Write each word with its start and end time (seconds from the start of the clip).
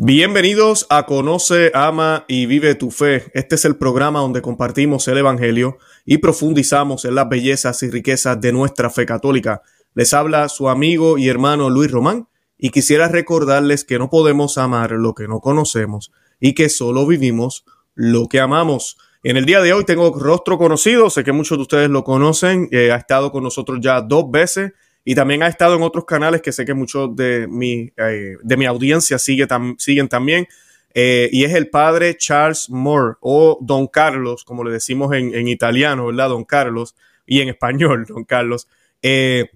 Bienvenidos 0.00 0.86
a 0.90 1.06
Conoce, 1.06 1.72
Ama 1.74 2.24
y 2.28 2.46
Vive 2.46 2.76
tu 2.76 2.92
Fe. 2.92 3.32
Este 3.34 3.56
es 3.56 3.64
el 3.64 3.74
programa 3.74 4.20
donde 4.20 4.40
compartimos 4.40 5.08
el 5.08 5.18
Evangelio 5.18 5.78
y 6.04 6.18
profundizamos 6.18 7.04
en 7.04 7.16
las 7.16 7.28
bellezas 7.28 7.82
y 7.82 7.90
riquezas 7.90 8.40
de 8.40 8.52
nuestra 8.52 8.90
fe 8.90 9.06
católica. 9.06 9.62
Les 9.94 10.14
habla 10.14 10.48
su 10.50 10.68
amigo 10.68 11.18
y 11.18 11.28
hermano 11.28 11.68
Luis 11.68 11.90
Román 11.90 12.28
y 12.56 12.70
quisiera 12.70 13.08
recordarles 13.08 13.82
que 13.82 13.98
no 13.98 14.08
podemos 14.08 14.56
amar 14.56 14.92
lo 14.92 15.16
que 15.16 15.26
no 15.26 15.40
conocemos 15.40 16.12
y 16.38 16.54
que 16.54 16.68
solo 16.68 17.04
vivimos 17.04 17.64
lo 17.96 18.28
que 18.28 18.38
amamos. 18.38 18.98
En 19.24 19.36
el 19.36 19.46
día 19.46 19.60
de 19.62 19.72
hoy 19.72 19.84
tengo 19.84 20.16
rostro 20.16 20.58
conocido, 20.58 21.10
sé 21.10 21.24
que 21.24 21.32
muchos 21.32 21.58
de 21.58 21.62
ustedes 21.62 21.90
lo 21.90 22.04
conocen, 22.04 22.68
eh, 22.70 22.92
ha 22.92 22.96
estado 22.98 23.32
con 23.32 23.42
nosotros 23.42 23.80
ya 23.82 24.00
dos 24.00 24.30
veces 24.30 24.74
y 25.08 25.14
también 25.14 25.42
ha 25.42 25.46
estado 25.46 25.74
en 25.74 25.82
otros 25.82 26.04
canales 26.04 26.42
que 26.42 26.52
sé 26.52 26.66
que 26.66 26.74
muchos 26.74 27.16
de 27.16 27.46
mi, 27.48 27.90
eh, 27.96 28.36
de 28.42 28.56
mi 28.58 28.66
audiencia 28.66 29.18
sigue 29.18 29.48
siguen 29.78 30.06
también. 30.06 30.46
Eh, 30.92 31.30
y 31.32 31.44
es 31.44 31.54
el 31.54 31.70
padre 31.70 32.14
Charles 32.18 32.68
Moore 32.68 33.16
o 33.22 33.56
Don 33.62 33.86
Carlos, 33.86 34.44
como 34.44 34.64
le 34.64 34.70
decimos 34.70 35.10
en, 35.14 35.48
italiano, 35.48 36.08
¿verdad? 36.08 36.28
Don 36.28 36.44
Carlos 36.44 36.94
y 37.24 37.40
en 37.40 37.48
español, 37.48 38.04
Don 38.06 38.24
Carlos. 38.24 38.68
Eh, 39.00 39.48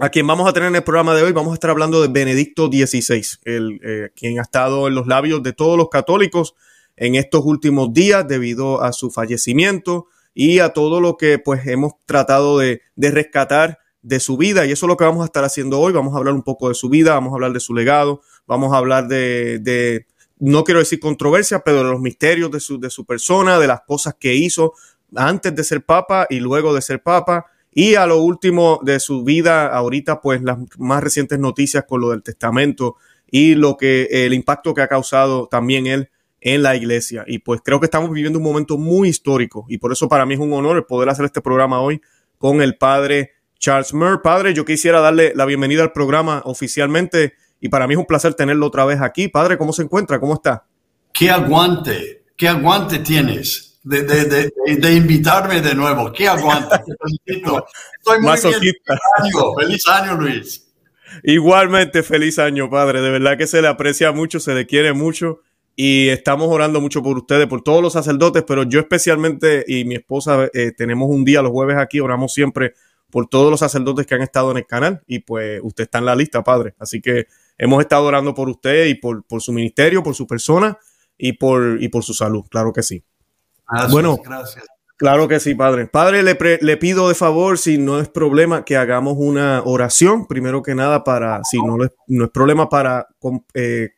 a 0.00 0.08
quien 0.08 0.26
vamos 0.26 0.48
a 0.48 0.52
tener 0.52 0.70
en 0.70 0.74
el 0.74 0.82
programa 0.82 1.14
de 1.14 1.22
hoy, 1.22 1.30
vamos 1.30 1.52
a 1.52 1.54
estar 1.54 1.70
hablando 1.70 2.02
de 2.02 2.08
Benedicto 2.08 2.66
XVI, 2.66 3.22
el, 3.44 4.10
quien 4.16 4.40
ha 4.40 4.42
estado 4.42 4.88
en 4.88 4.96
los 4.96 5.06
labios 5.06 5.40
de 5.44 5.52
todos 5.52 5.78
los 5.78 5.88
católicos 5.88 6.56
en 6.96 7.14
estos 7.14 7.44
últimos 7.44 7.92
días 7.92 8.26
debido 8.26 8.82
a 8.82 8.92
su 8.92 9.12
fallecimiento 9.12 10.08
y 10.34 10.58
a 10.58 10.70
todo 10.70 11.00
lo 11.00 11.16
que 11.16 11.38
pues 11.38 11.64
hemos 11.68 11.92
tratado 12.06 12.58
de, 12.58 12.82
de 12.96 13.12
rescatar 13.12 13.78
de 14.02 14.20
su 14.20 14.36
vida 14.36 14.66
y 14.66 14.72
eso 14.72 14.86
es 14.86 14.88
lo 14.88 14.96
que 14.96 15.04
vamos 15.04 15.22
a 15.22 15.26
estar 15.26 15.44
haciendo 15.44 15.78
hoy. 15.78 15.92
Vamos 15.92 16.14
a 16.14 16.18
hablar 16.18 16.34
un 16.34 16.42
poco 16.42 16.68
de 16.68 16.74
su 16.74 16.88
vida, 16.88 17.14
vamos 17.14 17.32
a 17.32 17.34
hablar 17.34 17.52
de 17.52 17.60
su 17.60 17.74
legado, 17.74 18.22
vamos 18.46 18.72
a 18.72 18.78
hablar 18.78 19.08
de, 19.08 20.06
no 20.38 20.64
quiero 20.64 20.80
decir 20.80 21.00
controversia, 21.00 21.60
pero 21.60 21.78
de 21.78 21.90
los 21.90 22.00
misterios 22.00 22.50
de 22.50 22.60
su, 22.60 22.80
de 22.80 22.90
su 22.90 23.04
persona, 23.04 23.58
de 23.58 23.66
las 23.66 23.82
cosas 23.82 24.14
que 24.18 24.34
hizo 24.34 24.74
antes 25.14 25.54
de 25.54 25.64
ser 25.64 25.84
papa 25.84 26.26
y 26.30 26.40
luego 26.40 26.74
de 26.74 26.82
ser 26.82 27.02
papa. 27.02 27.46
Y 27.72 27.94
a 27.94 28.06
lo 28.06 28.22
último 28.22 28.80
de 28.82 28.98
su 28.98 29.22
vida, 29.22 29.68
ahorita 29.68 30.20
pues 30.20 30.42
las 30.42 30.58
más 30.78 31.02
recientes 31.02 31.38
noticias 31.38 31.84
con 31.86 32.00
lo 32.00 32.10
del 32.10 32.22
testamento 32.22 32.96
y 33.30 33.54
lo 33.54 33.76
que 33.76 34.08
el 34.10 34.34
impacto 34.34 34.74
que 34.74 34.82
ha 34.82 34.88
causado 34.88 35.46
también 35.46 35.86
él 35.86 36.10
en 36.40 36.62
la 36.62 36.74
iglesia. 36.74 37.24
Y 37.26 37.40
pues 37.40 37.60
creo 37.62 37.78
que 37.78 37.86
estamos 37.86 38.10
viviendo 38.10 38.38
un 38.38 38.44
momento 38.44 38.76
muy 38.78 39.08
histórico 39.08 39.66
y 39.68 39.78
por 39.78 39.92
eso 39.92 40.08
para 40.08 40.26
mí 40.26 40.34
es 40.34 40.40
un 40.40 40.52
honor 40.52 40.78
el 40.78 40.84
poder 40.84 41.08
hacer 41.10 41.26
este 41.26 41.40
programa 41.40 41.80
hoy 41.80 42.00
con 42.38 42.62
el 42.62 42.76
padre 42.76 43.32
Charles 43.60 43.92
Murr. 43.92 44.22
Padre, 44.22 44.54
yo 44.54 44.64
quisiera 44.64 45.00
darle 45.00 45.32
la 45.36 45.44
bienvenida 45.44 45.82
al 45.82 45.92
programa 45.92 46.40
oficialmente 46.46 47.34
y 47.60 47.68
para 47.68 47.86
mí 47.86 47.92
es 47.92 47.98
un 47.98 48.06
placer 48.06 48.32
tenerlo 48.34 48.66
otra 48.66 48.86
vez 48.86 49.00
aquí. 49.02 49.28
Padre, 49.28 49.58
¿cómo 49.58 49.72
se 49.74 49.82
encuentra? 49.82 50.18
¿Cómo 50.18 50.34
está? 50.34 50.64
¿Qué 51.12 51.30
aguante? 51.30 52.24
¿Qué 52.36 52.48
aguante 52.48 53.00
tienes 53.00 53.78
de, 53.82 54.02
de, 54.02 54.50
de, 54.76 54.92
invitarme 54.94 55.60
de 55.60 55.74
nuevo? 55.74 56.10
¿Qué 56.10 56.26
aguante? 56.26 56.76
Estoy 57.26 58.20
muy 58.20 58.36
Feliz 58.38 58.74
año. 59.18 59.54
feliz 59.60 59.88
año, 59.88 60.14
Luis. 60.14 60.66
Igualmente, 61.22 62.02
feliz 62.02 62.38
año, 62.38 62.70
Padre. 62.70 63.02
De 63.02 63.10
verdad 63.10 63.36
que 63.36 63.46
se 63.46 63.60
le 63.60 63.68
aprecia 63.68 64.10
mucho, 64.10 64.40
se 64.40 64.54
le 64.54 64.66
quiere 64.66 64.94
mucho 64.94 65.40
y 65.76 66.08
estamos 66.08 66.48
orando 66.48 66.80
mucho 66.80 67.02
por 67.02 67.18
ustedes, 67.18 67.46
por 67.46 67.62
todos 67.62 67.82
los 67.82 67.92
sacerdotes, 67.92 68.42
pero 68.46 68.62
yo 68.62 68.80
especialmente 68.80 69.64
y 69.68 69.84
mi 69.84 69.96
esposa 69.96 70.48
eh, 70.54 70.72
tenemos 70.74 71.10
un 71.10 71.26
día 71.26 71.42
los 71.42 71.52
jueves 71.52 71.76
aquí, 71.76 72.00
oramos 72.00 72.32
siempre 72.32 72.74
por 73.10 73.28
todos 73.28 73.50
los 73.50 73.60
sacerdotes 73.60 74.06
que 74.06 74.14
han 74.14 74.22
estado 74.22 74.50
en 74.50 74.58
el 74.58 74.66
canal 74.66 75.02
y 75.06 75.20
pues 75.20 75.60
usted 75.62 75.84
está 75.84 75.98
en 75.98 76.06
la 76.06 76.14
lista, 76.14 76.42
padre. 76.42 76.74
Así 76.78 77.00
que 77.00 77.26
hemos 77.58 77.80
estado 77.80 78.04
orando 78.06 78.34
por 78.34 78.48
usted 78.48 78.86
y 78.86 78.94
por, 78.94 79.24
por 79.24 79.42
su 79.42 79.52
ministerio, 79.52 80.02
por 80.02 80.14
su 80.14 80.26
persona 80.26 80.78
y 81.18 81.34
por, 81.34 81.82
y 81.82 81.88
por 81.88 82.02
su 82.02 82.14
salud, 82.14 82.44
claro 82.48 82.72
que 82.72 82.82
sí. 82.82 83.04
bueno, 83.90 84.16
gracias. 84.24 84.64
Claro 85.00 85.28
que 85.28 85.40
sí, 85.40 85.54
padre. 85.54 85.86
Padre, 85.86 86.22
le, 86.22 86.36
le, 86.60 86.76
pido 86.76 87.08
de 87.08 87.14
favor, 87.14 87.56
si 87.56 87.78
no 87.78 88.00
es 88.00 88.08
problema, 88.10 88.66
que 88.66 88.76
hagamos 88.76 89.14
una 89.16 89.62
oración, 89.64 90.26
primero 90.26 90.62
que 90.62 90.74
nada, 90.74 91.04
para, 91.04 91.40
si 91.42 91.56
no, 91.56 91.78
no 92.06 92.24
es 92.24 92.30
problema, 92.30 92.68
para 92.68 93.08
eh, 93.54 93.92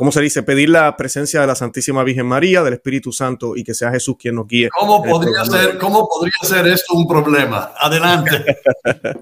¿cómo 0.00 0.10
se 0.12 0.22
dice? 0.22 0.42
Pedir 0.42 0.70
la 0.70 0.96
presencia 0.96 1.42
de 1.42 1.46
la 1.46 1.54
Santísima 1.54 2.02
Virgen 2.02 2.24
María, 2.24 2.62
del 2.62 2.72
Espíritu 2.72 3.12
Santo 3.12 3.54
y 3.54 3.62
que 3.62 3.74
sea 3.74 3.90
Jesús 3.90 4.16
quien 4.18 4.34
nos 4.34 4.48
guíe. 4.48 4.70
¿Cómo 4.70 5.02
podría, 5.02 5.44
ser, 5.44 5.76
¿cómo 5.76 6.08
podría 6.08 6.32
ser 6.40 6.66
esto 6.68 6.94
un 6.94 7.06
problema? 7.06 7.72
Adelante. 7.78 8.36
¿Eh? 8.86 9.20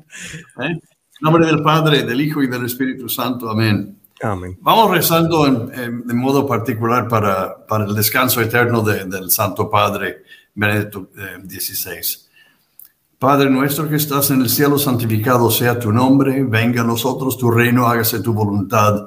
En 0.61 0.81
nombre 1.21 1.47
del 1.47 1.65
Padre, 1.65 2.05
del 2.05 2.21
Hijo 2.21 2.45
y 2.45 2.47
del 2.47 2.65
Espíritu 2.65 3.09
Santo. 3.09 3.51
Amén. 3.51 3.99
Amén. 4.23 4.57
Vamos 4.61 4.93
rezando 4.93 5.49
en, 5.49 6.17
modo 6.17 6.47
particular 6.47 7.09
para, 7.09 7.67
para, 7.67 7.85
el 7.85 7.95
descanso 7.97 8.41
eterno 8.41 8.81
del 8.83 9.33
Santo 9.33 9.69
Padre 9.69 10.23
Benedicto 10.55 11.11
XVI. 11.45 11.91
Eh, 11.91 12.03
Padre 13.19 13.51
nuestro 13.51 13.89
que 13.89 13.97
estás 13.97 14.31
en 14.31 14.43
el 14.43 14.49
cielo, 14.49 14.79
santificado 14.79 15.51
sea 15.51 15.77
tu 15.77 15.91
nombre, 15.91 16.45
venga 16.45 16.83
a 16.83 16.85
nosotros 16.85 17.37
tu 17.37 17.51
reino, 17.51 17.89
hágase 17.89 18.21
tu 18.21 18.33
voluntad 18.33 19.07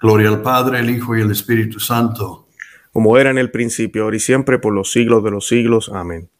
Gloria 0.00 0.28
al 0.28 0.42
Padre, 0.42 0.80
el 0.80 0.90
Hijo 0.90 1.16
y 1.16 1.22
el 1.22 1.30
Espíritu 1.30 1.80
Santo. 1.80 2.48
Como 2.92 3.18
era 3.18 3.30
en 3.30 3.38
el 3.38 3.50
principio, 3.50 4.04
ahora 4.04 4.16
y 4.16 4.20
siempre, 4.20 4.58
por 4.58 4.72
los 4.72 4.90
siglos 4.90 5.22
de 5.24 5.30
los 5.30 5.46
siglos. 5.46 5.90
Amén. 5.92 6.30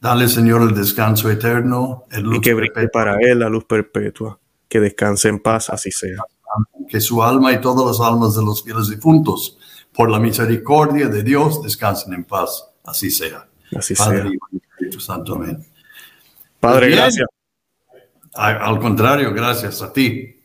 Dale, 0.00 0.28
Señor, 0.28 0.62
el 0.62 0.74
descanso 0.74 1.30
eterno. 1.30 2.04
y 2.12 2.40
que 2.40 2.52
brille 2.52 2.88
para 2.92 3.16
él 3.20 3.38
la 3.38 3.48
luz 3.48 3.64
perpetua. 3.64 4.38
Que 4.68 4.80
descanse 4.80 5.28
en 5.28 5.40
paz, 5.40 5.70
así 5.70 5.90
sea. 5.90 6.22
Que 6.88 7.00
su 7.00 7.22
alma 7.22 7.52
y 7.52 7.60
todas 7.60 7.86
las 7.86 8.06
almas 8.06 8.36
de 8.36 8.44
los 8.44 8.62
fieles 8.62 8.88
difuntos, 8.88 9.58
por 9.94 10.10
la 10.10 10.18
misericordia 10.18 11.08
de 11.08 11.22
Dios, 11.22 11.62
descansen 11.62 12.12
en 12.12 12.24
paz, 12.24 12.68
así 12.84 13.10
sea. 13.10 13.48
Así 13.76 13.94
Padre 13.94 14.30
Y 14.52 14.56
Espíritu 14.56 15.00
Santo. 15.00 15.36
Amén. 15.36 15.64
Padre, 16.60 16.90
gracias. 16.90 17.26
Al 18.34 18.78
contrario, 18.78 19.32
gracias 19.32 19.80
a 19.82 19.92
ti. 19.92 20.36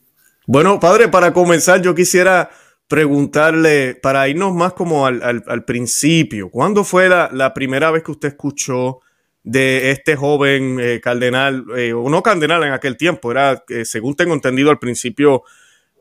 Bueno, 0.51 0.79
padre, 0.79 1.09
para 1.09 1.31
comenzar, 1.31 1.79
yo 1.79 1.93
quisiera 1.93 2.49
preguntarle, 2.87 3.93
para 3.93 4.27
irnos 4.27 4.51
más 4.51 4.73
como 4.73 5.05
al, 5.05 5.63
principio, 5.63 6.49
¿cuándo 6.49 6.83
fue 6.83 7.07
la, 7.07 7.53
primera 7.53 7.91
vez 7.91 8.01
que 8.01 8.09
usted 8.09 8.29
escuchó 8.29 8.99
de 9.43 9.91
este 9.91 10.15
joven 10.15 10.79
eh, 10.79 10.99
cardenal, 11.03 11.65
eh, 11.77 11.93
o 11.93 12.09
no 12.09 12.23
cardenal 12.23 12.63
en 12.63 12.71
aquel 12.73 12.97
tiempo, 12.97 13.29
era, 13.29 13.63
eh, 13.69 13.85
según 13.85 14.15
tengo 14.15 14.33
entendido 14.33 14.71
al 14.71 14.79
principio 14.79 15.43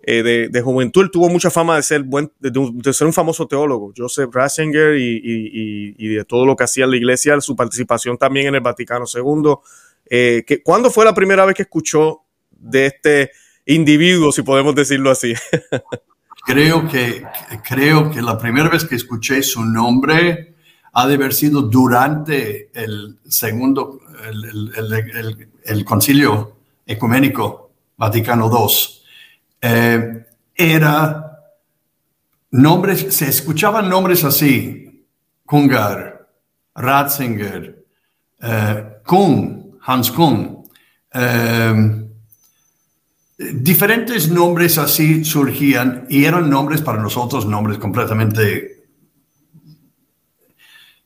de, 0.02 0.62
juventud, 0.64 1.02
él 1.02 1.10
tuvo 1.10 1.28
mucha 1.28 1.50
fama 1.50 1.76
de 1.76 1.82
ser, 1.82 2.04
buen, 2.04 2.32
de, 2.38 2.92
ser 2.94 3.06
un 3.06 3.12
famoso 3.12 3.46
teólogo, 3.46 3.92
Joseph 3.94 4.30
Ratzinger, 4.32 4.96
y, 4.96 6.08
de 6.08 6.24
todo 6.24 6.46
lo 6.46 6.56
que 6.56 6.64
hacía 6.64 6.84
en 6.84 6.92
la 6.92 6.96
iglesia, 6.96 7.38
su 7.42 7.54
participación 7.54 8.16
también 8.16 8.46
en 8.46 8.54
el 8.54 8.62
Vaticano 8.62 9.04
II. 9.14 10.56
¿Cuándo 10.64 10.90
fue 10.90 11.04
la 11.04 11.12
primera 11.12 11.44
vez 11.44 11.54
que 11.54 11.64
escuchó 11.64 12.22
de 12.50 12.86
este 12.86 13.30
individuo, 13.68 14.32
si 14.32 14.42
podemos 14.42 14.74
decirlo 14.74 15.10
así. 15.10 15.34
creo 16.46 16.88
que, 16.88 17.24
creo 17.62 18.10
que 18.10 18.22
la 18.22 18.38
primera 18.38 18.70
vez 18.70 18.84
que 18.84 18.96
escuché 18.96 19.42
su 19.42 19.64
nombre 19.64 20.54
ha 20.94 21.06
de 21.06 21.14
haber 21.14 21.34
sido 21.34 21.62
durante 21.62 22.70
el 22.72 23.18
segundo, 23.28 24.00
el, 25.64 25.84
concilio 25.84 26.56
ecuménico 26.86 27.70
Vaticano 27.98 28.50
II. 28.50 28.74
Eh, 29.60 30.26
era 30.54 31.38
nombres, 32.50 33.14
se 33.14 33.28
escuchaban 33.28 33.88
nombres 33.88 34.24
así, 34.24 35.04
Kungar, 35.44 36.26
Ratzinger, 36.74 37.84
eh, 38.40 38.84
Kuhn, 39.04 39.78
Hans 39.82 40.10
Kuhn, 40.10 40.64
eh, 41.12 42.07
diferentes 43.38 44.28
nombres 44.28 44.78
así 44.78 45.24
surgían 45.24 46.06
y 46.10 46.24
eran 46.24 46.50
nombres 46.50 46.82
para 46.82 47.00
nosotros, 47.00 47.46
nombres 47.46 47.78
completamente 47.78 48.84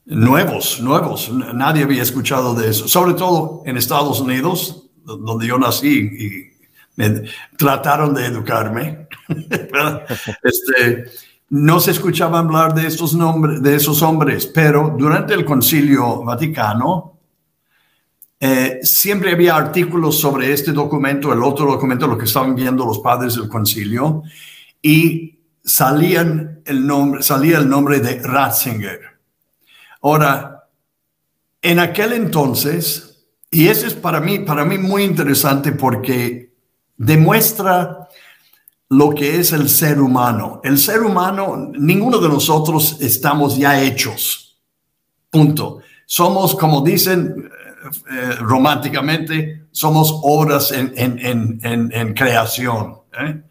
nuevos, 0.07 0.81
nuevos. 0.81 1.31
Nadie 1.31 1.85
había 1.85 2.03
escuchado 2.03 2.55
de 2.55 2.71
eso, 2.71 2.89
sobre 2.89 3.15
todo 3.15 3.63
en 3.67 3.77
Estados 3.77 4.21
Unidos, 4.21 4.91
donde 5.05 5.47
yo 5.47 5.59
nací 5.59 5.99
y 5.99 6.53
me 6.97 7.23
trataron 7.57 8.15
de 8.15 8.27
educarme. 8.27 9.09
este, 10.43 11.05
no 11.51 11.81
se 11.81 11.91
escuchaba 11.91 12.39
hablar 12.39 12.75
de 12.75 12.87
estos 12.87 13.15
nombres, 13.15 13.63
de 13.63 13.75
esos 13.75 14.01
hombres, 14.03 14.47
pero 14.47 14.95
durante 14.99 15.35
el 15.35 15.45
Concilio 15.45 16.25
Vaticano 16.25 17.12
eh, 18.45 18.81
siempre 18.83 19.31
había 19.31 19.55
artículos 19.55 20.19
sobre 20.19 20.53
este 20.53 20.73
documento, 20.73 21.33
el 21.33 21.45
otro 21.45 21.65
documento, 21.65 22.09
lo 22.09 22.19
que 22.19 22.25
estaban 22.25 22.57
viendo 22.57 22.85
los 22.85 22.99
padres 22.99 23.37
del 23.37 23.49
Concilio, 23.49 24.25
y 24.83 25.39
salían 25.63 26.61
el 26.65 26.85
nombre, 26.85 27.23
salía 27.23 27.59
el 27.59 27.69
nombre 27.69 28.01
de 28.01 28.21
Ratzinger. 28.21 28.99
Ahora, 30.03 30.69
en 31.61 31.79
aquel 31.79 32.15
entonces, 32.15 33.29
y 33.49 33.69
eso 33.69 33.87
es 33.87 33.95
para 33.95 34.21
mí, 34.21 34.41
para 34.41 34.65
mí 34.65 34.77
muy 34.77 35.05
interesante 35.05 35.71
porque 35.71 36.53
demuestra 36.97 38.09
lo 38.89 39.11
que 39.11 39.39
es 39.39 39.53
el 39.53 39.69
ser 39.69 40.01
humano. 40.01 40.61
El 40.65 40.79
ser 40.79 41.03
humano, 41.03 41.71
ninguno 41.79 42.19
de 42.19 42.29
nosotros 42.29 42.97
estamos 43.03 43.57
ya 43.57 43.81
hechos. 43.81 44.61
Punto. 45.31 45.79
Somos, 46.07 46.57
como 46.57 46.81
dicen 46.81 47.49
eh, 48.11 48.37
románticamente, 48.41 49.67
somos 49.71 50.21
obras 50.23 50.73
en, 50.73 52.15
creación. 52.15 52.99
¿eh? 53.19 53.43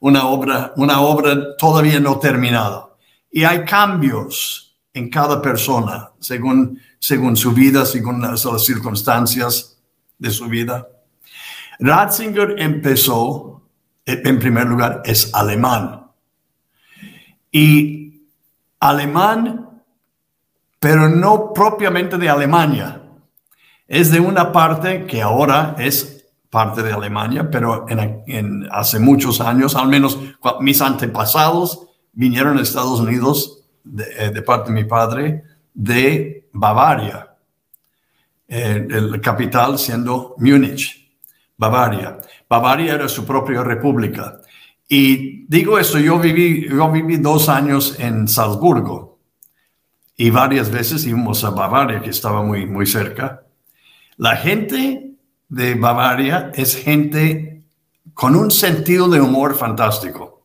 Una, 0.00 0.26
obra, 0.26 0.72
una 0.76 1.00
obra 1.00 1.56
todavía 1.56 2.00
no 2.00 2.18
terminada. 2.18 2.88
Y 3.30 3.44
hay 3.44 3.64
cambios 3.64 4.76
en 4.92 5.08
cada 5.08 5.40
persona 5.40 6.10
según, 6.18 6.80
según 6.98 7.36
su 7.36 7.52
vida, 7.52 7.84
según 7.84 8.20
las 8.22 8.42
circunstancias 8.64 9.78
de 10.18 10.30
su 10.30 10.46
vida. 10.46 10.86
Ratzinger 11.78 12.56
empezó 12.58 13.62
en 14.04 14.38
primer 14.38 14.66
lugar, 14.66 15.02
es 15.04 15.32
alemán. 15.34 16.06
Y 17.52 18.22
alemán, 18.80 19.82
pero 20.78 21.08
no 21.08 21.52
propiamente 21.52 22.16
de 22.16 22.28
Alemania. 22.28 22.99
Es 23.90 24.12
de 24.12 24.20
una 24.20 24.52
parte 24.52 25.04
que 25.04 25.20
ahora 25.20 25.74
es 25.76 26.24
parte 26.48 26.80
de 26.84 26.92
Alemania, 26.92 27.50
pero 27.50 27.86
en, 27.88 28.68
hace 28.70 29.00
muchos 29.00 29.40
años, 29.40 29.74
al 29.74 29.88
menos 29.88 30.16
mis 30.60 30.80
antepasados 30.80 31.88
vinieron 32.12 32.56
a 32.56 32.62
Estados 32.62 33.00
Unidos 33.00 33.64
de, 33.82 34.04
eh, 34.16 34.42
parte 34.42 34.72
de 34.72 34.80
mi 34.80 34.84
padre, 34.84 35.42
de 35.74 36.48
Bavaria, 36.52 37.34
el 38.46 39.20
capital 39.20 39.76
siendo 39.76 40.36
Múnich, 40.38 41.10
Bavaria. 41.56 42.20
Bavaria 42.48 42.94
era 42.94 43.08
su 43.08 43.26
propia 43.26 43.64
república. 43.64 44.40
Y 44.88 45.46
digo 45.48 45.80
esto, 45.80 45.98
yo 45.98 46.20
viví, 46.20 46.68
yo 46.68 46.92
viví 46.92 47.16
dos 47.16 47.48
años 47.48 47.98
en 47.98 48.28
Salzburgo 48.28 49.18
y 50.16 50.30
varias 50.30 50.70
veces 50.70 51.04
íbamos 51.06 51.42
a 51.42 51.50
Bavaria, 51.50 52.00
que 52.00 52.10
estaba 52.10 52.44
muy, 52.44 52.66
muy 52.66 52.86
cerca. 52.86 53.42
La 54.20 54.36
gente 54.36 55.14
de 55.48 55.74
Bavaria 55.76 56.52
es 56.54 56.76
gente 56.76 57.64
con 58.12 58.36
un 58.36 58.50
sentido 58.50 59.08
de 59.08 59.18
humor 59.18 59.56
fantástico. 59.56 60.44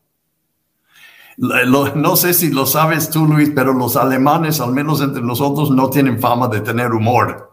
no 1.36 2.16
sé 2.16 2.32
si 2.32 2.50
lo 2.50 2.64
sabes 2.64 3.10
tú, 3.10 3.26
Luis, 3.26 3.52
pero 3.54 3.74
los 3.74 3.96
alemanes, 3.96 4.62
al 4.62 4.72
menos 4.72 5.02
entre 5.02 5.20
nosotros, 5.20 5.70
no 5.70 5.90
tienen 5.90 6.18
fama 6.18 6.48
de 6.48 6.62
tener 6.62 6.92
humor. 6.92 7.52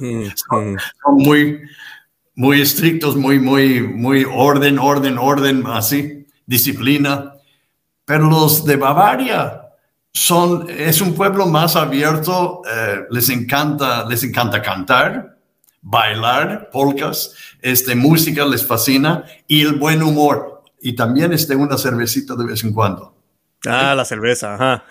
Mm, 0.00 0.26
son, 0.48 0.74
mm. 0.74 0.78
son, 1.02 1.16
muy, 1.16 1.60
muy 2.36 2.60
estrictos, 2.60 3.16
muy, 3.16 3.40
muy, 3.40 3.82
muy 3.82 4.24
orden, 4.32 4.78
orden, 4.78 5.18
orden, 5.18 5.66
así, 5.66 6.24
disciplina. 6.46 7.34
Pero 8.04 8.30
los 8.30 8.64
de 8.64 8.76
Bavaria 8.76 9.70
son, 10.12 10.70
es 10.70 11.00
un 11.00 11.16
pueblo 11.16 11.46
más 11.46 11.74
abierto, 11.74 12.62
eh, 12.64 13.06
les 13.10 13.28
encanta, 13.28 14.08
les 14.08 14.22
encanta 14.22 14.62
cantar, 14.62 15.33
bailar, 15.84 16.70
polcas, 16.72 17.34
este, 17.60 17.94
música 17.94 18.44
les 18.44 18.66
fascina 18.66 19.24
y 19.46 19.60
el 19.60 19.74
buen 19.74 20.02
humor. 20.02 20.64
Y 20.80 20.94
también 20.94 21.32
este, 21.32 21.54
una 21.54 21.78
cervecita 21.78 22.34
de 22.34 22.46
vez 22.46 22.64
en 22.64 22.72
cuando. 22.72 23.14
Ah, 23.66 23.94
la 23.94 24.04
cerveza, 24.04 24.54
ajá. 24.54 24.84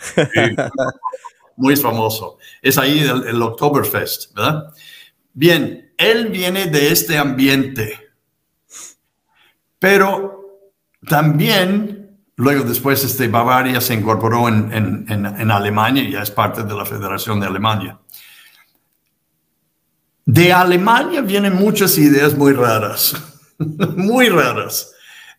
muy 1.57 1.75
famoso. 1.75 2.37
Es 2.61 2.77
ahí 2.77 2.99
el, 2.99 3.27
el 3.27 3.41
Oktoberfest, 3.41 4.33
¿verdad? 4.33 4.73
Bien, 5.33 5.93
él 5.97 6.27
viene 6.27 6.67
de 6.67 6.91
este 6.91 7.17
ambiente, 7.17 7.99
pero 9.79 10.61
también, 11.07 12.17
luego 12.35 12.63
después, 12.63 13.03
este, 13.03 13.27
Bavaria 13.27 13.81
se 13.81 13.95
incorporó 13.95 14.47
en, 14.47 14.71
en, 14.71 15.05
en, 15.09 15.51
Alemania, 15.51 16.07
ya 16.09 16.21
es 16.21 16.31
parte 16.31 16.63
de 16.63 16.73
la 16.73 16.85
Federación 16.85 17.39
de 17.39 17.47
Alemania. 17.47 17.99
De 20.25 20.53
Alemania 20.53 21.21
vienen 21.21 21.55
muchas 21.55 21.97
ideas 21.97 22.35
muy 22.35 22.53
raras, 22.53 23.15
muy 23.95 24.29
raras. 24.29 24.91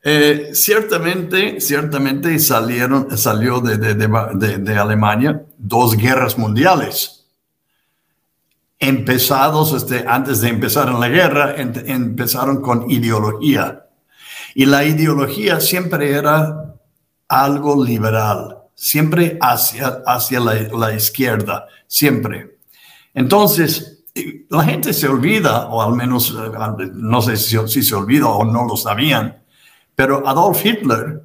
Eh, 0.03 0.51
ciertamente, 0.53 1.61
ciertamente 1.61 2.39
salieron, 2.39 3.17
salió 3.17 3.61
de, 3.61 3.79
de, 3.79 3.95
de, 3.95 4.59
de, 4.59 4.77
Alemania 4.77 5.43
dos 5.57 5.97
guerras 5.97 6.37
mundiales 6.37 7.25
empezados, 8.79 9.73
este, 9.73 10.05
antes 10.07 10.41
de 10.41 10.49
empezar 10.49 10.89
en 10.89 11.01
la 11.01 11.09
guerra, 11.09 11.55
empezaron 11.57 12.61
con 12.61 12.91
ideología. 12.91 13.87
Y 14.55 14.67
la 14.67 14.85
ideología 14.85 15.61
siempre 15.61 16.13
era 16.13 16.75
algo 17.29 17.83
liberal, 17.83 18.59
siempre 18.75 19.39
hacia, 19.41 20.03
hacia 20.07 20.41
la, 20.41 20.95
izquierda, 20.95 21.67
siempre. 21.87 22.59
Entonces, 23.15 23.94
la 24.49 24.65
gente 24.65 24.93
se 24.93 25.09
olvida, 25.09 25.67
o 25.67 25.83
al 25.83 25.95
menos 25.95 26.31
eh, 26.31 26.91
no 26.95 27.21
sé 27.21 27.37
si, 27.37 27.83
se 27.83 27.95
olvida 27.95 28.29
o 28.29 28.45
no 28.45 28.65
lo 28.65 28.77
sabían, 28.77 29.43
pero 29.95 30.27
Adolf 30.27 30.65
Hitler 30.65 31.23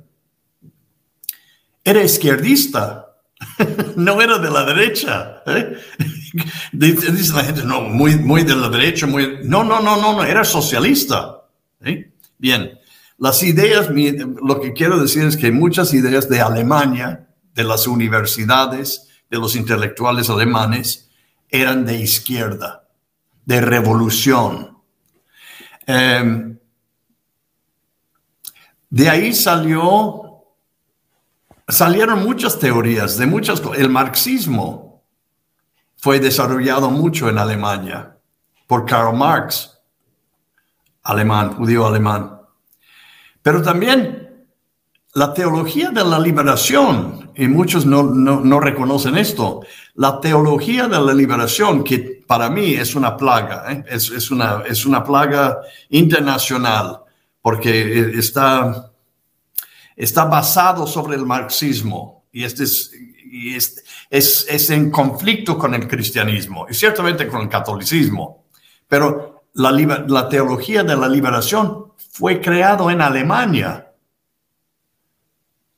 era 1.84 2.04
izquierdista, 2.04 3.16
no 3.96 4.22
era 4.22 4.40
de 4.40 4.50
la 4.50 4.66
derecha. 4.66 5.44
¿eh? 5.46 5.78
Dice, 6.72 7.34
la 7.34 7.44
gente, 7.44 7.64
no, 7.64 7.82
muy, 7.82 8.16
muy 8.16 8.44
de 8.44 8.56
la 8.56 8.70
derecha, 8.70 9.06
muy... 9.06 9.40
No, 9.44 9.64
no, 9.64 9.80
no, 9.82 9.98
no, 9.98 10.24
era 10.24 10.44
socialista. 10.44 11.36
Bien, 12.38 12.80
las 13.18 13.44
ideas, 13.44 13.90
lo 13.90 14.60
que 14.60 14.74
quiero 14.74 15.00
decir 15.00 15.24
es 15.24 15.38
que 15.38 15.52
muchas 15.52 15.94
ideas 15.94 16.30
de 16.30 16.42
Alemania, 16.42 17.30
de 17.54 17.64
las 17.64 17.88
universidades, 17.88 19.08
de 19.30 19.38
los 19.38 19.56
intelectuales 19.56 20.30
alemanes, 20.30 21.09
eran 21.50 21.86
de 21.86 22.00
izquierda, 22.00 22.88
de 23.46 23.62
revolución. 23.62 24.78
Em, 25.86 26.60
de 28.90 29.10
ahí 29.10 29.34
salió 29.34 30.30
salieron 31.70 32.24
muchas 32.24 32.60
teorías 32.60 33.18
de 33.18 33.28
muchas 33.28 33.62
El 33.78 33.90
marxismo 33.90 35.04
fue 35.98 36.20
desarrollado 36.20 36.90
mucho 36.90 37.30
en 37.30 37.38
Alemania 37.38 38.18
por 38.68 38.86
Karl 38.86 39.16
Marx, 39.16 39.80
alemán, 41.04 41.54
judío 41.56 41.86
alemán. 41.86 42.40
Pero 43.42 43.62
también 43.62 44.48
la 45.14 45.34
teología 45.34 45.92
de 45.92 46.04
la 46.04 46.20
liberación, 46.20 47.29
y 47.40 47.48
muchos 47.48 47.86
no, 47.86 48.60
reconocen 48.60 49.18
esto, 49.18 49.62
la 49.96 50.20
teología 50.20 50.88
de 50.88 51.00
la 51.00 51.14
liberación, 51.14 51.84
que 51.84 52.22
para 52.28 52.50
mí 52.50 52.74
es 52.74 52.96
una 52.96 53.16
plaga, 53.16 53.72
¿eh? 53.72 53.84
es, 53.88 54.30
una, 54.30 54.64
es 54.68 54.86
una 54.86 55.04
plaga 55.04 55.60
internacional, 55.90 57.00
porque 57.42 58.12
está 58.18 58.92
está 60.00 60.24
basado 60.26 60.88
sobre 60.88 61.18
el 61.18 61.26
marxismo 61.26 62.24
y 62.32 62.46
este 62.46 62.64
es, 62.64 62.92
es, 64.10 64.46
es, 64.50 64.70
en 64.70 64.90
conflicto 64.90 65.58
con 65.58 65.74
el 65.76 65.88
cristianismo 65.90 66.68
y 66.70 66.74
ciertamente 66.74 67.28
con 67.28 67.42
el 67.42 67.50
catolicismo. 67.50 68.46
Pero 68.88 69.44
la, 69.56 69.72
la 69.72 70.30
teología 70.30 70.84
de 70.84 70.96
la 70.96 71.10
liberación 71.10 71.92
fue 72.12 72.40
creado 72.40 72.90
en 72.90 73.02
Alemania. 73.02 73.92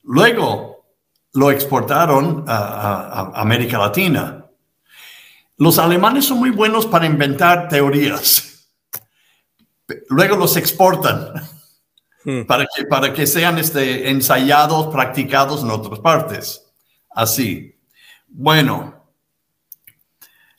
Luego 0.04 0.71
lo 1.34 1.52
exportaron 1.52 2.46
a, 2.48 3.32
a 3.36 3.42
América 3.42 3.78
Latina. 3.78 4.46
Los 5.58 5.78
alemanes 5.78 6.26
son 6.26 6.40
muy 6.40 6.50
buenos 6.50 6.86
para 6.86 7.06
inventar 7.06 7.70
teorías. 7.70 8.68
Luego 10.10 10.38
los 10.38 10.58
exportan 10.58 11.34
Hmm. 12.24 12.44
para, 12.44 12.68
que, 12.68 12.86
para 12.86 13.14
que 13.14 13.26
sean 13.26 13.58
este, 13.58 14.10
ensayados, 14.10 14.94
practicados 14.94 15.64
en 15.64 15.72
otras 15.72 16.00
partes. 16.00 16.64
Así. 17.10 17.76
Bueno, 18.28 19.08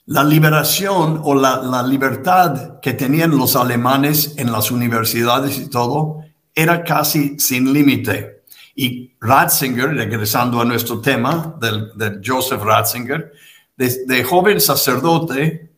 la 0.05 0.25
liberación 0.25 1.21
o 1.23 1.33
la, 1.33 1.57
la, 1.61 1.81
libertad 1.83 2.81
que 2.81 2.93
tenían 2.93 3.37
los 3.37 3.55
alemanes 3.55 4.33
en 4.37 4.51
las 4.51 4.71
universidades 4.71 5.57
y 5.57 5.69
todo 5.69 6.19
era 6.53 6.83
casi 6.83 7.39
sin 7.39 7.71
límite. 7.71 8.32
Y 8.75 9.13
Ratzinger, 9.19 9.89
regresando 9.89 10.59
a 10.59 10.65
nuestro 10.65 10.99
tema 10.99 11.55
del, 11.59 11.91
de 11.95 12.19
Joseph 12.23 12.63
Ratzinger, 12.63 13.31
de, 13.77 14.23
joven 14.23 14.59
sacerdote, 14.59 15.69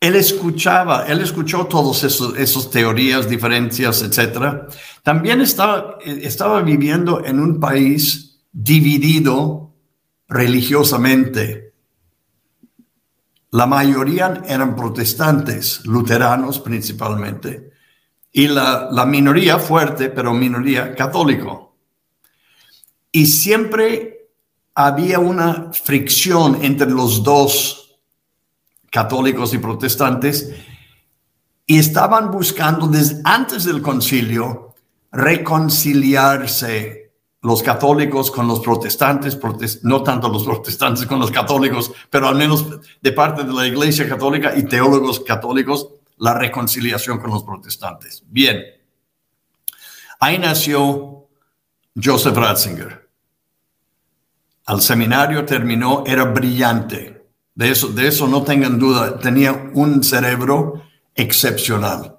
él 0.00 0.16
escuchaba, 0.16 1.06
él 1.06 1.20
escuchó 1.20 1.66
todas 1.66 2.04
esas 2.04 2.70
teorías, 2.70 3.28
diferencias, 3.28 4.02
etc. 4.02 4.68
También 5.02 5.40
estaba, 5.40 5.98
estaba 6.04 6.60
viviendo 6.60 7.24
en 7.24 7.40
un 7.40 7.58
país 7.58 8.40
dividido 8.52 9.72
religiosamente. 10.28 11.72
La 13.50 13.66
mayoría 13.66 14.42
eran 14.46 14.76
protestantes, 14.76 15.86
luteranos 15.86 16.58
principalmente, 16.58 17.72
y 18.36 18.48
la, 18.48 19.06
minoría 19.06 19.60
fuerte, 19.60 20.10
pero 20.10 20.34
minoría 20.34 20.92
católico. 20.96 21.76
Y 23.12 23.26
siempre 23.26 24.28
había 24.74 25.20
una 25.20 25.70
fricción 25.72 26.58
entre 26.62 26.90
los 26.90 27.22
dos, 27.22 27.96
católicos 28.90 29.54
y 29.54 29.58
protestantes, 29.58 30.52
y 31.64 31.78
estaban 31.78 32.32
buscando 32.32 32.88
desde 32.88 33.20
antes 33.22 33.64
del 33.64 33.80
concilio 33.80 34.74
reconciliarse 35.12 37.12
los 37.42 37.62
católicos 37.62 38.32
con 38.32 38.48
los 38.48 38.58
protestantes, 38.58 39.38
no 39.84 40.02
tanto 40.02 40.28
los 40.28 40.42
protestantes 40.42 41.06
con 41.06 41.20
los 41.20 41.30
católicos, 41.30 41.92
pero 42.10 42.26
al 42.26 42.34
menos 42.34 42.66
de 43.00 43.12
parte 43.12 43.44
de 43.44 43.52
la 43.52 43.64
Iglesia 43.64 44.08
Católica 44.08 44.54
y 44.56 44.64
teólogos 44.64 45.20
católicos, 45.20 45.88
la 46.18 46.34
reconciliación 46.34 47.18
con 47.18 47.30
los 47.30 47.44
protestantes. 47.44 48.22
Bien, 48.26 48.62
ahí 50.20 50.38
nació 50.38 51.28
Joseph 52.02 52.36
Ratzinger. 52.36 53.08
Al 54.66 54.80
seminario 54.80 55.44
terminó, 55.44 56.04
era 56.06 56.24
brillante. 56.24 57.26
De 57.54 57.70
eso, 57.70 57.88
de 57.88 58.08
eso 58.08 58.26
no 58.26 58.42
tengan 58.42 58.78
duda. 58.78 59.18
Tenía 59.18 59.70
un 59.74 60.02
cerebro 60.02 60.82
excepcional, 61.14 62.18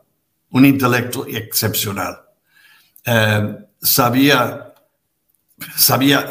un 0.51 0.65
intelecto 0.65 1.25
excepcional. 1.27 2.21
Eh, 3.03 3.57
sabía 3.81 4.65
sabía 5.75 6.27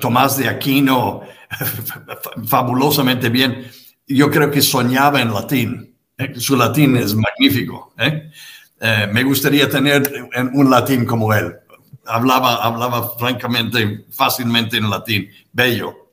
Tomás 0.00 0.36
de 0.36 0.48
Aquino 0.48 1.22
fabulosamente 2.46 3.28
bien. 3.28 3.70
Yo 4.06 4.30
creo 4.30 4.50
que 4.50 4.62
soñaba 4.62 5.20
en 5.20 5.32
latín. 5.32 5.89
Eh, 6.20 6.38
su 6.38 6.56
latín 6.56 6.96
es 6.96 7.14
magnífico. 7.14 7.94
¿eh? 7.98 8.30
Eh, 8.78 9.08
me 9.10 9.24
gustaría 9.24 9.68
tener 9.68 10.28
un 10.52 10.70
latín 10.70 11.06
como 11.06 11.32
él. 11.32 11.56
Hablaba, 12.04 12.62
hablaba 12.62 13.16
francamente, 13.18 14.04
fácilmente 14.10 14.76
en 14.76 14.90
latín. 14.90 15.28
Bello. 15.52 16.12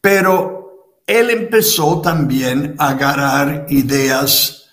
pero 0.00 0.96
él 1.06 1.30
empezó 1.30 2.00
también 2.00 2.74
a 2.78 2.90
agarrar 2.90 3.66
ideas 3.68 4.70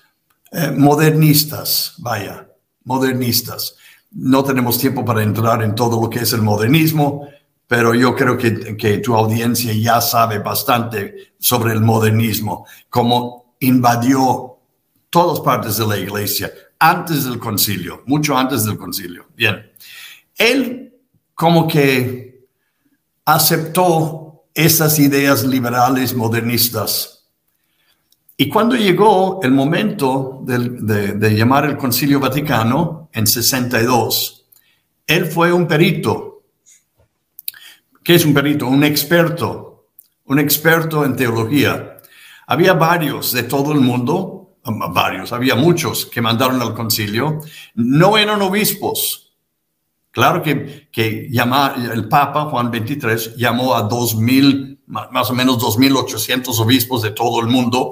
modernistas, 0.75 1.95
vaya, 1.97 2.47
modernistas. 2.83 3.75
No 4.11 4.43
tenemos 4.43 4.79
tiempo 4.79 5.03
para 5.03 5.23
entrar 5.23 5.61
en 5.61 5.75
todo 5.75 6.01
lo 6.01 6.09
que 6.09 6.19
es 6.19 6.33
el 6.33 6.41
modernismo, 6.41 7.27
pero 7.67 7.93
yo 7.93 8.15
creo 8.15 8.37
que, 8.37 8.97
tu 8.99 9.15
audiencia 9.15 9.73
ya 9.73 10.01
sabe 10.01 10.39
bastante 10.39 11.33
sobre 11.37 11.73
el 11.73 11.81
modernismo, 11.81 12.65
cómo 12.89 13.55
invadió 13.59 14.57
todas 15.09 15.39
partes 15.41 15.77
de 15.77 15.85
la 15.85 15.97
iglesia 15.97 16.51
antes 16.79 17.25
del 17.25 17.39
concilio, 17.39 18.03
mucho 18.05 18.37
antes 18.37 18.63
del 18.65 18.77
concilio. 18.77 19.27
Bien, 19.35 19.71
él 20.37 20.93
como 21.33 21.67
que 21.67 22.47
aceptó 23.25 24.45
esas 24.53 24.97
ideas 24.99 25.43
liberales 25.43 26.15
modernistas 26.15 27.17
y 28.39 28.49
cuando 28.49 28.75
llegó 28.75 29.39
el 29.41 29.51
momento 29.51 30.43
de, 30.43 31.35
llamar 31.35 31.65
el 31.65 31.75
Concilio 31.75 32.19
Vaticano 32.19 33.09
en 33.11 33.25
62, 33.25 34.45
él 35.07 35.25
fue 35.25 35.51
un 35.51 35.67
perito. 35.67 36.26
¿Qué 38.07 38.15
es 38.15 38.23
un 38.23 38.33
perito? 38.33 38.67
Un 38.67 38.85
experto, 38.85 39.89
un 40.27 40.39
experto 40.39 41.03
en 41.03 41.17
teología. 41.17 41.97
Había 42.47 42.71
varios 42.71 43.33
de 43.33 43.43
todo 43.43 43.73
el 43.73 43.81
mundo, 43.81 44.59
varios, 44.63 45.33
había 45.33 45.55
muchos 45.55 46.05
que 46.05 46.21
mandaron 46.21 46.61
al 46.61 46.73
concilio, 46.73 47.41
no 47.75 48.17
eran 48.17 48.41
obispos. 48.41 49.35
Claro 50.09 50.41
que, 50.41 50.87
que 50.89 51.29
el 51.91 52.07
Papa 52.07 52.45
Juan 52.45 52.71
XXIII 52.71 53.35
llamó 53.35 53.75
a 53.75 53.89
2.000, 53.89 54.79
más 54.85 55.29
o 55.29 55.33
menos 55.33 55.57
2.800 55.57 56.57
obispos 56.61 57.01
de 57.01 57.11
todo 57.11 57.41
el 57.41 57.47
mundo 57.47 57.91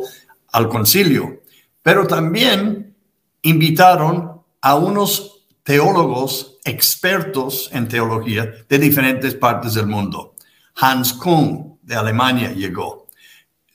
al 0.53 0.69
concilio, 0.69 1.41
pero 1.81 2.07
también 2.07 2.95
invitaron 3.41 4.41
a 4.61 4.75
unos 4.75 5.34
teólogos 5.65 6.59
expertos 6.63 7.69
en 7.73 7.87
teología 7.87 8.53
de 8.69 8.77
diferentes 8.77 9.33
partes 9.33 9.73
del 9.73 9.87
mundo. 9.87 10.35
Hans 10.75 11.11
Kung 11.13 11.79
de 11.81 11.95
Alemania 11.95 12.51
llegó. 12.51 13.07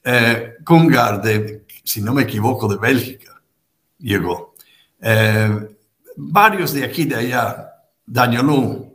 Eh, 0.05 0.55
Kungar 0.65 1.21
de, 1.21 1.67
si 1.83 2.01
no 2.01 2.15
me 2.15 2.23
equivoco, 2.23 2.69
de 2.69 2.77
Bélgica 2.77 3.43
llegó. 3.99 4.55
Eh, 5.03 5.77
varios 6.17 6.73
de 6.73 6.85
aquí, 6.85 7.07
de 7.07 7.17
allá, 7.17 7.73
Daniel 8.07 8.87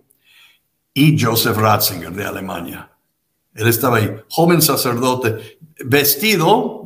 y 0.94 1.22
Joseph 1.22 1.58
Ratzinger 1.58 2.14
de 2.14 2.26
Alemania. 2.26 2.90
Él 3.54 3.68
estaba 3.68 3.98
ahí, 3.98 4.10
joven 4.30 4.62
sacerdote, 4.62 5.60
vestido 5.84 6.82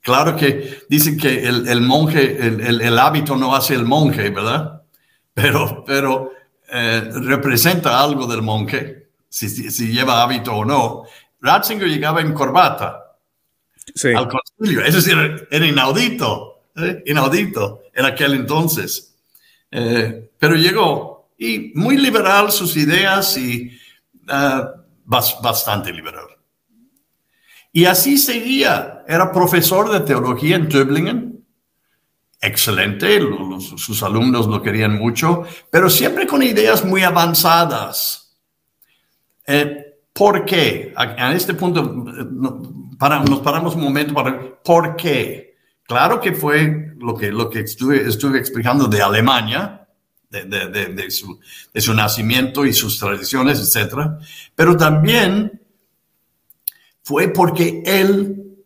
Claro 0.00 0.36
que 0.36 0.80
dicen 0.88 1.18
que 1.18 1.46
el, 1.46 1.80
monje, 1.80 2.46
el, 2.46 2.98
hábito 2.98 3.36
no 3.36 3.54
hace 3.54 3.74
el 3.74 3.84
monje, 3.84 4.30
¿verdad? 4.30 4.77
Pero, 5.40 5.84
pero 5.86 6.32
eh, 6.68 7.00
representa 7.12 8.02
algo 8.02 8.26
del 8.26 8.42
monje, 8.42 9.10
si, 9.28 9.48
si, 9.48 9.92
lleva 9.92 10.22
hábito 10.22 10.52
o 10.52 10.64
no. 10.64 11.04
Ratzinger 11.40 11.86
llegaba 11.86 12.20
en 12.20 12.32
corbata 12.32 13.16
al 14.16 14.28
concilio, 14.28 14.84
eso 14.84 15.00
sí, 15.00 15.12
era, 15.12 15.66
inaudito, 15.66 16.64
¿eh? 16.76 17.04
inaudito 17.06 17.82
en 17.94 18.04
aquel 18.04 18.34
entonces. 18.34 19.14
Eh, 19.70 20.30
pero 20.36 20.56
llegó 20.56 21.30
y 21.38 21.70
muy 21.74 21.96
liberal 21.96 22.50
sus 22.50 22.76
ideas 22.76 23.36
y 23.36 23.70
bastante 25.04 25.92
liberal. 25.92 26.26
Y 27.72 27.84
así 27.84 28.18
seguía. 28.18 29.04
Era 29.06 29.30
profesor 29.30 29.90
de 29.92 30.00
teología 30.00 30.56
en 30.56 30.68
Tübingen. 30.68 31.27
Excelente, 32.40 33.20
sus 33.76 34.02
alumnos 34.02 34.46
lo 34.46 34.62
querían 34.62 34.96
mucho, 34.96 35.44
pero 35.70 35.90
siempre 35.90 36.26
con 36.26 36.42
ideas 36.42 36.84
muy 36.84 37.02
avanzadas. 37.02 38.36
Eh, 39.44 39.84
¿Por 40.12 40.44
qué? 40.44 40.92
A, 40.96 41.32
este 41.32 41.54
punto 41.54 41.82
nos 41.82 43.40
paramos 43.40 43.74
un 43.74 43.82
momento 43.82 44.14
para 44.14 44.60
¿por 44.62 44.94
qué? 44.94 45.56
Claro 45.84 46.20
que 46.20 46.32
fue 46.32 46.94
lo 46.98 47.16
que, 47.16 47.32
lo 47.32 47.48
que 47.48 47.60
estuve, 47.60 48.06
estuve 48.06 48.38
explicando 48.38 48.86
de 48.86 49.00
Alemania, 49.00 49.88
de, 50.28 50.44
de, 50.44 51.10
su, 51.10 51.40
de, 51.72 51.80
su, 51.80 51.94
nacimiento 51.94 52.66
y 52.66 52.72
sus 52.72 52.98
tradiciones, 52.98 53.58
etc. 53.58 53.94
Pero 54.54 54.76
también 54.76 55.62
fue 57.02 57.28
porque 57.28 57.82
él 57.86 58.64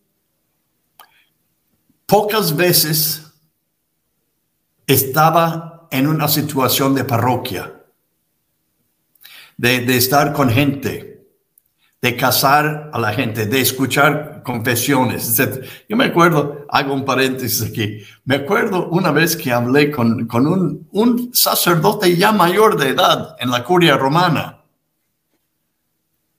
pocas 2.07 2.57
veces 2.57 3.22
estaba 4.93 5.89
en 5.91 6.07
una 6.07 6.29
situación 6.29 6.95
de 6.95 7.05
parroquia, 7.05 7.75
de, 9.57 9.97
estar 9.97 10.33
con 10.33 10.51
gente, 10.51 11.27
de 12.01 12.17
casar 12.17 12.91
a 12.93 12.99
la 12.99 13.13
gente, 13.13 13.47
de 13.47 13.61
escuchar 13.61 14.43
confesiones, 14.43 15.39
etc. 15.39 15.65
Yo 15.89 15.97
me 15.97 16.07
acuerdo, 16.07 16.67
hago 16.69 16.95
un 16.95 17.05
paréntesis 17.05 17.63
aquí, 17.63 18.03
me 18.25 18.37
acuerdo 18.37 18.89
una 18.89 19.13
vez 19.13 19.37
que 19.37 19.53
hablé 19.53 19.91
con, 19.91 20.29
un, 20.33 20.89
un 20.91 21.35
sacerdote 21.35 22.17
ya 22.17 22.33
mayor 22.33 22.77
de 22.77 22.89
edad 22.89 23.37
en 23.39 23.51
la 23.51 23.63
curia 23.63 23.97
romana, 23.97 24.63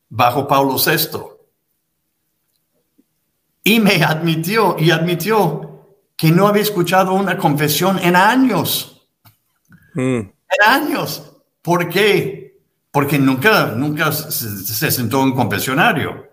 bajo 0.09 0.47
Pablo 0.47 0.75
VI 0.75 1.33
y 3.63 3.79
me 3.79 4.03
admitió 4.03 4.75
y 4.77 4.91
admitió 4.91 5.72
que 6.15 6.31
no 6.31 6.47
había 6.47 6.61
escuchado 6.61 7.13
una 7.13 7.37
confesión 7.37 7.99
en 7.99 8.15
años. 8.15 9.07
Mm. 9.93 10.19
En 10.19 10.33
años. 10.65 11.31
¿Por 11.61 11.89
qué? 11.89 12.61
Porque 12.91 13.17
nunca, 13.17 13.67
nunca 13.75 14.11
se, 14.11 14.91
sentó 14.91 15.19
en 15.19 15.29
un 15.29 15.35
confesionario. 15.35 16.29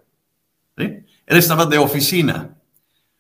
Él 0.77 1.07
estaba 1.27 1.67
de 1.67 1.79
oficina. 1.79 2.57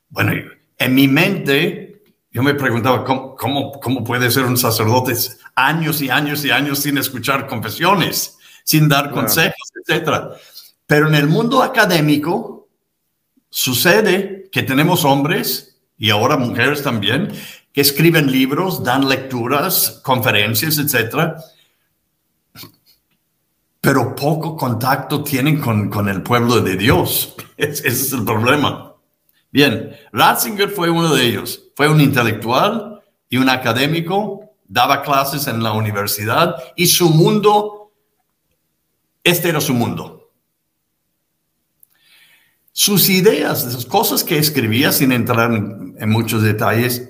Bueno, 0.09 0.33
en 0.76 0.95
mi 0.95 1.07
mente, 1.07 2.02
yo 2.31 2.43
me 2.43 2.55
preguntaba, 2.55 3.05
¿cómo, 3.05 3.37
cómo, 3.37 3.73
cómo 3.81 4.02
puede 4.02 4.31
ser 4.31 4.45
un 4.45 4.57
sacerdote 4.57 5.14
años 5.55 6.02
y 6.02 6.11
años 6.11 6.45
y 6.45 6.50
años 6.50 6.81
sin 6.81 6.99
escuchar 6.99 7.47
confesiones, 7.47 8.37
sin 8.64 8.88
dar 8.88 9.11
consejos, 9.11 9.71
etcétera? 9.87 10.31
Pero 10.87 11.07
en 11.07 11.14
el 11.14 11.29
mundo 11.29 11.62
académico 11.62 12.69
sucede 13.49 14.49
que 14.50 14.64
tenemos 14.64 15.05
hombres 15.05 15.70
y 16.00 16.11
ahora 16.11 16.38
mujeres 16.38 16.83
también 16.83 17.30
que 17.73 17.83
escriben 17.83 18.33
libros, 18.33 18.83
dan 18.83 19.09
lecturas, 19.09 20.00
conferencias, 20.02 20.78
etcétera, 20.78 21.37
pero 23.80 24.16
poco 24.16 24.57
contacto 24.57 25.23
tienen 25.23 25.61
con, 25.61 25.90
con 25.90 26.09
el 26.09 26.23
pueblo 26.23 26.61
de 26.62 26.76
Dios. 26.76 27.37
Ese 27.57 27.87
es 27.87 28.12
el 28.12 28.25
problema. 28.25 28.95
Bien, 29.52 29.95
Ratzinger 30.12 30.71
fue 30.71 30.90
uno 30.90 31.14
de 31.14 31.25
ellos. 31.25 31.64
Fue 31.76 31.88
un 31.88 32.00
intelectual 32.00 33.02
y 33.28 33.37
un 33.37 33.49
académico, 33.49 34.54
daba 34.66 35.02
clases 35.02 35.47
en 35.49 35.62
la 35.62 35.73
universidad 35.73 36.57
y 36.76 36.87
su 36.87 37.11
mundo, 37.11 37.92
este 39.23 39.50
era 39.50 39.61
su 39.61 39.75
mundo. 39.75 40.30
Sus 42.73 43.11
ideas, 43.11 43.64
las 43.64 43.85
cosas 43.85 44.25
que 44.25 44.38
escribía, 44.38 44.92
sin 44.92 45.12
entrar 45.12 45.52
en, 45.52 45.90
en 46.00 46.11
muchos 46.11 46.42
detalles, 46.42 47.09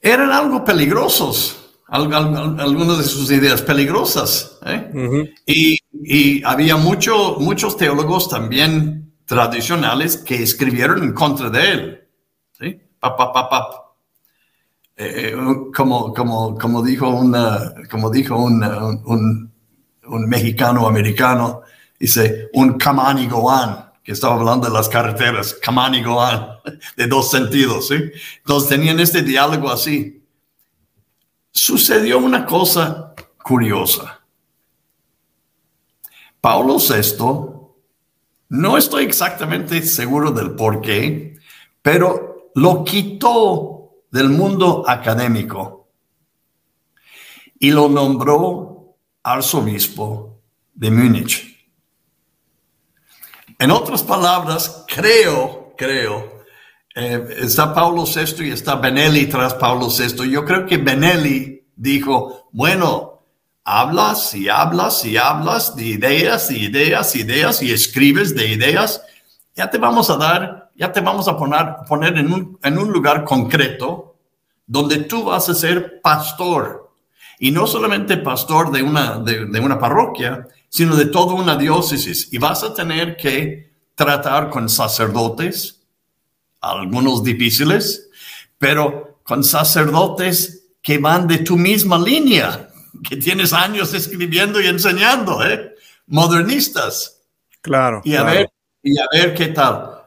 eran 0.00 0.30
algo 0.30 0.64
peligrosos 0.64 1.58
algunas 1.88 2.98
de 2.98 3.04
sus 3.04 3.30
ideas 3.30 3.62
peligrosas. 3.62 4.58
¿eh? 4.66 5.32
y, 5.46 6.42
había 6.44 6.76
mucho, 6.76 7.36
muchos 7.40 7.76
teólogos 7.76 8.28
también 8.28 9.12
tradicionales 9.24 10.16
que 10.18 10.42
escribieron 10.42 11.02
en 11.02 11.12
contra 11.12 11.50
de 11.50 11.72
él. 11.72 12.08
¿sí? 12.58 12.80
Eh, 14.96 15.34
como, 15.74 16.12
como, 16.12 16.58
como 16.58 16.82
dijo, 16.82 17.08
una, 17.08 17.72
como 17.90 18.10
dijo 18.10 18.36
un, 18.36 18.62
un, 19.04 20.28
mexicano 20.28 20.86
americano, 20.86 21.62
dice 21.98 22.48
un 22.54 22.76
Kamani 22.76 23.28
Goan, 23.28 23.87
que 24.08 24.12
estaba 24.12 24.36
hablando 24.36 24.66
de 24.66 24.72
las 24.72 24.88
carreteras, 24.88 25.52
Kamani 25.52 26.02
Goan, 26.02 26.48
de 26.96 27.06
dos 27.06 27.30
sentidos. 27.30 27.88
¿sí? 27.88 28.10
Entonces 28.38 28.70
tenían 28.70 28.98
este 29.00 29.20
diálogo 29.20 29.70
así 29.70 30.24
sucedió 31.50 32.16
una 32.16 32.46
cosa 32.46 33.14
curiosa. 33.42 34.22
Pablo 36.40 36.78
VI, 36.78 37.18
no 38.48 38.78
estoy 38.78 39.04
exactamente 39.04 39.82
seguro 39.82 40.30
del 40.30 40.52
por 40.52 40.80
qué, 40.80 41.38
pero 41.82 42.50
lo 42.54 42.84
quitó 42.84 44.04
del 44.10 44.30
mundo 44.30 44.84
académico 44.88 45.90
y 47.58 47.72
lo 47.72 47.90
nombró 47.90 48.96
arzobispo 49.22 50.40
de 50.72 50.90
Múnich. 50.90 51.47
En 53.58 53.72
otras 53.72 54.04
palabras, 54.04 54.84
creo, 54.86 55.74
creo 55.76 56.38
eh, 56.94 57.38
está 57.40 57.74
Pablo 57.74 58.04
VI 58.04 58.46
y 58.46 58.50
está 58.50 58.76
Benelli 58.76 59.26
tras 59.26 59.54
Pablo 59.54 59.88
VI. 59.88 60.30
Yo 60.30 60.44
creo 60.44 60.64
que 60.64 60.76
Benelli 60.76 61.64
dijo, 61.74 62.48
bueno, 62.52 63.22
hablas 63.64 64.32
y 64.34 64.48
hablas 64.48 65.04
y 65.04 65.16
hablas 65.16 65.74
de 65.74 65.86
ideas 65.86 66.50
y 66.52 66.66
ideas 66.66 67.16
y 67.16 67.20
ideas 67.20 67.62
y 67.62 67.72
escribes 67.72 68.34
de 68.34 68.48
ideas, 68.48 69.02
ya 69.56 69.68
te 69.68 69.78
vamos 69.78 70.08
a 70.08 70.16
dar, 70.16 70.70
ya 70.76 70.92
te 70.92 71.00
vamos 71.00 71.26
a 71.26 71.36
poner, 71.36 71.66
poner 71.88 72.16
en, 72.16 72.32
un, 72.32 72.58
en 72.62 72.78
un 72.78 72.92
lugar 72.92 73.24
concreto 73.24 74.16
donde 74.66 74.98
tú 74.98 75.24
vas 75.24 75.48
a 75.48 75.54
ser 75.54 76.00
pastor. 76.00 76.92
Y 77.40 77.50
no 77.50 77.66
solamente 77.66 78.16
pastor 78.18 78.70
de 78.70 78.82
una, 78.82 79.18
de, 79.18 79.46
de 79.46 79.60
una 79.60 79.78
parroquia, 79.78 80.46
sino 80.68 80.96
de 80.96 81.06
toda 81.06 81.34
una 81.34 81.56
diócesis. 81.56 82.28
Y 82.32 82.38
vas 82.38 82.62
a 82.62 82.74
tener 82.74 83.16
que 83.16 83.72
tratar 83.94 84.50
con 84.50 84.68
sacerdotes, 84.68 85.82
algunos 86.60 87.22
difíciles, 87.22 88.08
pero 88.58 89.20
con 89.22 89.44
sacerdotes 89.44 90.66
que 90.82 90.98
van 90.98 91.26
de 91.26 91.38
tu 91.38 91.56
misma 91.56 91.98
línea, 91.98 92.70
que 93.08 93.16
tienes 93.16 93.52
años 93.52 93.94
escribiendo 93.94 94.60
y 94.60 94.66
enseñando, 94.66 95.44
¿eh? 95.44 95.74
Modernistas. 96.06 97.20
Claro. 97.60 98.00
Y 98.04 98.14
a, 98.14 98.22
Ver, 98.22 98.50
y 98.82 98.98
a 98.98 99.04
ver 99.12 99.34
qué 99.34 99.48
tal. 99.48 99.98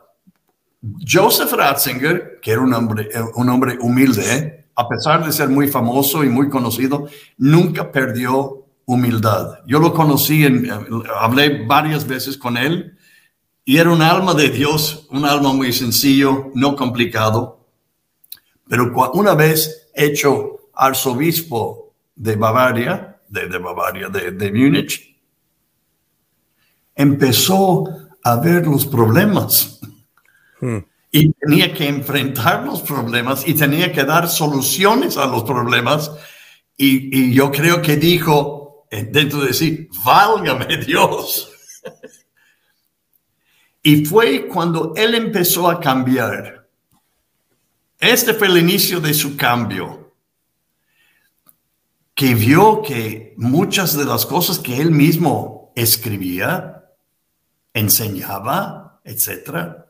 Joseph 1.07 1.51
Ratzinger, 1.53 2.39
que 2.41 2.51
era 2.51 2.61
un 2.61 2.73
hombre, 2.73 3.09
un 3.35 3.49
hombre 3.49 3.77
humilde, 3.79 4.35
¿eh? 4.35 4.61
a 4.75 4.87
pesar 4.87 5.23
de 5.23 5.31
ser 5.31 5.49
muy 5.49 5.67
famoso 5.67 6.23
y 6.23 6.29
muy 6.29 6.49
conocido, 6.49 7.07
nunca 7.37 7.91
perdió 7.91 8.60
humildad. 8.91 9.59
Yo 9.65 9.79
lo 9.79 9.93
conocí, 9.93 10.45
en, 10.45 10.69
hablé 11.17 11.65
varias 11.65 12.05
veces 12.05 12.37
con 12.37 12.57
él 12.57 12.97
y 13.63 13.77
era 13.77 13.89
un 13.89 14.01
alma 14.01 14.33
de 14.33 14.49
Dios, 14.49 15.07
un 15.11 15.23
alma 15.23 15.53
muy 15.53 15.71
sencillo, 15.71 16.51
no 16.55 16.75
complicado. 16.75 17.67
Pero 18.67 18.93
una 19.13 19.33
vez 19.33 19.89
hecho 19.95 20.69
arzobispo 20.73 21.93
de 22.15 22.35
Bavaria, 22.35 23.21
de, 23.29 23.57
Bavaria, 23.57 24.09
de, 24.09 24.31
de 24.31 24.51
Múnich, 24.51 25.15
empezó 26.93 27.85
a 28.23 28.35
ver 28.35 28.67
los 28.67 28.85
problemas. 28.85 29.79
Hmm. 30.59 30.79
Y 31.13 31.31
tenía 31.33 31.73
que 31.73 31.87
enfrentar 31.87 32.65
los 32.65 32.81
problemas 32.81 33.47
y 33.47 33.53
tenía 33.53 33.91
que 33.91 34.03
dar 34.03 34.27
soluciones 34.27 35.15
a 35.15 35.27
los 35.27 35.43
problemas. 35.43 36.11
Y, 36.75 37.17
y 37.17 37.33
yo 37.33 37.51
creo 37.51 37.81
que 37.81 37.95
dijo 37.97 38.60
eh, 38.60 38.60
dentro 38.91 39.39
de 39.39 39.53
sí, 39.53 39.87
válgame 40.03 40.77
Dios. 40.85 41.49
Y 43.81 44.05
fue 44.05 44.47
cuando 44.47 44.93
él 44.95 45.15
empezó 45.15 45.69
a 45.69 45.79
cambiar. 45.79 46.69
Este 47.99 48.33
fue 48.33 48.47
el 48.47 48.57
inicio 48.57 48.99
de 48.99 49.13
su 49.13 49.37
cambio. 49.37 50.13
Que 52.13 52.35
vio 52.35 52.81
que 52.81 53.33
muchas 53.37 53.97
de 53.97 54.05
las 54.05 54.25
cosas 54.25 54.59
que 54.59 54.79
él 54.79 54.91
mismo 54.91 55.71
escribía, 55.75 56.83
enseñaba, 57.73 58.99
etcétera, 59.03 59.87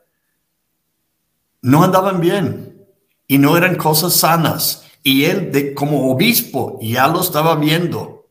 no 1.60 1.84
andaban 1.84 2.20
bien 2.20 2.86
y 3.26 3.38
no 3.38 3.56
eran 3.56 3.76
cosas 3.76 4.14
sanas. 4.14 4.84
Y 5.02 5.24
él, 5.24 5.50
de, 5.50 5.74
como 5.74 6.10
obispo, 6.10 6.78
ya 6.80 7.08
lo 7.08 7.20
estaba 7.20 7.56
viendo. 7.56 8.21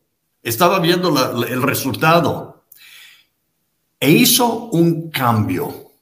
Estaba 0.42 0.80
viendo 0.80 1.44
el 1.44 1.62
resultado. 1.62 2.64
E 4.00 4.10
hizo 4.10 4.64
un 4.70 5.10
cambio, 5.10 5.92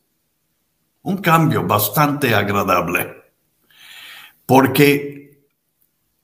un 1.03 1.18
cambio 1.18 1.66
bastante 1.66 2.35
agradable, 2.35 3.14
porque 4.46 5.42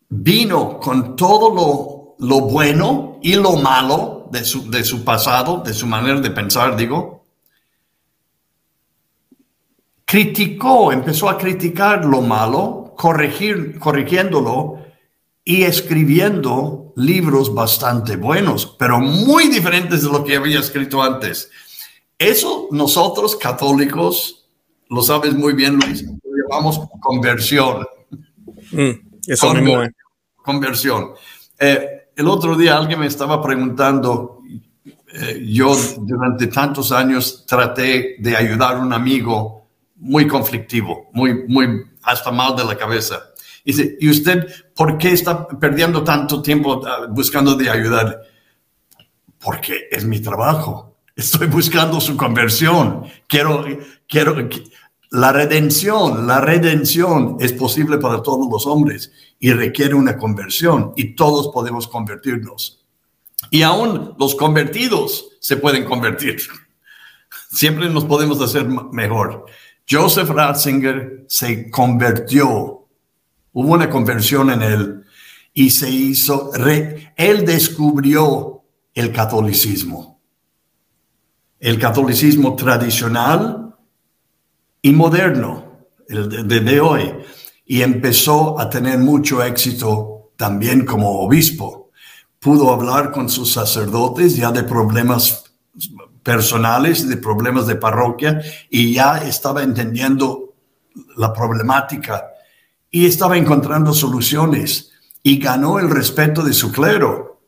vino 0.09 0.81
con 0.81 1.17
todo 1.17 2.17
lo, 2.19 2.41
bueno 2.41 3.19
y 3.23 3.35
lo 3.35 3.57
malo 3.57 4.29
de 4.31 4.43
su, 4.43 4.71
de 4.71 4.85
su 4.85 5.05
pasado, 5.05 5.59
de 5.59 5.75
su 5.75 5.87
manera 5.87 6.19
de 6.21 6.31
pensar, 6.31 6.77
digo, 6.77 7.27
criticó, 10.07 10.93
empezó 10.93 11.29
a 11.29 11.37
criticar 11.37 12.07
lo 12.07 12.23
malo, 12.23 12.95
corregir, 12.97 13.79
corrigiéndolo 13.79 14.79
y 15.45 15.65
escribiendo 15.65 16.86
libros 16.97 17.55
bastante 17.55 18.17
buenos, 18.17 18.75
pero 18.79 18.99
muy 18.99 19.49
diferentes 19.49 20.03
de 20.03 20.09
lo 20.09 20.25
que 20.25 20.37
había 20.37 20.61
escrito 20.61 21.03
antes. 21.03 21.51
Eso 22.19 22.69
nosotros 22.71 23.37
católicos, 23.37 24.49
lo 24.89 25.03
sabes 25.03 25.35
muy 25.35 25.53
bien, 25.53 25.77
Luis, 25.77 26.03
lo 26.03 26.43
llamamos 26.43 26.81
conversión. 27.01 27.87
Mm, 28.73 28.91
eso 29.27 29.55
mismo 29.55 29.83
es. 29.83 29.91
Conversión. 30.37 31.11
Eh, 31.59 32.09
el 32.17 32.29
otro 32.29 32.57
día 32.57 32.79
alguien 32.79 33.01
me 33.01 33.07
estaba 33.07 33.43
preguntando, 33.43 34.41
eh, 35.13 35.45
yo 35.47 35.77
durante 35.99 36.47
tantos 36.47 36.93
años 36.93 37.45
traté 37.47 38.17
de 38.19 38.37
ayudar 38.37 38.77
a 38.77 38.79
un 38.79 38.93
amigo 38.93 39.69
muy 39.97 40.27
conflictivo, 40.27 41.11
muy, 41.13 41.47
muy 41.47 41.83
hasta 42.03 42.31
mal 42.31 42.57
de 42.57 42.65
la 42.65 42.77
cabeza. 42.77 43.21
Y 43.65 43.73
dice, 43.73 43.97
¿y 44.01 44.09
usted 44.09 44.47
por 44.77 44.99
qué 44.99 45.13
está 45.13 45.49
perdiendo 45.49 46.05
tanto 46.05 46.41
tiempo 46.43 46.87
ah, 46.87 47.07
buscando 47.09 47.57
de 47.57 47.71
ayudar? 47.71 48.21
Porque 49.39 49.89
es 49.91 50.05
mi 50.05 50.21
trabajo 50.21 50.97
Estoy 51.17 51.47
buscando 51.47 51.99
su 51.99 52.15
conversión. 52.15 53.05
Quiero, 53.27 53.65
quiero, 54.07 54.37
la 55.11 55.33
redención, 55.33 56.27
la 56.27 56.43
redención 56.43 57.39
es 57.41 57.55
posible 57.55 57.97
para 57.97 58.23
todos 58.23 58.47
los 58.51 58.67
hombres 58.67 59.11
y 59.41 59.51
requiere 59.53 59.95
una 59.95 60.19
conversión 60.19 60.93
y 60.95 61.15
todos 61.15 61.49
podemos 61.55 61.89
convertirnos. 61.89 62.85
Y 63.51 63.63
aún 63.63 64.15
los 64.19 64.35
convertidos 64.35 65.39
se 65.41 65.57
pueden 65.57 65.87
convertir. 65.87 66.37
Siempre 67.51 67.89
nos 67.89 68.05
podemos 68.05 68.39
hacer 68.43 68.69
mejor. 68.69 69.47
Joseph 69.89 70.29
Ratzinger 70.29 71.25
se 71.29 71.71
convirtió, 71.71 72.76
hubo 73.57 73.73
una 73.73 73.89
conversión 73.89 74.51
en 74.51 74.61
él 74.61 75.05
y 75.55 75.71
se 75.71 75.89
hizo, 75.89 76.53
él 77.17 77.47
descubrió 77.47 78.65
el 78.93 79.13
catolicismo, 79.13 80.21
el 81.59 81.79
catolicismo 81.79 82.55
tradicional 82.55 83.75
y 84.83 84.93
moderno, 84.93 85.87
el 86.07 86.47
de, 86.47 86.81
hoy, 86.81 87.15
y 87.65 87.81
empezó 87.81 88.61
a 88.61 88.69
tener 88.69 88.99
mucho 88.99 89.43
éxito 89.43 90.33
también 90.37 90.85
como 90.85 91.21
obispo. 91.21 91.91
Pudo 92.39 92.71
hablar 92.71 93.11
con 93.11 93.31
sus 93.31 93.55
sacerdotes 93.55 94.37
ya 94.37 94.53
de 94.53 94.65
problemas 94.65 95.45
personales, 96.23 97.09
de 97.09 97.17
problemas 97.17 97.67
de 97.67 97.77
parroquia, 97.77 98.43
y 98.69 98.93
ya 98.93 99.17
estaba 99.17 99.63
entendiendo 99.63 100.53
la 101.17 101.33
problemática 101.33 102.33
y 102.97 103.05
estaba 103.05 103.37
encontrando 103.37 103.93
soluciones 103.93 104.91
y 105.23 105.37
ganó 105.37 105.79
el 105.79 105.91
respeto 105.91 106.43
de 106.43 106.55
su 106.55 106.73
clero. 106.73 107.43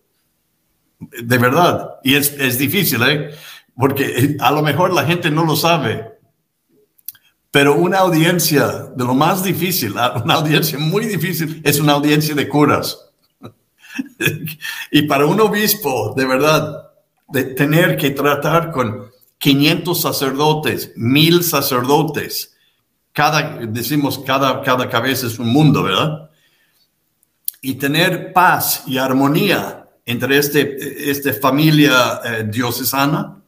De 0.99 1.39
verdad. 1.39 1.89
Y 2.05 2.17
es, 2.17 2.35
es 2.35 2.59
difícil, 2.59 3.03
¿eh? 3.03 3.31
Porque 3.75 4.37
a 4.41 4.51
lo 4.51 4.61
mejor 4.61 4.93
la 4.93 5.07
gente 5.07 5.31
no 5.31 5.47
lo 5.47 5.57
sabe. 5.57 6.19
Pero 7.51 7.77
una 7.77 8.01
audiencia 8.01 8.91
de 8.95 9.05
lo 9.07 9.15
más 9.15 9.43
difícil, 9.43 9.93
una 9.93 10.35
audiencia 10.35 10.79
muy 10.79 11.07
difícil, 11.07 11.63
es 11.65 11.81
una 11.81 11.95
audiencia 11.95 12.35
de 12.35 12.47
curas. 12.47 13.11
y 14.91 15.03
para 15.05 15.25
un 15.25 15.41
obispo, 15.41 16.13
de 16.15 16.27
verdad, 16.27 16.91
de 17.27 17.45
tener 17.45 17.97
que 17.97 18.11
tratar 18.11 18.71
con 18.71 19.11
500 19.39 19.99
sacerdotes, 19.99 20.93
mil 20.95 21.43
sacerdotes. 21.43 22.58
Cada, 23.18 23.66
decimos, 23.66 24.20
cada, 24.20 24.62
cada 24.62 24.88
cabeza 24.88 25.26
es 25.26 25.40
un 25.40 25.48
mundo, 25.48 25.83
¿verdad? 25.83 26.31
Y 27.61 27.74
tener 27.74 28.33
paz 28.33 28.85
y 28.87 28.96
armonía 28.96 29.88
entre 30.07 30.38
este, 30.38 31.11
esta 31.11 31.33
familia 31.33 32.20
eh, 32.24 32.44
diocesana 32.48 33.42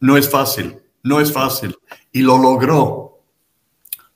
no 0.00 0.16
es 0.16 0.28
fácil, 0.28 0.78
no 1.04 1.20
es 1.20 1.32
fácil. 1.32 1.76
Y 2.10 2.22
lo 2.22 2.38
logró. 2.38 3.20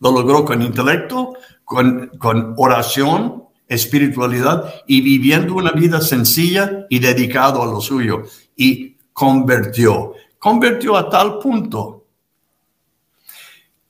Lo 0.00 0.10
logró 0.10 0.44
con 0.44 0.62
intelecto, 0.62 1.34
con, 1.64 2.08
con 2.18 2.54
oración, 2.56 3.44
espiritualidad 3.68 4.82
y 4.88 5.00
viviendo 5.00 5.54
una 5.54 5.70
vida 5.70 6.00
sencilla 6.00 6.86
y 6.90 6.98
dedicado 6.98 7.62
a 7.62 7.66
lo 7.66 7.80
suyo 7.80 8.24
y 8.56 8.96
convirtió. 9.12 10.14
Convirtió 10.40 10.96
a 10.96 11.08
tal 11.08 11.38
punto 11.38 11.99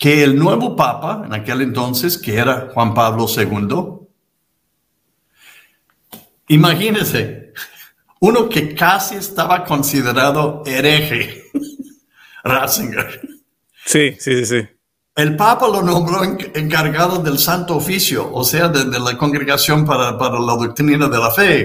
que 0.01 0.25
el 0.25 0.39
nuevo 0.39 0.75
papa, 0.75 1.25
en 1.27 1.35
aquel 1.35 1.61
entonces, 1.61 2.17
que 2.17 2.39
era 2.39 2.71
Juan 2.73 2.95
Pablo 2.95 3.27
II, 3.29 4.07
imagínense, 6.49 7.53
uno 8.21 8.49
que 8.49 8.75
casi 8.75 9.17
estaba 9.17 9.63
considerado 9.63 10.63
hereje, 10.65 11.45
Ratzinger. 12.45 13.21
Sí, 13.85 14.17
sí, 14.19 14.47
sí. 14.47 14.67
El 15.17 15.37
Papa 15.37 15.69
lo 15.69 15.83
nombró 15.83 16.25
encargado 16.25 17.23
del 17.23 17.39
Santo 17.39 17.77
Oficio, 17.77 18.33
o 18.33 18.43
sea, 18.43 18.69
de, 18.69 18.99
la 18.99 19.19
Congregación 19.19 19.85
para, 19.85 20.17
para, 20.17 20.41
la 20.41 20.55
Doctrina 20.55 21.09
de 21.09 21.19
la 21.19 21.31
Fe. 21.31 21.59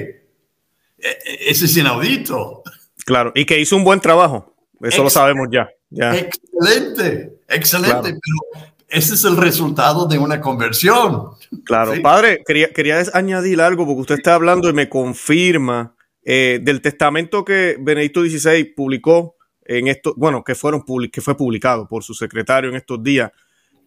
E, 0.97 1.07
e, 1.07 1.51
ese 1.51 1.65
es 1.65 1.77
inaudito. 1.77 2.63
Claro, 3.05 3.31
y 3.33 3.45
que 3.45 3.61
hizo 3.61 3.77
un 3.77 3.85
buen 3.85 4.01
trabajo. 4.01 4.53
Eso 4.81 5.03
lo 5.03 5.09
sabemos 5.09 5.47
ya. 5.49 5.69
Excelente, 5.89 7.34
excelente. 7.47 8.09
Pero 8.09 8.65
ese 8.87 9.15
es 9.15 9.23
el 9.25 9.37
resultado 9.37 10.07
de 10.07 10.17
una 10.17 10.39
conversión. 10.39 11.31
Claro, 11.63 11.93
padre, 12.01 12.43
quería, 12.45 12.71
quería 12.71 13.03
añadir 13.13 13.61
algo 13.61 13.85
porque 13.85 14.01
usted 14.01 14.15
está 14.15 14.35
hablando 14.35 14.69
y 14.69 14.73
me 14.73 14.89
confirma 14.89 15.95
eh, 16.23 16.59
del 16.61 16.81
testamento 16.81 17.45
que 17.45 17.77
Benedicto 17.79 18.21
XVI 18.23 18.63
publicó 18.75 19.35
en 19.63 19.87
esto, 19.87 20.13
bueno, 20.17 20.43
que, 20.43 20.55
fueron, 20.55 20.83
que 21.11 21.21
fue 21.21 21.35
publicado 21.35 21.87
por 21.87 22.03
su 22.03 22.13
secretario 22.13 22.69
en 22.69 22.75
estos 22.75 23.01
días. 23.03 23.31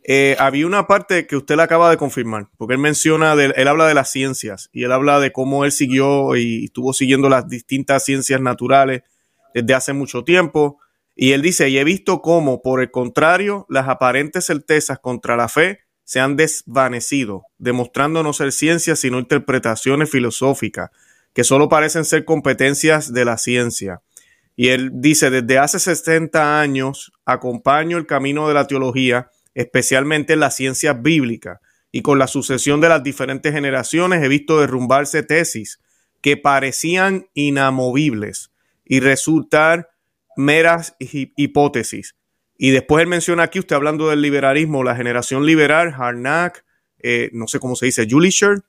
Eh, 0.05 0.37
había 0.39 0.67
una 0.67 0.87
parte 0.87 1.27
que 1.27 1.37
usted 1.37 1.57
le 1.57 1.63
acaba 1.63 1.91
de 1.91 1.97
confirmar, 1.97 2.49
porque 2.57 2.75
él 2.75 2.81
menciona, 2.81 3.33
él 3.35 3.69
habla 3.69 3.87
de 3.87 3.95
las 3.95 4.11
ciencias 4.11 4.71
y 4.73 4.85
él 4.85 4.93
habla 4.93 5.21
de 5.21 5.33
cómo 5.33 5.65
él 5.65 5.73
siguió 5.73 6.35
y 6.37 6.65
estuvo 6.67 6.93
siguiendo 6.93 7.29
las 7.29 7.49
distintas 7.49 8.05
ciencias 8.05 8.41
naturales 8.41 9.03
desde 9.55 9.75
hace 9.75 9.93
mucho 9.93 10.25
tiempo. 10.25 10.79
Y 11.21 11.33
él 11.33 11.43
dice, 11.43 11.69
y 11.69 11.79
he 11.79 11.83
visto 11.83 12.23
cómo, 12.23 12.63
por 12.63 12.81
el 12.81 12.93
contrario, 12.93 13.67
las 13.69 13.89
aparentes 13.89 14.47
certezas 14.47 15.01
contra 15.01 15.37
la 15.37 15.49
fe 15.49 15.81
se 16.05 16.21
han 16.21 16.37
desvanecido, 16.37 17.47
demostrando 17.59 18.23
no 18.23 18.33
ser 18.33 18.53
ciencias, 18.53 19.01
sino 19.01 19.19
interpretaciones 19.19 20.09
filosóficas, 20.11 20.91
que 21.33 21.43
solo 21.43 21.69
parecen 21.69 22.05
ser 22.05 22.25
competencias 22.25 23.13
de 23.13 23.25
la 23.25 23.37
ciencia. 23.37 24.01
Y 24.55 24.69
él 24.69 24.93
dice, 24.95 25.31
desde 25.31 25.59
hace 25.59 25.81
60 25.81 26.61
años 26.61 27.11
acompaño 27.25 27.99
el 27.99 28.07
camino 28.07 28.47
de 28.47 28.55
la 28.55 28.69
teología, 28.69 29.33
especialmente 29.55 30.35
en 30.35 30.41
las 30.41 30.55
ciencias 30.55 31.03
bíblicas, 31.03 31.59
y 31.91 32.03
con 32.03 32.21
la 32.21 32.29
sucesión 32.29 32.81
de 32.81 32.91
las 32.91 33.03
diferentes 33.03 33.53
generaciones 33.53 34.23
he 34.23 34.29
visto 34.29 34.61
derrumbarse 34.61 35.25
tesis 35.25 35.81
que 36.21 36.37
parecían 36.37 37.27
inamovibles 37.35 38.53
y 38.85 39.01
resultar 39.01 39.89
meras 40.39 40.95
hipótesis. 41.01 42.15
Y 42.57 42.71
después 42.71 43.03
él 43.03 43.09
menciona 43.09 43.43
aquí, 43.43 43.59
usted 43.59 43.75
hablando 43.75 44.09
del 44.09 44.23
liberalismo, 44.23 44.85
la 44.85 44.95
generación 44.95 45.45
liberal, 45.45 45.93
Harnack, 45.97 46.65
eh, 47.01 47.31
no 47.33 47.49
sé 47.49 47.59
cómo 47.59 47.75
se 47.75 47.87
dice, 47.87 48.07
Julisher, 48.09 48.63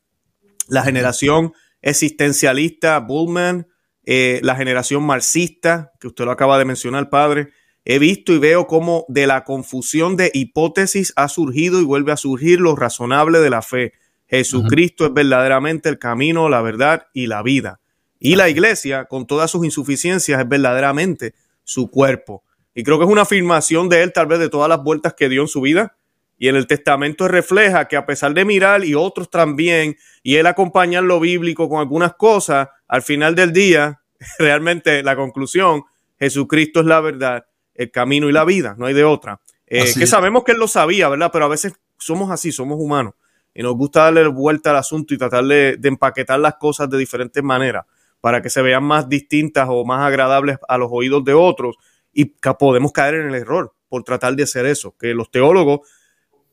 la 0.68 0.84
generación 0.84 1.54
existencialista, 1.82 3.00
Bullman, 3.00 3.68
eh, 4.04 4.40
la 4.44 4.56
generación 4.56 5.04
marxista, 5.04 5.92
que 6.00 6.08
usted 6.08 6.26
lo 6.26 6.32
acaba 6.32 6.58
de 6.58 6.66
mencionar, 6.66 7.10
padre, 7.10 7.52
He 7.86 7.98
visto 7.98 8.34
y 8.34 8.40
veo 8.40 8.68
cómo 8.68 9.06
de 9.08 9.26
la 9.26 9.44
confusión 9.44 10.16
de 10.16 10.30
hipótesis 10.34 11.14
ha 11.16 11.28
surgido 11.28 11.80
y 11.82 11.86
vuelve 11.86 12.12
a 12.12 12.18
surgir 12.18 12.60
lo 12.60 12.76
razonable 12.76 13.40
de 13.40 13.50
la 13.50 13.62
fe. 13.62 13.94
Jesucristo 14.28 15.06
es 15.06 15.14
verdaderamente 15.14 15.90
el 15.90 15.98
camino, 15.98 16.50
la 16.50 16.62
verdad 16.62 17.08
y 17.14 17.28
la 17.28 17.42
vida. 17.42 17.80
Y 18.20 18.36
la 18.36 18.50
iglesia, 18.50 19.06
con 19.06 19.26
todas 19.26 19.50
sus 19.50 19.66
insuficiencias, 19.66 20.40
es 20.40 20.48
verdaderamente 20.48 21.34
su 21.70 21.90
cuerpo. 21.90 22.44
Y 22.74 22.84
creo 22.84 22.98
que 22.98 23.06
es 23.06 23.12
una 23.12 23.22
afirmación 23.22 23.90
de 23.90 24.04
él, 24.04 24.14
tal 24.14 24.28
vez 24.28 24.40
de 24.40 24.50
todas 24.50 24.68
las 24.70 24.82
vueltas 24.84 25.14
que 25.14 25.30
dio 25.30 25.42
en 25.42 25.48
su 25.48 25.62
vida. 25.62 25.96
Y 26.38 26.48
en 26.48 26.56
el 26.56 26.68
testamento 26.68 27.28
refleja 27.28 27.88
que 27.88 27.98
a 27.98 28.06
pesar 28.06 28.34
de 28.34 28.46
mirar 28.46 28.84
y 28.84 28.96
otros 28.96 29.30
también, 29.30 29.98
y 30.24 30.36
él 30.36 30.48
acompañar 30.48 31.04
lo 31.04 31.20
bíblico 31.20 31.70
con 31.70 31.80
algunas 31.80 32.16
cosas, 32.16 32.70
al 32.88 33.02
final 33.02 33.36
del 33.36 33.54
día, 33.54 34.02
realmente 34.40 35.04
la 35.04 35.16
conclusión, 35.16 35.84
Jesucristo 36.18 36.80
es 36.80 36.86
la 36.86 37.02
verdad 37.02 37.46
el 37.76 37.92
camino 37.92 38.28
y 38.28 38.34
la 38.34 38.44
vida, 38.44 38.76
no 38.78 38.88
hay 38.88 38.94
de 38.94 39.06
otra. 39.06 39.40
Eh, 39.66 39.94
que 39.98 40.08
sabemos 40.08 40.44
que 40.44 40.52
él 40.52 40.58
lo 40.58 40.68
sabía, 40.68 41.08
¿verdad? 41.08 41.30
Pero 41.32 41.46
a 41.46 41.50
veces 41.50 41.74
somos 41.98 42.30
así, 42.30 42.52
somos 42.52 42.78
humanos 42.78 43.14
y 43.54 43.64
nos 43.64 43.76
gusta 43.76 44.04
darle 44.04 44.28
vuelta 44.28 44.72
al 44.72 44.78
asunto 44.78 45.14
y 45.14 45.18
tratar 45.18 45.46
de, 45.46 45.80
empaquetar 45.84 46.40
las 46.40 46.56
cosas 46.56 46.90
de 46.90 46.98
diferentes 46.98 47.42
maneras 47.44 47.86
para 48.22 48.42
que 48.42 48.50
se 48.50 48.62
vean 48.62 48.84
más 48.84 49.10
distintas 49.10 49.68
o 49.70 49.86
más 49.86 50.06
agradables 50.06 50.58
a 50.68 50.78
los 50.78 50.90
oídos 50.92 51.24
de 51.24 51.34
otros 51.34 51.78
y 52.12 52.26
podemos 52.60 52.92
caer 52.92 53.16
en 53.16 53.30
el 53.30 53.36
error 53.36 53.74
por 53.88 54.04
tratar 54.04 54.36
de 54.36 54.44
hacer 54.44 54.66
eso. 54.66 54.96
Que 55.00 55.14
los 55.14 55.32
teólogos, 55.32 55.88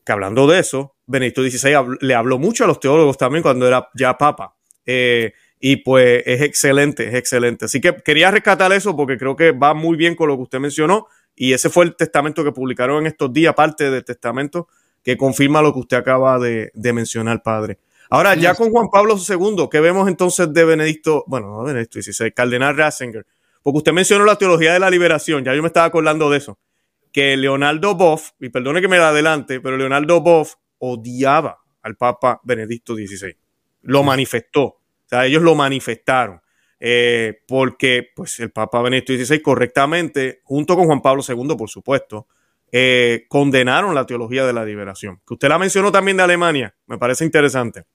que 0.05 0.11
hablando 0.11 0.47
de 0.47 0.59
eso, 0.59 0.95
Benedicto 1.05 1.41
XVI 1.41 1.97
le 2.01 2.15
habló 2.15 2.37
mucho 2.39 2.63
a 2.63 2.67
los 2.67 2.79
teólogos 2.79 3.17
también 3.17 3.43
cuando 3.43 3.67
era 3.67 3.89
ya 3.95 4.17
papa. 4.17 4.55
Eh, 4.85 5.33
y 5.59 5.77
pues 5.77 6.23
es 6.25 6.41
excelente, 6.41 7.07
es 7.07 7.15
excelente. 7.15 7.65
Así 7.65 7.81
que 7.81 7.95
quería 7.95 8.31
rescatar 8.31 8.71
eso 8.73 8.95
porque 8.95 9.17
creo 9.17 9.35
que 9.35 9.51
va 9.51 9.73
muy 9.73 9.97
bien 9.97 10.15
con 10.15 10.27
lo 10.27 10.35
que 10.35 10.43
usted 10.43 10.59
mencionó 10.59 11.07
y 11.35 11.53
ese 11.53 11.69
fue 11.69 11.85
el 11.85 11.95
testamento 11.95 12.43
que 12.43 12.51
publicaron 12.51 13.01
en 13.01 13.07
estos 13.07 13.31
días, 13.31 13.53
parte 13.53 13.89
del 13.89 14.03
testamento 14.03 14.67
que 15.03 15.15
confirma 15.15 15.61
lo 15.61 15.71
que 15.71 15.79
usted 15.79 15.97
acaba 15.97 16.37
de, 16.39 16.71
mencionar, 16.93 17.41
padre. 17.41 17.77
Ahora, 18.09 18.35
ya 18.35 18.55
con 18.55 18.71
Juan 18.71 18.87
Pablo 18.89 19.15
II, 19.17 19.67
¿qué 19.69 19.79
vemos 19.79 20.07
entonces 20.07 20.53
de 20.53 20.63
Benedicto, 20.63 21.25
bueno, 21.27 21.47
no 21.47 21.63
Benedicto 21.63 22.01
XVI, 22.01 22.31
Cardenal 22.31 22.77
Ratzinger? 22.77 23.25
Porque 23.61 23.77
usted 23.77 23.91
mencionó 23.91 24.23
la 24.23 24.37
teología 24.37 24.73
de 24.73 24.79
la 24.79 24.89
liberación, 24.89 25.43
ya 25.43 25.53
yo 25.53 25.61
me 25.61 25.67
estaba 25.67 25.85
acordando 25.85 26.29
de 26.29 26.37
eso, 26.37 26.57
que 27.11 27.35
Leonardo 27.35 27.95
Boff, 27.95 28.31
y 28.39 28.49
perdone 28.49 28.79
que 28.79 28.87
me 28.87 28.97
la 28.97 29.09
adelante, 29.09 29.59
pero 29.59 29.75
Leonardo 29.75 30.21
Boff 30.21 30.55
odiaba 30.77 31.59
al 31.81 31.97
Papa 31.97 32.39
Benedicto 32.43 32.95
XVI, 32.95 33.35
lo 33.81 34.03
manifestó, 34.03 34.63
o 34.63 34.81
sea, 35.05 35.25
ellos 35.25 35.41
lo 35.41 35.55
manifestaron. 35.55 36.41
Eh, 36.79 37.41
porque 37.47 38.11
pues, 38.15 38.39
el 38.39 38.51
Papa 38.51 38.81
Benedicto 38.81 39.13
XVI 39.13 39.41
correctamente, 39.41 40.41
junto 40.43 40.75
con 40.75 40.85
Juan 40.85 41.01
Pablo 41.01 41.23
II, 41.27 41.55
por 41.57 41.69
supuesto, 41.69 42.27
eh, 42.71 43.25
condenaron 43.29 43.95
la 43.95 44.05
teología 44.05 44.45
de 44.45 44.53
la 44.53 44.63
liberación. 44.63 45.21
Que 45.25 45.33
usted 45.33 45.49
la 45.49 45.57
mencionó 45.57 45.91
también 45.91 46.17
de 46.17 46.23
Alemania, 46.23 46.75
me 46.85 46.97
parece 46.97 47.25
interesante. 47.25 47.85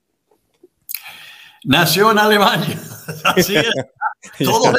Nació 1.65 2.11
en 2.11 2.19
Alemania. 2.19 2.81
Así 3.25 3.57
es. 3.57 3.67
todas 4.39 4.73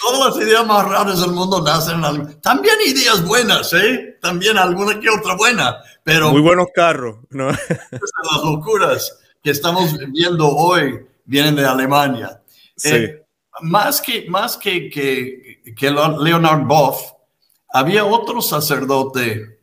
las 0.00 0.36
ideas 0.36 0.66
más 0.66 0.86
raras 0.86 1.20
del 1.20 1.32
mundo 1.32 1.62
nacen 1.62 1.98
en 1.98 2.04
Alemania. 2.04 2.40
También 2.40 2.74
ideas 2.86 3.24
buenas, 3.24 3.72
¿eh? 3.72 4.18
También 4.20 4.58
alguna 4.58 4.98
que 5.00 5.08
otra 5.08 5.36
buena, 5.36 5.78
pero... 6.04 6.30
Muy 6.30 6.42
buenos 6.42 6.68
carros, 6.74 7.18
¿no? 7.30 7.48
las 7.90 8.44
locuras 8.44 9.18
que 9.42 9.50
estamos 9.50 9.96
viendo 10.08 10.48
hoy 10.48 11.06
vienen 11.24 11.56
de 11.56 11.64
Alemania. 11.64 12.42
Sí. 12.76 12.94
Eh, 12.94 13.24
más 13.62 14.00
que, 14.00 14.26
más 14.28 14.56
que, 14.56 14.88
que, 14.88 15.62
que 15.76 15.90
Leonard 15.90 16.64
Boff, 16.64 17.12
había 17.70 18.04
otro 18.04 18.40
sacerdote 18.40 19.60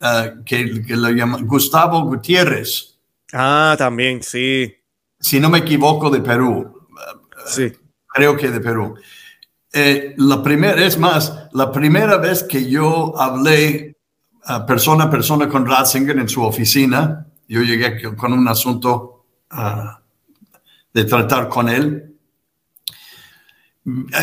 eh, 0.00 0.34
que, 0.44 0.82
que 0.82 0.96
lo 0.96 1.10
llaman 1.10 1.46
Gustavo 1.46 2.02
Gutiérrez. 2.02 2.98
Ah, 3.32 3.74
también, 3.78 4.22
sí. 4.22 4.77
Si 5.20 5.40
no 5.40 5.48
me 5.48 5.58
equivoco, 5.58 6.10
de 6.10 6.20
Perú. 6.20 6.86
Sí. 7.46 7.72
Creo 8.06 8.36
que 8.36 8.50
de 8.50 8.60
Perú. 8.60 8.94
Eh, 9.72 10.14
la 10.16 10.42
primera, 10.42 10.84
es 10.84 10.98
más, 10.98 11.48
la 11.52 11.70
primera 11.70 12.16
vez 12.16 12.42
que 12.42 12.68
yo 12.68 13.18
hablé 13.20 13.96
persona 14.66 15.04
a 15.04 15.10
persona 15.10 15.48
con 15.48 15.66
Ratzinger 15.66 16.18
en 16.18 16.28
su 16.28 16.42
oficina, 16.42 17.26
yo 17.48 17.62
llegué 17.62 18.00
con 18.16 18.32
un 18.32 18.48
asunto 18.48 19.24
ah, 19.50 20.00
de 20.92 21.04
tratar 21.04 21.48
con 21.48 21.68
él. 21.68 22.16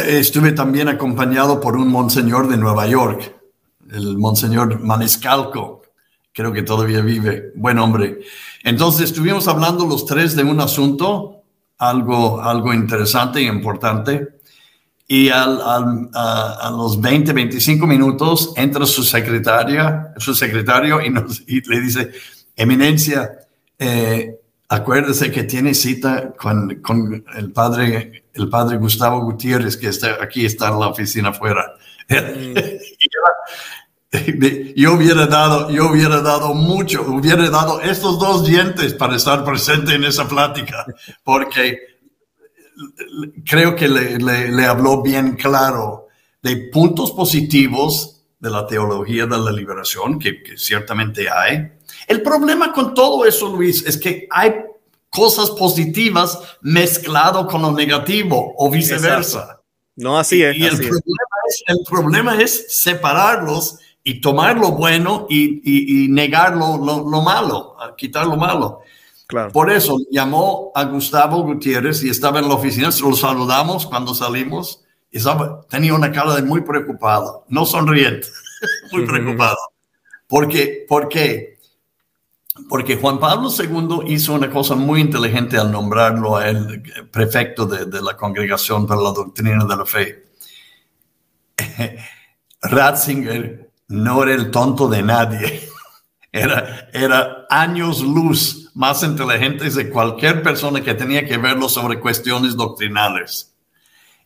Estuve 0.08 0.52
también 0.52 0.88
acompañado 0.90 1.60
por 1.60 1.76
un 1.76 1.88
monseñor 1.88 2.48
de 2.48 2.58
Nueva 2.58 2.88
York, 2.88 3.36
el 3.92 4.18
monseñor 4.18 4.80
Maniscalco, 4.80 5.84
creo 6.36 6.52
que 6.52 6.64
todavía 6.64 7.02
vive, 7.02 7.54
buen 7.56 7.80
hombre. 7.80 8.20
Entonces 8.62 9.06
estuvimos 9.06 9.48
hablando 9.48 9.88
los 9.88 10.06
tres 10.06 10.36
de 10.36 10.44
un 10.44 10.60
asunto, 10.60 11.44
algo, 11.78 12.42
algo 12.42 12.74
interesante 12.74 13.42
y 13.42 13.48
importante. 13.48 14.36
Y 15.08 15.30
al, 15.30 15.62
a, 15.64 16.70
los 16.72 17.00
20, 17.00 17.32
25 17.32 17.88
minutos 17.88 18.52
entra 18.58 18.86
su 18.86 19.04
secretaria, 19.04 20.14
su 20.18 20.36
secretario 20.36 21.00
y, 21.02 21.10
nos, 21.10 21.42
le 21.48 21.80
dice, 21.80 22.12
Eminencia, 22.56 23.40
eh, 23.80 24.36
acuérdese 24.68 25.32
que 25.32 25.44
tiene 25.44 25.74
cita 25.74 26.34
con, 26.34 26.82
con, 26.82 27.24
el, 27.38 27.52
padre, 27.54 28.26
el 28.34 28.50
padre 28.50 28.78
Gustavo 28.78 29.22
Gutiérrez, 29.22 29.78
que 29.78 29.88
está, 29.88 30.18
aquí 30.22 30.46
está 30.46 30.68
en 30.68 30.80
la 30.80 30.88
oficina 30.88 31.30
afuera. 31.30 31.76
Mm. 32.10 32.56
yo 34.76 34.94
hubiera 34.94 35.28
dado, 35.28 35.70
yo 35.70 35.90
hubiera 35.90 36.22
dado 36.22 36.54
mucho, 36.54 37.04
hubiera 37.04 37.50
dado 37.50 37.82
estos 37.82 38.20
dos 38.20 38.46
dientes 38.46 38.94
para 38.94 39.16
estar 39.16 39.44
presente 39.44 39.96
en 39.96 40.04
esa 40.04 40.28
plática, 40.28 40.86
porque 41.24 41.80
creo 43.46 43.76
que 43.76 43.88
le, 43.88 44.18
le, 44.20 44.66
habló 44.66 45.02
bien 45.02 45.36
claro 45.36 46.08
de 46.42 46.70
puntos 46.72 47.12
positivos 47.12 48.22
de 48.40 48.50
la 48.50 48.68
teología 48.68 49.26
de 49.26 49.38
la 49.38 49.52
liberación, 49.52 50.20
que, 50.20 50.44
que 50.44 50.58
ciertamente 50.58 51.30
hay, 51.30 51.72
el 52.08 52.22
problema 52.22 52.72
con 52.72 52.94
todo 52.94 53.26
eso, 53.26 53.56
Luis, 53.56 53.86
es 53.86 53.98
que 53.98 54.28
hay 54.30 54.54
cosas 55.10 55.52
positivas 55.52 56.40
mezclado 56.62 57.48
con 57.48 57.62
lo 57.62 57.72
negativo 57.72 58.54
o 58.58 58.70
viceversa. 58.70 59.62
No, 59.96 60.20
así 60.20 60.44
es. 60.44 60.58
Y 60.58 60.66
el, 60.66 60.78
problema 60.78 61.38
es, 61.48 61.64
el, 61.68 61.78
problema 61.90 62.42
es, 62.42 62.66
separarlos 62.82 63.80
y 64.08 64.22
tomar 64.22 64.56
lo 64.58 64.72
bueno 64.72 65.26
y, 65.30 66.08
negar 66.10 66.56
lo, 66.56 66.78
malo, 67.24 67.76
quitar 67.98 68.28
lo 68.28 68.38
malo. 68.38 68.82
Claro. 69.26 69.52
Por 69.52 69.72
eso 69.72 69.98
llamó 70.12 70.72
a 70.76 70.84
Gustavo 70.84 71.42
Gutiérrez 71.42 72.04
y 72.04 72.10
estaba 72.10 72.40
en 72.40 72.48
la 72.48 72.54
oficina, 72.54 72.90
lo 73.02 73.16
saludamos 73.16 73.88
cuando 73.88 74.14
salimos 74.14 74.84
y 75.12 75.18
tenía 75.70 75.96
una 75.96 76.12
cara 76.12 76.36
de 76.36 76.44
muy 76.44 76.62
preocupado, 76.62 77.46
no 77.50 77.66
sonriente, 77.66 78.28
muy 78.92 79.08
preocupado. 79.08 79.58
Porque, 80.28 80.86
¿Por 80.88 81.10
qué? 81.10 81.58
Porque 82.70 82.98
Juan 82.98 83.20
Pablo 83.20 83.50
II 83.50 84.14
hizo 84.14 84.36
una 84.36 84.52
cosa 84.52 84.76
muy 84.76 85.02
inteligente 85.02 85.58
al 85.58 85.72
nombrarlo 85.72 86.38
a 86.38 86.48
él 86.48 86.84
prefecto 87.12 87.66
de, 87.66 88.02
la 88.04 88.16
Congregación 88.16 88.86
para 88.86 89.02
la 89.02 89.12
Doctrina 89.12 89.66
de 89.66 89.76
la 89.76 89.86
Fe. 89.86 90.26
Ratzinger 92.62 93.65
no 93.88 94.24
era 94.24 94.34
el 94.34 94.52
tonto 94.52 94.88
de 94.88 95.04
nadie. 95.04 95.62
Era, 96.32 96.90
era 96.92 97.46
años 97.50 98.02
luz 98.02 98.70
más 98.74 99.04
inteligente 99.04 99.70
de 99.70 99.90
cualquier 99.90 100.44
persona 100.44 100.82
que 100.82 100.94
tenía 100.94 101.26
que 101.26 101.38
verlo 101.38 101.70
sobre 101.70 101.98
cuestiones 101.98 102.58
doctrinales. 102.58 103.56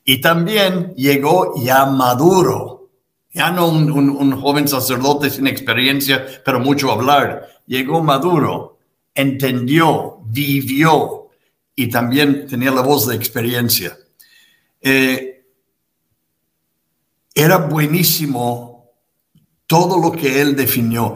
Y 0.03 0.19
también 0.19 0.95
llegó 0.95 1.53
ya 1.61 1.85
maduro, 1.85 2.89
ya 3.31 3.51
no 3.51 3.67
un, 3.67 4.41
joven 4.41 4.67
sacerdote 4.67 5.29
sin 5.29 5.45
experiencia, 5.45 6.25
pero 6.43 6.59
mucho 6.59 6.91
hablar, 6.91 7.47
llegó 7.67 8.01
maduro, 8.01 8.79
entendió, 9.13 10.17
vivió 10.25 11.27
y 11.75 11.89
también 11.89 12.47
tenía 12.47 12.71
la 12.71 12.81
voz 12.81 13.07
de 13.07 13.15
experiencia. 13.15 13.95
Eh, 14.81 15.45
era 17.35 17.57
buenísimo 17.57 18.68
todo 19.69 20.01
lo 20.01 20.11
que 20.11 20.41
él 20.41 20.55
definió. 20.55 21.13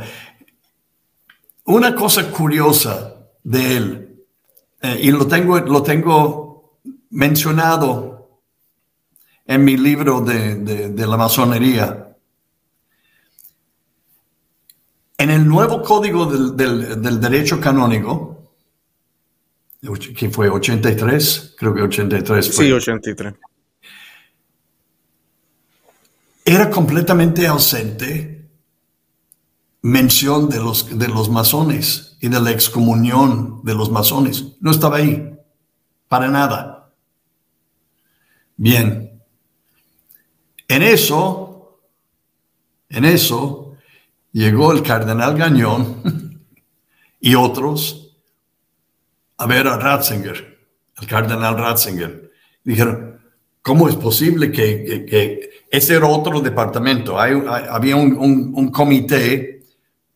Una 1.66 1.96
cosa 1.96 2.30
curiosa 2.30 3.16
de 3.44 3.78
él, 3.78 4.26
eh, 4.82 5.00
y 5.02 5.12
lo 5.12 5.28
tengo, 5.28 5.60
lo 5.60 5.82
tengo 5.82 6.80
mencionado 7.10 8.42
en 9.46 9.66
mi 9.66 9.76
libro 9.76 10.22
de 10.22 11.08
la 11.08 11.18
masonería, 11.18 12.04
En 15.24 15.30
el 15.30 15.48
nuevo 15.48 15.82
código 15.82 16.26
del, 16.26 17.22
derecho 17.22 17.58
canónico, 17.58 18.52
que 20.18 20.30
fue 20.30 20.50
83, 20.50 21.56
creo 21.58 21.74
que 21.74 21.82
83 21.82 22.46
Sí, 22.46 22.70
83. 22.70 23.34
Era 26.44 26.70
completamente 26.70 27.48
ausente 27.48 28.33
mención 29.84 30.50
de 30.50 30.58
los, 30.60 30.98
de 30.98 31.08
los 31.10 31.30
masones 31.30 32.17
y 32.19 32.30
de 32.30 32.39
la 32.41 32.52
excomunión 32.52 33.62
de 33.63 33.76
los 33.76 33.91
masones. 33.91 34.46
No 34.62 34.72
estaba 34.72 34.98
ahí, 34.98 35.38
para 36.08 36.30
nada. 36.30 36.89
Bien. 38.56 39.22
En 40.69 40.82
eso, 40.82 41.82
en 42.89 43.04
eso, 43.06 43.76
llegó 44.32 44.72
el 44.72 44.82
cardenal 44.82 45.38
Gañón 45.38 46.39
y 47.19 47.36
otros 47.36 48.17
a 49.38 49.46
ver 49.46 49.67
a 49.67 49.78
Ratzinger, 49.78 50.60
el 51.02 51.08
cardenal 51.08 51.58
Ratzinger. 51.58 52.32
Dijeron, 52.63 53.19
¿cómo 53.62 53.89
es 53.89 53.96
posible 53.96 54.50
que, 54.50 55.50
ese 55.69 55.96
era 55.96 56.08
otro 56.08 56.39
departamento? 56.39 57.19
había 57.19 57.98
un, 57.98 58.72
comité 58.72 59.62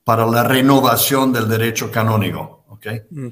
para 0.07 0.25
la 0.25 0.41
renovación 0.41 1.33
del 1.33 1.49
derecho 1.49 1.91
canónico, 1.91 2.63
¿ok? 2.69 2.87
Mm. 3.11 3.27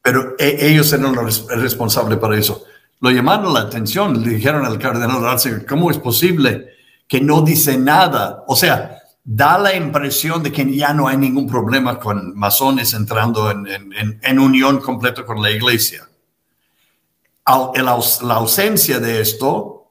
Pero 0.00 0.36
e, 0.38 0.68
ellos 0.68 0.92
eran 0.92 1.12
los 1.12 1.48
responsables 1.48 2.18
para 2.18 2.38
eso. 2.38 2.62
Lo 3.00 3.10
llamaron 3.10 3.52
la 3.52 3.62
atención, 3.62 4.22
le 4.22 4.30
dijeron 4.30 4.64
al 4.64 4.78
cardenal 4.78 5.20
Ratzinger, 5.20 5.66
¿cómo 5.66 5.90
es 5.90 5.98
posible 5.98 6.68
que 7.08 7.20
no 7.20 7.42
dice 7.42 7.76
nada? 7.76 8.44
O 8.46 8.54
sea, 8.54 8.96
da 9.24 9.58
la 9.58 9.74
impresión 9.74 10.40
de 10.40 10.52
que 10.52 10.72
ya 10.72 10.94
no 10.94 11.08
hay 11.08 11.16
ningún 11.16 11.48
problema 11.48 11.98
con 11.98 12.38
masones 12.38 12.94
entrando 12.94 13.50
en, 13.50 14.38
unión 14.38 14.78
completa 14.78 15.26
con 15.26 15.42
la 15.42 15.50
iglesia. 15.50 16.08
la 17.44 18.34
ausencia 18.36 19.00
de 19.00 19.20
esto 19.20 19.90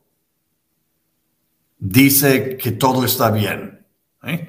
dice 1.78 2.56
que 2.56 2.72
todo 2.72 3.04
está 3.04 3.30
bien. 3.30 3.86
¿eh? 4.24 4.48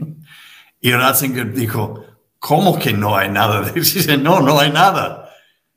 Y 0.85 0.93
Ratzinger 0.93 1.53
dijo, 1.55 2.05
¿cómo 2.39 2.79
que 2.79 2.93
no 2.93 3.17
hay 3.17 3.31
nada? 3.31 3.63
Dice, 3.75 4.19
no, 4.19 4.41
no 4.41 4.61
hay 4.61 4.71
nada. 4.71 5.31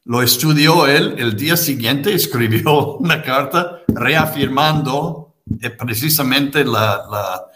Lo 0.04 0.22
estudió 0.22 0.86
él, 0.86 1.15
el 1.17 1.38
día 1.38 1.56
siguiente 1.56 2.13
escribió 2.13 2.96
una 3.00 3.24
carta 3.24 3.84
reafirmando 3.88 5.36
eh, 5.62 5.70
precisamente 5.70 6.65
la 6.65 7.48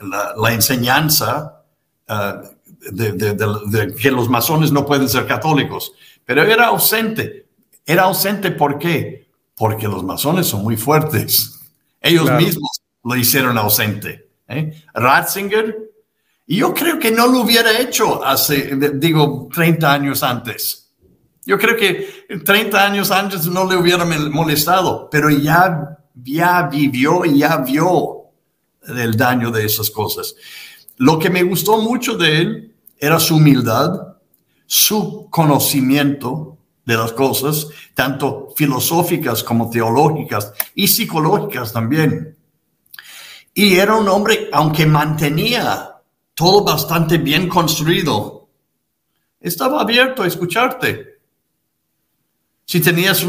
la, 0.00 0.52
enseñanza 0.52 1.62
uh, 2.08 2.46
de, 2.90 3.94
que 3.94 4.10
los 4.10 4.28
masones 4.28 4.72
no 4.72 4.86
pueden 4.86 5.08
ser 5.08 5.26
católicos, 5.26 5.92
pero 6.24 6.42
era 6.42 6.66
ausente. 6.66 7.46
Era 7.84 8.04
ausente 8.04 8.50
¿por 8.50 8.78
qué? 8.78 9.28
Porque 9.54 9.88
los 9.88 10.04
masones 10.04 10.46
son 10.46 10.62
muy 10.62 10.76
fuertes. 10.76 11.60
Ellos 12.00 12.30
mismos 12.32 12.80
lo 13.04 13.16
hicieron 13.16 13.58
ausente. 13.58 14.28
¿eh? 14.48 14.82
Ratzinger, 14.94 15.89
y 16.50 16.56
yo 16.56 16.74
creo 16.74 16.98
que 16.98 17.12
no 17.12 17.28
lo 17.28 17.42
hubiera 17.42 17.78
hecho 17.78 18.24
hace, 18.24 18.76
digo, 18.94 19.48
30 19.54 19.92
años 19.92 20.24
antes. 20.24 20.90
Yo 21.46 21.56
creo 21.56 21.76
que 21.76 22.26
30 22.44 22.86
años 22.86 23.12
antes 23.12 23.46
no 23.46 23.70
le 23.70 23.76
hubiera 23.76 24.04
molestado, 24.04 25.08
pero 25.08 25.30
ya, 25.30 25.96
ya 26.12 26.62
vivió 26.62 27.24
y 27.24 27.38
ya 27.38 27.58
vio 27.58 28.32
el 28.82 29.16
daño 29.16 29.52
de 29.52 29.64
esas 29.64 29.92
cosas. 29.92 30.34
Lo 30.96 31.20
que 31.20 31.30
me 31.30 31.44
gustó 31.44 31.78
mucho 31.78 32.16
de 32.16 32.38
él 32.38 32.74
era 32.98 33.20
su 33.20 33.36
humildad, 33.36 34.16
su 34.66 35.30
conocimiento 35.30 36.58
de 36.84 36.96
las 36.96 37.12
cosas, 37.12 37.68
tanto 37.94 38.48
filosóficas 38.56 39.44
como 39.44 39.70
teológicas 39.70 40.52
y 40.74 40.88
psicológicas 40.88 41.72
también. 41.72 42.36
Y 43.54 43.76
era 43.76 43.94
un 43.94 44.08
hombre, 44.08 44.48
aunque 44.52 44.84
mantenía 44.84 45.89
todo 46.40 46.64
bastante 46.64 47.18
bien 47.18 47.50
construido, 47.50 48.48
estaba 49.38 49.82
abierto 49.82 50.22
a 50.22 50.26
escucharte. 50.26 51.18
Si 52.64 52.80
tenías 52.80 53.26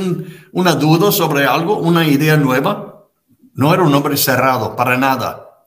una 0.54 0.76
duda 0.76 1.12
sobre 1.12 1.46
algo, 1.46 1.78
una 1.80 2.08
idea 2.08 2.38
nueva, 2.38 3.10
no 3.56 3.74
era 3.74 3.84
un 3.84 3.94
hombre 3.94 4.16
cerrado 4.16 4.78
para 4.78 4.96
nada. 4.96 5.66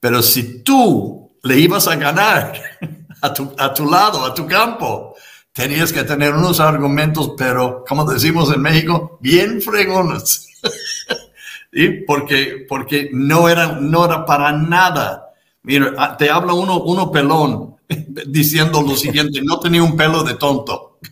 Pero 0.00 0.22
si 0.22 0.62
tú 0.62 1.36
le 1.42 1.58
ibas 1.58 1.88
a 1.88 1.96
ganar 1.96 2.54
a 3.20 3.34
tu, 3.34 3.54
a 3.58 3.74
tu 3.74 3.84
lado, 3.84 4.24
a 4.24 4.32
tu 4.32 4.46
campo, 4.46 5.14
tenías 5.52 5.92
que 5.92 6.04
tener 6.04 6.32
unos 6.32 6.58
argumentos, 6.58 7.32
pero 7.36 7.84
como 7.86 8.10
decimos 8.10 8.50
en 8.50 8.62
México, 8.62 9.18
bien 9.20 9.60
fregones. 9.60 10.48
Porque, 12.06 12.66
porque 12.68 13.08
no, 13.14 13.48
era, 13.48 13.78
no 13.80 14.04
era 14.04 14.26
para 14.26 14.52
nada. 14.52 15.31
Mira, 15.62 15.92
ah, 15.96 16.16
te 16.16 16.30
habla 16.30 16.54
uno, 16.54 16.82
uno 16.82 17.10
pelón 17.10 17.76
diciendo 18.26 18.82
lo 18.82 18.96
siguiente, 18.96 19.40
no 19.42 19.60
tenía 19.60 19.82
un 19.82 19.96
pelo 19.96 20.22
de 20.22 20.34
tonto. 20.34 20.98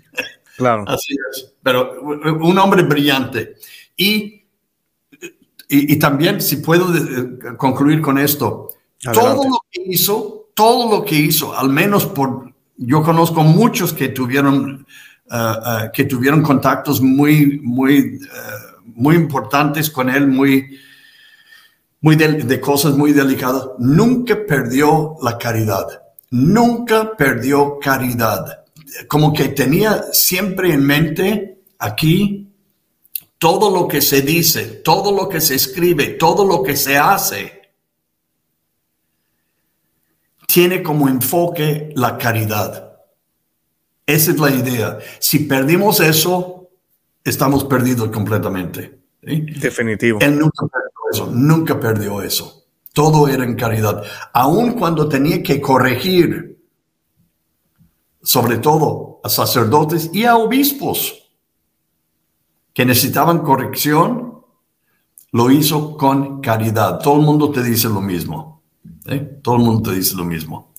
Claro. 0.56 0.84
Así 0.86 1.14
es. 1.32 1.54
Pero 1.62 2.02
un 2.02 2.58
hombre 2.58 2.82
brillante. 2.82 3.54
Y, 3.96 4.44
y, 5.70 5.98
también, 5.98 6.42
si 6.42 6.56
puedo 6.56 6.94
eh, 6.94 7.56
concluir 7.56 8.02
con 8.02 8.18
esto, 8.18 8.68
todo 9.10 9.42
lo 9.48 9.60
que 9.70 9.82
hizo, 9.86 10.50
todo 10.52 10.90
lo 10.90 11.02
que 11.02 11.14
hizo, 11.14 11.56
al 11.56 11.70
menos 11.70 12.04
por, 12.04 12.52
yo 12.76 13.02
conozco 13.02 13.42
muchos 13.42 13.94
que 13.94 14.08
tuvieron, 14.08 14.86
uh, 15.30 15.34
uh, 15.34 15.92
que 15.94 16.04
tuvieron 16.04 16.42
contactos 16.42 17.00
muy, 17.00 17.58
muy 17.62 18.16
uh, 18.16 18.70
muy 19.00 19.16
importantes 19.16 19.90
con 19.90 20.10
él, 20.10 20.26
muy, 20.26 20.78
muy 22.00 22.16
de, 22.16 22.60
cosas 22.60 22.96
muy 22.96 23.12
delicadas, 23.12 23.68
nunca 23.78 24.38
perdió 24.46 25.16
la 25.22 25.36
caridad, 25.36 25.86
nunca 26.30 27.16
perdió 27.16 27.78
caridad. 27.78 28.64
Como 29.06 29.32
que 29.32 29.48
tenía 29.48 30.04
siempre 30.12 30.72
en 30.72 30.84
mente 30.84 31.58
aquí 31.78 32.48
todo 33.38 33.70
lo 33.70 33.86
que 33.86 34.00
se 34.00 34.22
dice, 34.22 34.64
todo 34.84 35.12
lo 35.12 35.28
que 35.28 35.40
se 35.40 35.54
escribe, 35.54 36.08
todo 36.08 36.44
lo 36.46 36.62
que 36.62 36.76
se 36.76 36.96
hace, 36.96 37.60
tiene 40.46 40.82
como 40.82 41.08
enfoque 41.08 41.90
la 41.94 42.18
caridad. 42.18 42.98
Esa 44.04 44.32
es 44.32 44.38
la 44.40 44.50
idea. 44.50 44.98
Si 45.20 45.40
perdimos 45.40 46.00
eso, 46.00 46.70
estamos 47.22 47.64
perdidos 47.64 48.10
completamente. 48.10 48.98
Definitivo. 49.22 50.18
Él 50.20 50.38
nunca 50.38 50.66
eso, 51.10 51.26
nunca 51.32 51.78
perdió 51.78 52.22
eso. 52.22 52.64
Todo 52.92 53.28
era 53.28 53.44
en 53.44 53.54
caridad. 53.54 54.02
Aun 54.32 54.72
cuando 54.72 55.08
tenía 55.08 55.42
que 55.42 55.60
corregir, 55.60 56.58
sobre 58.22 58.58
todo 58.58 59.20
a 59.22 59.28
sacerdotes 59.28 60.10
y 60.12 60.24
a 60.24 60.36
obispos 60.36 61.30
que 62.72 62.84
necesitaban 62.84 63.40
corrección, 63.40 64.42
lo 65.32 65.50
hizo 65.50 65.96
con 65.96 66.40
caridad. 66.40 66.98
Todo 67.00 67.16
el 67.16 67.22
mundo 67.22 67.50
te 67.50 67.62
dice 67.62 67.88
lo 67.88 68.00
mismo. 68.00 68.62
Todo 69.42 69.56
el 69.56 69.62
mundo 69.62 69.90
te 69.90 69.96
dice 69.96 70.16
lo 70.16 70.24
mismo. 70.24 70.72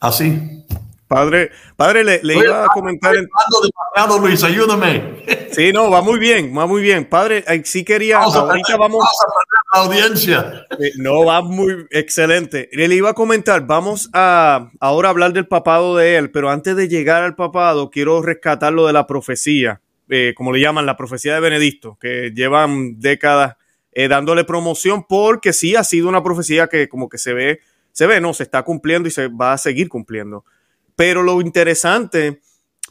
Así. 0.00 0.64
Padre, 1.12 1.50
padre, 1.76 2.04
le, 2.22 2.34
iba 2.34 2.64
a 2.64 2.68
comentar. 2.68 3.12
demasiado, 3.12 4.18
Luis, 4.18 4.42
ayúdame. 4.42 5.24
Sí, 5.52 5.70
no, 5.70 5.90
va 5.90 6.00
muy 6.00 6.18
bien, 6.18 6.56
va 6.56 6.66
muy 6.66 6.80
bien. 6.80 7.04
Padre, 7.04 7.44
sí 7.64 7.84
quería. 7.84 8.18
Vamos 8.18 8.36
ahorita 8.36 8.76
vamos. 8.78 9.04
a 9.04 9.76
la 9.78 9.84
audiencia. 9.84 10.66
No, 10.96 11.26
va 11.26 11.42
muy 11.42 11.86
excelente. 11.90 12.70
Le 12.72 12.94
iba 12.94 13.10
a 13.10 13.14
comentar, 13.14 13.66
vamos 13.66 14.08
a 14.14 14.70
ahora 14.80 15.10
hablar 15.10 15.34
del 15.34 15.46
papado 15.46 15.98
de 15.98 16.16
él, 16.16 16.30
pero 16.30 16.48
antes 16.48 16.76
de 16.76 16.88
llegar 16.88 17.22
al 17.22 17.36
papado, 17.36 17.90
quiero 17.90 18.22
rescatar 18.22 18.72
lo 18.72 18.86
de 18.86 18.94
la 18.94 19.06
profecía, 19.06 19.82
eh, 20.08 20.32
como 20.34 20.50
le 20.50 20.60
llaman, 20.60 20.86
la 20.86 20.96
profecía 20.96 21.34
de 21.34 21.40
Benedicto, 21.40 21.98
que 22.00 22.32
llevan 22.34 22.98
décadas 23.00 23.56
eh, 23.92 24.08
dándole 24.08 24.44
promoción, 24.44 25.04
porque 25.06 25.52
sí 25.52 25.76
ha 25.76 25.84
sido 25.84 26.08
una 26.08 26.22
profecía 26.22 26.68
que, 26.68 26.88
como 26.88 27.10
que 27.10 27.18
se 27.18 27.34
ve, 27.34 27.60
se 27.92 28.06
ve, 28.06 28.18
no, 28.18 28.32
se 28.32 28.44
está 28.44 28.62
cumpliendo 28.62 29.08
y 29.08 29.12
se 29.12 29.28
va 29.28 29.52
a 29.52 29.58
seguir 29.58 29.90
cumpliendo. 29.90 30.46
Pero 30.96 31.22
lo 31.22 31.40
interesante, 31.40 32.40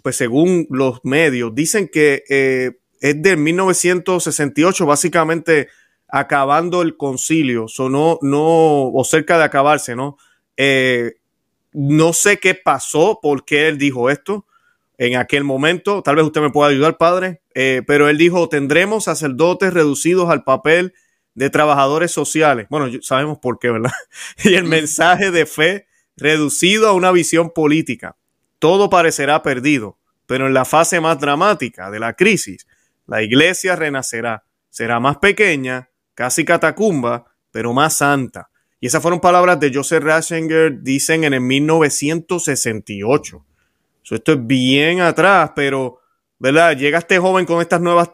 pues 0.02 0.16
según 0.16 0.68
los 0.70 1.00
medios, 1.04 1.54
dicen 1.54 1.88
que 1.88 2.24
eh, 2.30 2.72
es 3.00 3.22
de 3.22 3.36
1968, 3.36 4.86
básicamente 4.86 5.70
acabando 6.08 6.82
el 6.82 6.98
concilio, 6.98 7.68
no, 7.90 8.20
o 8.22 9.04
cerca 9.04 9.38
de 9.38 9.46
acabarse, 9.46 9.96
¿no? 9.96 10.18
Eh, 10.58 11.14
no 11.74 12.14
sé 12.14 12.38
qué 12.38 12.54
pasó, 12.54 13.20
por 13.22 13.46
qué 13.46 13.70
él 13.70 13.78
dijo 13.78 14.10
esto 14.10 14.46
en 14.98 15.16
aquel 15.16 15.44
momento. 15.44 16.04
Tal 16.04 16.18
vez 16.18 16.26
usted 16.26 16.42
me 16.42 16.52
pueda 16.52 16.70
ayudar, 16.70 16.98
padre. 16.98 17.42
Eh, 17.56 17.82
pero 17.88 18.10
él 18.10 18.18
dijo, 18.18 18.50
tendremos 18.50 19.06
sacerdotes 19.06 19.74
reducidos 19.74 20.30
al 20.30 20.44
papel 20.44 20.94
de 21.34 21.50
trabajadores 21.50 22.12
sociales. 22.12 22.68
Bueno, 22.70 22.92
sabemos 23.02 23.40
por 23.40 23.58
qué, 23.58 23.72
¿verdad? 23.72 23.92
y 24.44 24.56
el 24.56 24.66
mensaje 24.66 25.32
de 25.32 25.46
fe 25.46 25.88
reducido 26.18 26.88
a 26.88 26.94
una 26.94 27.12
visión 27.12 27.52
política. 27.52 28.18
Todo 28.60 28.90
parecerá 28.90 29.44
perdido, 29.44 29.98
pero 30.28 30.48
en 30.48 30.54
la 30.54 30.66
fase 30.66 31.02
más 31.02 31.20
dramática 31.20 31.90
de 31.90 32.00
la 32.00 32.14
crisis, 32.14 32.68
la 33.08 33.22
iglesia 33.22 33.76
renacerá. 33.76 34.44
Será 34.70 35.00
más 35.00 35.18
pequeña, 35.18 35.90
casi 36.14 36.46
catacumba, 36.46 37.26
pero 37.52 37.74
más 37.74 37.96
santa. 37.96 38.50
Y 38.80 38.88
esas 38.88 39.02
fueron 39.02 39.20
palabras 39.20 39.60
de 39.60 39.72
Joseph 39.74 40.04
Ratzinger, 40.04 40.82
dicen 40.82 41.24
en 41.24 41.34
el 41.34 41.42
1968. 41.42 43.46
esto 44.10 44.32
es 44.32 44.48
bien 44.48 45.02
atrás, 45.02 45.52
pero, 45.56 46.00
¿verdad? 46.40 46.78
Llega 46.78 47.00
este 47.00 47.20
joven 47.20 47.46
con 47.46 47.62
estas 47.62 47.82
nuevas 47.82 48.12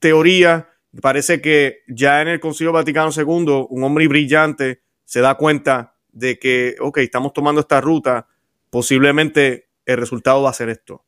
teorías. 0.00 0.64
Parece 1.00 1.40
que 1.40 1.80
ya 1.86 2.22
en 2.22 2.28
el 2.28 2.40
Concilio 2.40 2.72
Vaticano 2.72 3.10
II, 3.14 3.66
un 3.68 3.84
hombre 3.84 4.08
brillante 4.08 4.82
se 5.04 5.20
da 5.20 5.36
cuenta 5.36 5.97
de 6.12 6.38
que, 6.38 6.76
ok, 6.80 6.98
estamos 6.98 7.32
tomando 7.32 7.60
esta 7.60 7.80
ruta, 7.80 8.26
posiblemente 8.70 9.68
el 9.86 9.96
resultado 9.96 10.42
va 10.42 10.50
a 10.50 10.54
ser 10.54 10.68
esto. 10.68 11.04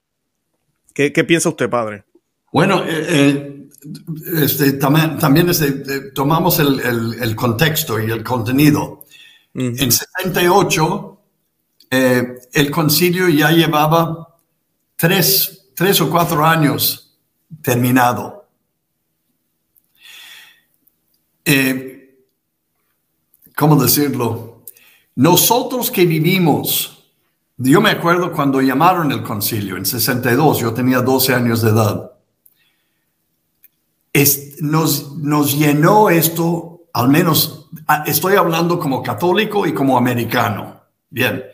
¿Qué, 0.95 1.11
piensa 1.25 1.49
usted, 1.49 1.71
padre? 1.71 2.05
Bueno, 2.53 2.83
eh, 2.85 3.07
eh, 3.09 3.69
este, 4.43 4.73
también, 4.73 5.19
también 5.19 5.49
este, 5.49 5.69
eh, 5.69 6.01
tomamos 6.15 6.59
el, 6.59 7.37
contexto 7.37 8.01
y 8.01 8.11
el 8.11 8.23
contenido. 8.23 9.05
En 9.55 9.91
78, 9.91 11.21
el 11.91 12.71
concilio 12.71 13.29
ya 13.29 13.51
llevaba 13.51 14.37
tres, 14.97 15.71
tres 15.75 16.01
o 16.01 16.11
cuatro 16.11 16.45
años 16.45 17.19
terminado. 17.63 18.49
¿Cómo 23.57 23.83
decirlo? 23.83 24.50
Nosotros 25.21 25.91
que 25.91 26.07
vivimos, 26.07 27.05
yo 27.59 27.83
me 27.83 27.91
acuerdo 27.91 28.33
cuando 28.33 28.63
llamaron 28.63 29.13
el 29.13 29.23
concilio 29.23 29.77
en 29.77 29.85
62, 29.85 30.61
yo 30.61 30.73
tenía 30.73 31.03
12 31.03 31.35
años 31.35 31.61
de 31.61 31.69
edad, 31.69 32.13
nos, 34.63 35.19
nos 35.19 35.59
llenó 35.59 36.09
esto, 36.09 36.85
al 36.95 37.11
menos 37.11 37.69
ah, 37.87 38.03
estoy 38.07 38.37
hablando 38.37 38.79
como 38.79 39.03
católico 39.03 39.67
y 39.67 39.75
como 39.75 39.99
americano. 39.99 40.81
Bien, 41.11 41.45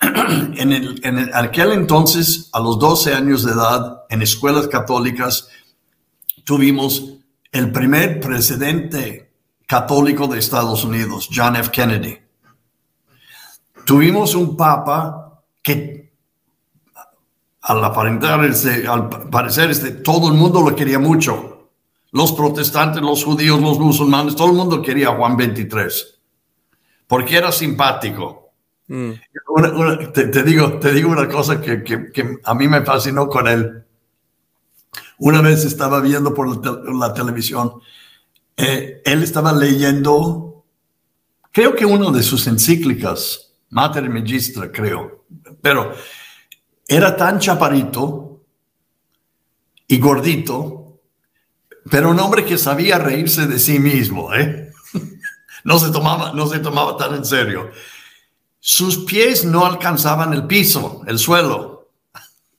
en, 0.00 0.72
el, 0.72 1.00
en 1.02 1.34
aquel 1.34 1.72
entonces, 1.72 2.48
a 2.52 2.60
los 2.60 2.78
12 2.78 3.12
años 3.12 3.44
de 3.44 3.54
edad, 3.54 4.04
en 4.08 4.22
escuelas 4.22 4.68
católicas, 4.68 5.48
tuvimos 6.44 7.14
el 7.50 7.72
primer 7.72 8.20
presidente 8.20 9.32
católico 9.66 10.28
de 10.28 10.38
Estados 10.38 10.84
Unidos, 10.84 11.28
John 11.34 11.56
F. 11.56 11.72
Kennedy 11.72 12.25
tuvimos 13.86 14.34
un 14.34 14.56
papa 14.56 15.42
que 15.62 16.12
al 17.62 17.82
aparentar, 17.82 18.44
este, 18.44 18.86
al 18.86 19.08
parecer, 19.08 19.70
este, 19.70 19.90
todo 19.90 20.28
el 20.28 20.34
mundo 20.34 20.60
lo 20.60 20.76
quería 20.76 20.98
mucho. 20.98 21.70
Los 22.12 22.32
protestantes, 22.32 23.02
los 23.02 23.24
judíos, 23.24 23.60
los 23.60 23.78
musulmanes, 23.78 24.36
todo 24.36 24.48
el 24.48 24.56
mundo 24.56 24.82
quería 24.82 25.08
a 25.08 25.16
Juan 25.16 25.36
23. 25.36 26.20
Porque 27.08 27.36
era 27.36 27.50
simpático. 27.50 28.50
Mm. 28.88 29.10
te, 30.12 30.42
digo, 30.44 30.74
te 30.74 30.92
digo 30.92 31.10
una 31.10 31.28
cosa 31.28 31.60
que, 31.60 31.82
que, 31.82 32.38
a 32.44 32.54
mí 32.54 32.68
me 32.68 32.82
fascinó 32.82 33.28
con 33.28 33.48
él. 33.48 33.84
Una 35.18 35.40
vez 35.40 35.64
estaba 35.64 36.00
viendo 36.00 36.34
por 36.34 36.64
la, 36.94 37.14
televisión, 37.14 37.80
eh, 38.56 39.02
él 39.04 39.22
estaba 39.22 39.52
leyendo, 39.52 40.64
creo 41.50 41.74
que 41.74 41.86
uno 41.86 42.12
de 42.12 42.22
sus 42.22 42.46
encíclicas, 42.46 43.45
Mater 43.70 44.08
Magistra, 44.08 44.70
creo, 44.70 45.26
pero 45.60 45.92
era 46.86 47.16
tan 47.16 47.38
chaparito 47.38 48.44
y 49.88 49.98
gordito, 49.98 51.00
pero 51.90 52.10
un 52.10 52.20
hombre 52.20 52.44
que 52.44 52.58
sabía 52.58 52.98
reírse 52.98 53.46
de 53.46 53.58
sí 53.58 53.78
mismo, 53.78 54.32
¿eh? 54.34 54.72
no, 55.64 55.78
se 55.78 55.90
tomaba, 55.90 56.32
no 56.32 56.46
se 56.46 56.58
tomaba 56.58 56.96
tan 56.96 57.14
en 57.14 57.24
serio. 57.24 57.70
Sus 58.58 59.04
pies 59.04 59.44
no 59.44 59.64
alcanzaban 59.64 60.32
el 60.32 60.46
piso, 60.46 61.02
el 61.06 61.18
suelo. 61.18 61.92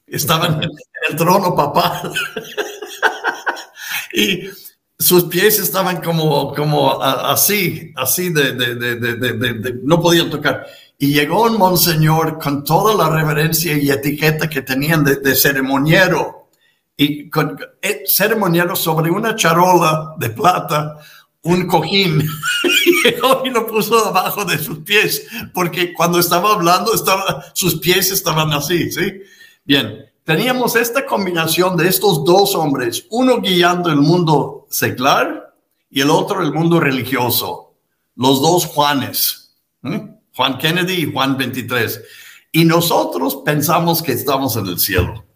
Estaban 0.06 0.64
en 0.64 0.70
el 1.10 1.16
trono 1.18 1.54
papal. 1.54 2.14
y 4.14 4.50
sus 4.98 5.26
pies 5.26 5.60
estaban 5.60 6.02
como, 6.02 6.54
como 6.56 7.02
así, 7.02 7.94
así 7.96 8.30
de, 8.30 8.54
no 9.84 10.02
podían 10.02 10.30
tocar. 10.30 10.66
Y 10.98 11.14
llegó 11.14 11.44
un 11.44 11.58
monseñor 11.58 12.40
con 12.40 12.64
toda 12.64 12.96
la 12.96 13.10
reverencia 13.16 13.78
y 13.78 13.90
etiqueta 13.92 14.50
que 14.50 14.62
tenían 14.62 15.04
de, 15.04 15.36
ceremoniero. 15.36 16.50
Y 16.96 17.30
con 17.30 17.60
eh, 17.82 18.04
ceremoniero 18.08 18.76
sobre 18.76 19.12
una 19.12 19.36
charola 19.36 20.16
de 20.18 20.30
plata 20.32 20.98
un 21.48 21.66
cojín 21.66 22.22
y 23.46 23.50
lo 23.50 23.68
puso 23.68 24.06
debajo 24.06 24.44
de 24.44 24.58
sus 24.58 24.80
pies, 24.80 25.28
porque 25.54 25.94
cuando 25.94 26.20
estaba 26.20 26.54
hablando, 26.54 26.94
estaba, 26.94 27.44
sus 27.54 27.80
pies 27.80 28.12
estaban 28.12 28.52
así, 28.52 28.92
¿sí? 28.92 29.22
Bien, 29.64 30.06
teníamos 30.24 30.76
esta 30.76 31.06
combinación 31.06 31.78
de 31.78 31.88
estos 31.88 32.26
dos 32.26 32.54
hombres, 32.56 33.06
uno 33.12 33.40
guiando 33.40 33.90
el 33.90 33.98
mundo 33.98 34.68
secular 34.70 35.56
y 35.90 36.02
el 36.02 36.10
otro 36.10 36.42
el 36.42 36.54
mundo 36.54 36.80
religioso, 36.80 37.76
los 38.16 38.42
dos 38.42 38.66
Juanes, 38.66 39.56
Juan 40.38 40.58
Kennedy 40.58 40.94
y 40.94 41.12
Juan 41.12 41.36
23. 41.38 42.02
Y 42.54 42.64
nosotros 42.64 43.42
pensamos 43.44 44.02
que 44.02 44.14
estamos 44.14 44.56
en 44.56 44.68
el 44.68 44.80
cielo 44.80 45.28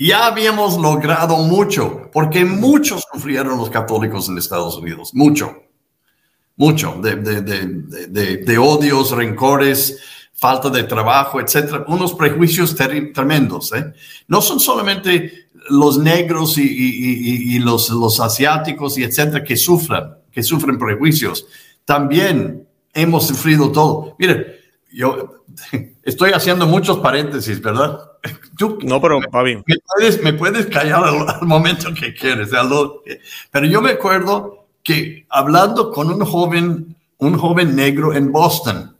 ya 0.00 0.26
habíamos 0.26 0.78
logrado 0.78 1.36
mucho, 1.36 2.10
porque 2.10 2.42
muchos 2.44 3.04
sufrieron 3.12 3.58
los 3.58 3.68
católicos 3.68 4.28
en 4.30 4.38
Estados 4.38 4.78
Unidos, 4.78 5.10
mucho, 5.12 5.64
mucho, 6.56 6.98
de, 7.02 7.16
de, 7.16 8.36
de, 8.38 8.58
odios, 8.58 9.10
rencores, 9.10 9.98
falta 10.32 10.70
de 10.70 10.84
trabajo, 10.84 11.38
etcétera, 11.38 11.84
unos 11.86 12.14
prejuicios 12.14 12.74
tremendos. 12.74 13.72
¿eh? 13.74 13.92
No 14.26 14.40
son 14.40 14.58
solamente 14.58 15.50
los 15.68 15.98
negros 15.98 16.56
y, 16.56 17.58
los, 17.58 17.90
los 17.90 18.20
asiáticos 18.20 18.96
y 18.96 19.04
etcétera 19.04 19.44
que 19.44 19.56
sufran, 19.56 20.16
que 20.32 20.42
sufren 20.42 20.78
prejuicios. 20.78 21.46
También 21.84 22.66
hemos 22.94 23.26
sufrido 23.26 23.70
todo. 23.72 24.16
Mire, 24.18 24.60
yo 24.92 25.44
estoy 26.02 26.32
haciendo 26.32 26.66
muchos 26.66 26.98
paréntesis, 26.98 27.60
¿verdad? 27.60 27.98
no, 28.82 29.00
pero 29.00 29.20
Fabi. 29.30 29.56
Me 29.56 29.76
puedes, 29.86 30.22
me 30.22 30.32
puedes 30.32 30.66
callar 30.66 31.04
al, 31.04 31.46
momento 31.46 31.92
que 31.94 32.14
quieres. 32.14 32.50
pero 33.50 33.66
yo 33.66 33.80
me 33.80 33.92
acuerdo 33.92 34.66
que 34.82 35.26
hablando 35.28 35.90
con 35.90 36.10
un 36.10 36.24
joven, 36.24 36.96
un 37.18 37.38
joven 37.38 37.76
negro 37.76 38.14
en 38.14 38.32
Boston, 38.32 38.96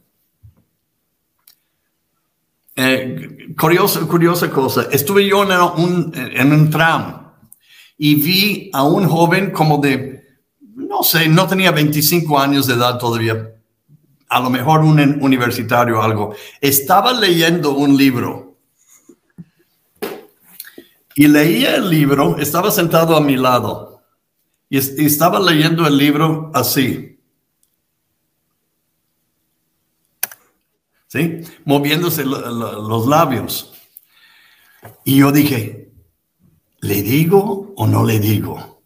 eh, 2.75 3.53
curiosa, 3.59 4.01
curiosa 4.01 4.49
cosa, 4.49 4.87
estuve 4.91 5.27
yo 5.27 5.43
en 5.43 5.51
un, 5.51 6.11
en 6.15 6.53
un 6.53 6.69
tram 6.69 7.33
y 7.97 8.15
vi 8.15 8.71
a 8.73 8.83
un 8.83 9.07
joven 9.07 9.51
como 9.51 9.77
de, 9.77 10.23
no 10.75 11.03
sé, 11.03 11.27
no 11.27 11.47
tenía 11.47 11.71
25 11.71 12.39
años 12.39 12.65
de 12.65 12.73
edad 12.73 12.97
todavía, 12.97 13.51
a 14.31 14.39
lo 14.39 14.49
mejor 14.49 14.79
un 14.79 14.97
universitario 15.21 16.01
algo, 16.01 16.33
estaba 16.61 17.11
leyendo 17.11 17.71
un 17.71 17.97
libro 17.97 18.55
y 21.15 21.27
leía 21.27 21.75
el 21.75 21.89
libro, 21.89 22.37
estaba 22.37 22.71
sentado 22.71 23.17
a 23.17 23.21
mi 23.21 23.35
lado 23.35 24.01
y, 24.69 24.77
estaba 24.77 25.37
leyendo 25.41 25.85
el 25.85 25.97
libro 25.97 26.49
así. 26.53 27.19
¿Sí? 31.07 31.41
Moviéndose 31.65 32.23
los 32.23 33.07
labios. 33.07 33.73
Y 35.03 35.17
yo 35.17 35.33
dije, 35.33 35.91
¿le 36.79 37.01
digo 37.01 37.73
o 37.75 37.85
no 37.85 38.05
le 38.05 38.17
digo? 38.17 38.81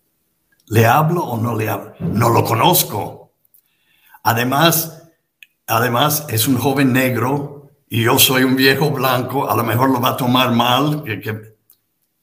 ¿Le 0.65 0.87
hablo 0.87 1.23
o 1.23 1.37
no 1.37 1.55
le 1.55 1.69
hablo? 1.69 1.93
No 1.99 2.29
lo 2.29 2.43
conozco. 2.43 3.31
Además, 4.23 5.04
además 5.68 6.26
es 6.30 6.47
un 6.47 6.57
joven 6.57 6.93
negro 6.93 7.72
y 7.89 8.03
yo 8.03 8.18
soy 8.20 8.43
un 8.43 8.55
viejo 8.55 8.91
blanco, 8.91 9.49
a 9.49 9.55
lo 9.55 9.63
mejor 9.63 9.89
lo 9.89 10.01
va 10.01 10.09
a 10.09 10.18
tomar 10.18 10.51
mal, 10.51 11.03
que 11.03 11.55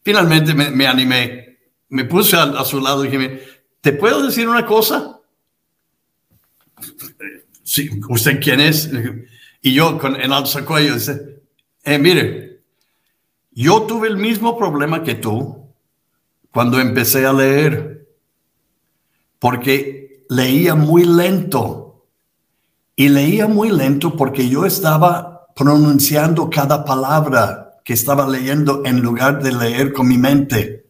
Finalmente 0.05 0.53
me, 0.53 0.87
animé, 0.87 1.59
me 1.89 2.05
puse 2.05 2.37
a, 2.37 2.65
su 2.65 2.81
lado 2.81 3.05
y 3.05 3.09
dije, 3.09 3.41
¿te 3.81 3.93
puedo 3.93 4.23
decir 4.23 4.49
una 4.49 4.67
cosa? 4.67 5.21
Sí, 7.63 7.89
¿usted 8.09 8.41
quién 8.41 8.61
es? 8.61 8.91
Y 9.61 9.73
yo 9.73 9.99
con 9.99 10.21
el 10.21 10.33
alza 10.33 10.65
cuello 10.65 10.95
dice, 10.95 11.43
eh, 11.85 11.99
mire, 11.99 12.63
yo 13.53 13.83
tuve 13.83 14.09
el 14.09 14.17
mismo 14.17 14.59
problema 14.59 15.05
que 15.05 15.15
tú 15.15 15.69
cuando 16.51 16.81
empecé 16.81 17.25
a 17.25 17.33
leer, 17.33 18.09
porque 19.39 20.25
leía 20.29 20.75
muy 20.75 21.05
lento. 21.05 21.82
Y 22.95 23.09
leía 23.09 23.47
muy 23.47 23.71
lento 23.71 24.17
porque 24.17 24.49
yo 24.49 24.67
estaba 24.67 25.47
pronunciando 25.55 26.51
cada 26.51 26.85
palabra 26.85 27.81
que 27.85 27.93
estaba 27.95 28.29
leyendo 28.29 28.83
en 28.85 29.01
lugar 29.01 29.43
de 29.43 29.53
leer 29.53 29.93
con 29.93 30.09
mi 30.09 30.19
mente. 30.19 30.87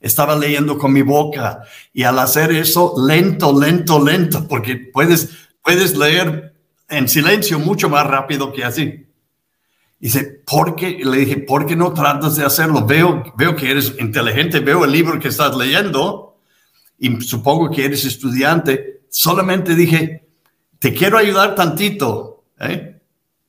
Estaba 0.00 0.36
leyendo 0.36 0.76
con 0.78 0.92
mi 0.92 1.02
boca. 1.02 1.62
Y 1.92 2.02
al 2.02 2.18
hacer 2.18 2.50
eso, 2.52 2.94
lento, 3.06 3.58
lento, 3.58 4.04
lento, 4.04 4.46
porque 4.48 4.76
puedes, 4.76 5.30
puedes 5.62 5.96
leer 5.96 6.54
en 6.88 7.08
silencio 7.08 7.58
mucho 7.58 7.88
más 7.88 8.06
rápido 8.06 8.52
que 8.52 8.64
así. 8.64 9.06
Dice, 9.98 10.42
¿por 10.46 10.76
qué? 10.76 10.98
Le 11.02 11.18
dije, 11.18 11.38
¿por 11.38 11.64
qué 11.66 11.76
no 11.76 11.94
tratas 11.94 12.36
de 12.36 12.44
hacerlo? 12.44 12.84
Veo, 12.84 13.22
veo 13.36 13.56
que 13.56 13.70
eres 13.70 13.94
inteligente, 13.98 14.60
veo 14.60 14.84
el 14.84 14.92
libro 14.92 15.18
que 15.18 15.28
estás 15.28 15.56
leyendo 15.56 16.36
y 16.98 17.20
supongo 17.22 17.70
que 17.70 17.86
eres 17.86 18.04
estudiante. 18.04 19.04
Solamente 19.08 19.74
dije, 19.74 20.23
te 20.84 20.92
quiero 20.92 21.16
ayudar 21.16 21.54
tantito. 21.54 22.44
¿eh? 22.60 23.00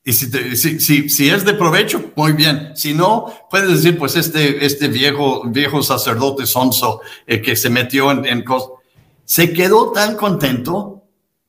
Y 0.02 0.12
si, 0.14 1.28
es 1.28 1.44
de 1.44 1.52
provecho, 1.52 2.12
muy 2.16 2.32
bien. 2.32 2.74
Si 2.74 2.94
no, 2.94 3.30
puedes 3.50 3.68
decir, 3.68 3.98
pues 3.98 4.16
este, 4.16 4.64
este 4.64 4.88
viejo, 4.88 5.42
viejo 5.44 5.82
sacerdote 5.82 6.46
sonso 6.46 7.02
eh, 7.26 7.42
que 7.42 7.54
se 7.54 7.68
metió 7.68 8.10
en, 8.10 8.24
en 8.24 8.42
cosas. 8.42 8.70
Se 9.26 9.52
quedó 9.52 9.92
tan 9.92 10.16
contento, 10.16 11.02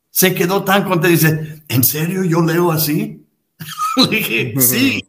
se 0.09 0.35
quedó 0.35 0.65
tan 0.65 0.83
contento. 0.83 1.07
Dice, 1.07 1.63
¿en 1.69 1.85
serio 1.85 2.25
yo 2.25 2.41
leo 2.41 2.69
así? 2.69 3.25
Le 3.95 4.07
dije, 4.07 4.55
sí. 4.59 5.01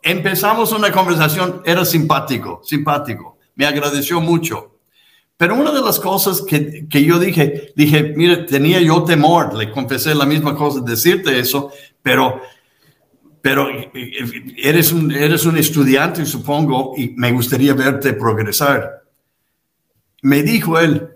Empezamos 0.00 0.72
una 0.72 0.90
conversación, 0.90 1.60
era 1.66 1.84
simpático, 1.84 2.62
simpático. 2.64 3.36
Me 3.54 3.66
agradeció 3.66 4.22
mucho. 4.22 4.75
Pero 5.36 5.54
una 5.54 5.72
de 5.72 5.82
las 5.82 6.00
cosas 6.00 6.42
que, 6.42 6.88
que 6.88 7.04
yo 7.04 7.18
dije, 7.18 7.72
dije, 7.76 8.14
mire, 8.16 8.38
tenía 8.38 8.80
yo 8.80 9.04
temor, 9.04 9.54
le 9.54 9.70
confesé 9.70 10.14
la 10.14 10.24
misma 10.24 10.56
cosa, 10.56 10.80
decirte 10.80 11.38
eso, 11.38 11.70
pero 12.02 12.40
pero 13.46 13.70
eh, 13.70 13.88
eh, 13.94 14.54
eres 14.56 14.90
un, 14.90 15.12
eres 15.12 15.46
un 15.46 15.56
estudiante, 15.56 16.26
supongo, 16.26 16.94
y 16.96 17.10
me 17.10 17.30
gustaría 17.30 17.74
verte 17.74 18.12
progresar. 18.12 19.04
Me 20.22 20.42
dijo 20.42 20.80
él, 20.80 21.08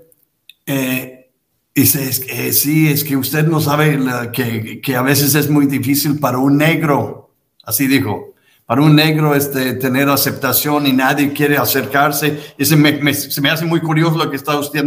eh, 0.65 1.29
dice, 1.75 2.09
es 2.09 2.61
sí, 2.61 2.87
es 2.87 3.03
que 3.03 3.17
usted 3.17 3.49
no 3.49 3.59
sabe 3.59 3.99
que, 4.33 4.81
que, 4.81 4.95
a 4.95 5.03
veces 5.03 5.35
es 5.35 5.51
muy 5.51 5.67
difícil 5.67 6.21
para 6.21 6.39
un 6.39 6.57
negro, 6.57 7.35
así 7.65 7.89
dijo, 7.89 8.30
para 8.71 8.83
un 8.83 8.95
negro 8.95 9.35
este, 9.35 9.73
tener 9.73 10.09
aceptación 10.09 10.87
y 10.87 10.93
nadie 10.93 11.33
quiere 11.33 11.57
acercarse. 11.57 12.55
Y 12.57 12.65
se 12.65 12.77
me, 12.77 13.13
se 13.15 13.41
me 13.41 13.51
hace 13.51 13.65
muy 13.65 13.81
curioso 13.81 14.17
lo 14.17 14.31
que 14.31 14.37
está 14.37 14.57
usted, 14.57 14.85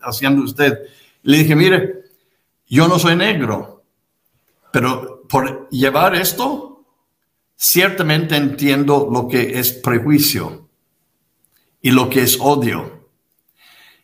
haciendo 0.00 0.42
usted. 0.42 0.78
Le 1.24 1.36
dije, 1.36 1.54
mire, 1.54 2.04
yo 2.66 2.88
no 2.88 2.98
soy 2.98 3.16
negro, 3.16 3.84
pero 4.72 5.24
por 5.28 5.68
llevar 5.68 6.14
esto, 6.14 6.86
ciertamente 7.54 8.34
entiendo 8.34 9.10
lo 9.12 9.28
que 9.28 9.58
es 9.58 9.74
prejuicio 9.74 10.70
y 11.82 11.90
lo 11.90 12.08
que 12.08 12.22
es 12.22 12.38
odio. 12.40 13.10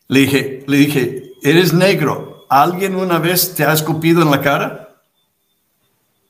Le 0.07 0.19
dije, 0.19 0.65
le 0.67 0.77
dije, 0.77 1.31
eres 1.41 1.73
negro. 1.73 2.45
¿Alguien 2.47 2.95
una 2.95 3.17
vez 3.17 3.55
te 3.55 3.63
ha 3.63 3.73
escupido 3.73 4.21
en 4.21 4.29
la 4.29 4.41
cara? 4.41 5.01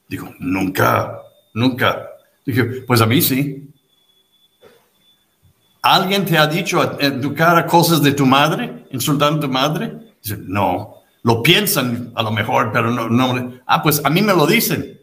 Dijo, 0.08 0.34
nunca, 0.39 1.20
nunca. 1.54 2.14
Dije, 2.46 2.64
pues 2.64 3.02
a 3.02 3.06
mí 3.06 3.22
sí. 3.22 3.70
¿Alguien 5.82 6.26
te 6.26 6.38
ha 6.38 6.48
dicho 6.48 7.00
en 7.00 7.22
tu 7.22 7.34
cara 7.34 7.66
cosas 7.66 8.02
de 8.02 8.12
tu 8.12 8.26
madre, 8.26 8.86
insultando 8.91 9.38
a 9.38 9.41
tu 9.41 9.50
madre? 9.50 9.93
Dice, 10.22 10.38
no, 10.39 10.96
lo 11.24 11.41
piensan 11.43 12.12
a 12.16 12.24
lo 12.24 12.32
mejor, 12.32 12.72
pero 12.72 12.91
no, 12.91 13.10
no. 13.10 13.54
Ah, 13.66 13.82
pues 13.82 14.04
a 14.04 14.10
mí 14.10 14.22
me 14.22 14.34
lo 14.34 14.48
dicen. 14.48 15.00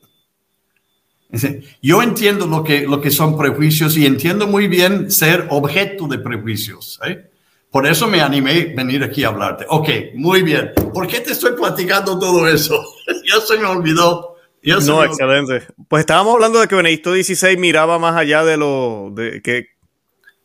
Dice, 1.28 1.62
yo 1.80 2.02
entiendo 2.02 2.46
lo 2.46 2.62
que, 2.62 2.82
lo 2.82 3.00
que 3.00 3.10
son 3.10 3.38
prejuicios 3.38 3.96
y 3.96 4.06
entiendo 4.06 4.46
muy 4.46 4.68
bien 4.68 5.10
ser 5.10 5.46
objeto 5.50 6.06
de 6.06 6.18
prejuicios. 6.18 7.00
¿eh? 7.06 7.30
Por 7.70 7.86
eso 7.86 8.06
me 8.06 8.20
animé 8.20 8.72
a 8.72 8.76
venir 8.76 9.02
aquí 9.02 9.24
a 9.24 9.28
hablarte. 9.28 9.64
Ok, 9.68 9.88
muy 10.14 10.42
bien. 10.42 10.72
¿Por 10.92 11.06
qué 11.06 11.20
te 11.20 11.32
estoy 11.32 11.52
platicando 11.52 12.18
todo 12.18 12.46
eso? 12.46 12.84
ya 13.24 13.40
se 13.40 13.56
me 13.56 13.64
olvidó. 13.64 14.31
No, 14.62 15.04
excelente. 15.04 15.66
Pues 15.88 16.00
estábamos 16.00 16.34
hablando 16.34 16.60
de 16.60 16.68
que 16.68 16.74
Benedicto 16.74 17.12
XVI 17.12 17.56
miraba 17.56 17.98
más 17.98 18.16
allá 18.16 18.44
de 18.44 18.56
lo 18.56 19.10
de 19.14 19.42
que 19.42 19.72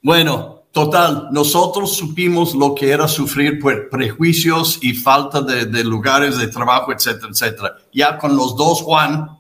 bueno, 0.08 0.64
total, 0.72 1.28
nosotros 1.32 1.98
supimos 1.98 2.54
lo 2.54 2.76
que 2.76 2.92
era 2.92 3.08
sufrir 3.08 3.60
por 3.60 3.90
prejuicios 3.90 4.80
y 4.82 4.94
falta 4.94 5.42
de, 5.42 5.84
lugares 5.84 6.38
de 6.38 6.48
trabajo, 6.48 6.94
etcétera, 6.94 7.30
etcétera. 7.30 7.76
Ya 7.92 8.18
con 8.18 8.36
los 8.36 8.56
dos 8.56 8.84
Juan, 8.84 9.38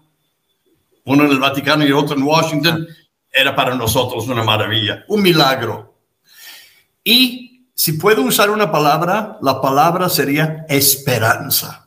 uno 1.05 1.23
en 1.23 1.32
el 1.32 1.39
Vaticano 1.39 1.86
y 1.86 1.91
otro 1.91 2.17
en 2.17 2.23
Washington, 2.23 2.88
era 3.32 3.55
para 3.55 3.75
nosotros 3.75 4.28
una 4.28 4.43
maravilla, 4.43 5.05
un 5.07 5.21
milagro. 5.21 5.93
Y 7.01 7.69
si 7.73 7.93
puedo 7.93 8.23
usar 8.23 8.49
una 8.49 8.69
palabra, 8.69 9.38
la 9.41 9.61
palabra 9.61 10.09
sería 10.09 10.65
esperanza. 10.67 11.86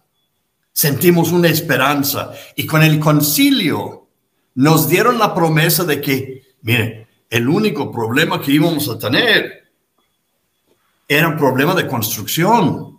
Sentimos 0.72 1.32
una 1.32 1.48
esperanza. 1.48 2.32
Y 2.56 2.66
con 2.66 2.82
el 2.82 2.98
concilio 2.98 4.08
nos 4.54 4.88
dieron 4.88 5.18
la 5.18 5.34
promesa 5.34 5.84
de 5.84 6.00
que, 6.00 6.54
mire, 6.62 7.08
el 7.28 7.48
único 7.48 7.90
problema 7.92 8.40
que 8.40 8.52
íbamos 8.52 8.88
a 8.88 8.98
tener 8.98 9.70
era 11.06 11.28
un 11.28 11.36
problema 11.36 11.74
de 11.74 11.86
construcción. 11.86 12.98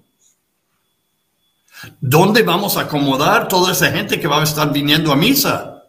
¿Dónde 1.99 2.43
vamos 2.43 2.77
a 2.77 2.81
acomodar 2.81 3.47
toda 3.47 3.71
esa 3.71 3.91
gente 3.91 4.19
que 4.19 4.27
va 4.27 4.41
a 4.41 4.43
estar 4.43 4.71
viniendo 4.71 5.11
a 5.11 5.15
misa? 5.15 5.83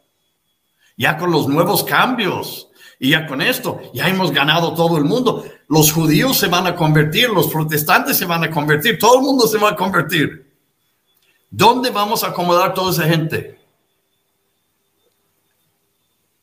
Ya 0.97 1.16
con 1.16 1.30
los 1.30 1.49
nuevos 1.49 1.85
cambios 1.85 2.68
y 2.99 3.11
ya 3.11 3.26
con 3.26 3.43
esto, 3.43 3.80
ya 3.93 4.09
hemos 4.09 4.30
ganado 4.30 4.74
todo 4.74 4.97
el 4.97 5.05
mundo. 5.05 5.45
Los 5.68 5.93
judíos 5.93 6.39
se 6.39 6.47
van 6.47 6.66
a 6.66 6.76
convertir, 6.76 7.28
los 7.30 7.49
protestantes 7.49 8.16
se 8.16 8.24
van 8.24 8.45
a 8.45 8.51
convertir, 8.51 8.99
todo 8.99 9.18
el 9.18 9.24
mundo 9.24 9.47
se 9.47 9.59
va 9.59 9.70
a 9.70 9.76
convertir. 9.76 10.51
¿Dónde 11.55 11.90
vamos 11.90 12.24
a 12.24 12.28
acomodar 12.28 12.72
toda 12.72 12.90
esa 12.92 13.05
gente? 13.05 13.59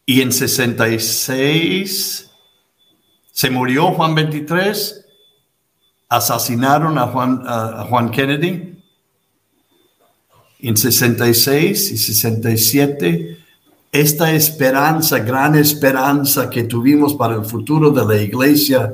Y 0.05 0.21
en 0.21 0.31
66 0.31 2.29
se 3.31 3.49
murió 3.49 3.91
Juan 3.93 4.13
23, 4.13 5.03
asesinaron 6.09 6.99
a 6.99 7.07
Juan, 7.07 7.43
Juan 7.89 8.11
Kennedy. 8.11 8.79
En 10.59 10.77
66 10.77 11.91
y 11.91 11.97
67, 11.97 13.39
esta 13.91 14.31
esperanza, 14.31 15.17
gran 15.19 15.55
esperanza 15.55 16.51
que 16.51 16.65
tuvimos 16.65 17.15
para 17.15 17.33
el 17.33 17.45
futuro 17.45 17.89
de 17.89 18.05
la 18.05 18.21
iglesia, 18.21 18.93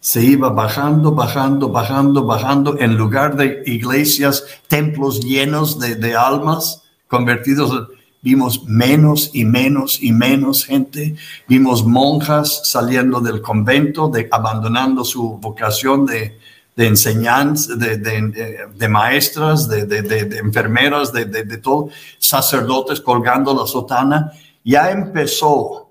se 0.00 0.22
iba 0.22 0.50
bajando, 0.50 1.12
bajando, 1.12 1.68
bajando, 1.68 2.24
bajando, 2.24 2.78
en 2.78 2.96
lugar 2.96 3.36
de 3.36 3.62
iglesias, 3.66 4.44
templos 4.68 5.20
llenos 5.20 5.78
de, 5.78 5.96
de 5.96 6.14
almas 6.14 6.84
convertidos 7.08 7.88
vimos 8.20 8.64
menos 8.64 9.30
y 9.32 9.44
menos 9.44 10.02
y 10.02 10.12
menos 10.12 10.64
gente, 10.64 11.16
vimos 11.46 11.84
monjas 11.84 12.62
saliendo 12.64 13.20
del 13.20 13.40
convento, 13.40 14.08
de, 14.08 14.28
abandonando 14.30 15.04
su 15.04 15.38
vocación 15.38 16.04
de, 16.06 16.38
de 16.76 16.86
enseñanza, 16.86 17.74
de, 17.76 17.96
de, 17.96 18.88
maestras, 18.88 19.68
de, 19.68 20.38
enfermeras, 20.38 21.12
de, 21.12 21.58
todo, 21.58 21.90
sacerdotes 22.18 23.00
colgando 23.00 23.54
la 23.54 23.66
sotana, 23.66 24.32
ya 24.64 24.90
empezó 24.90 25.90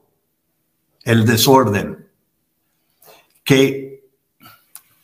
el 1.03 1.25
desorden, 1.25 2.05
que 3.43 3.86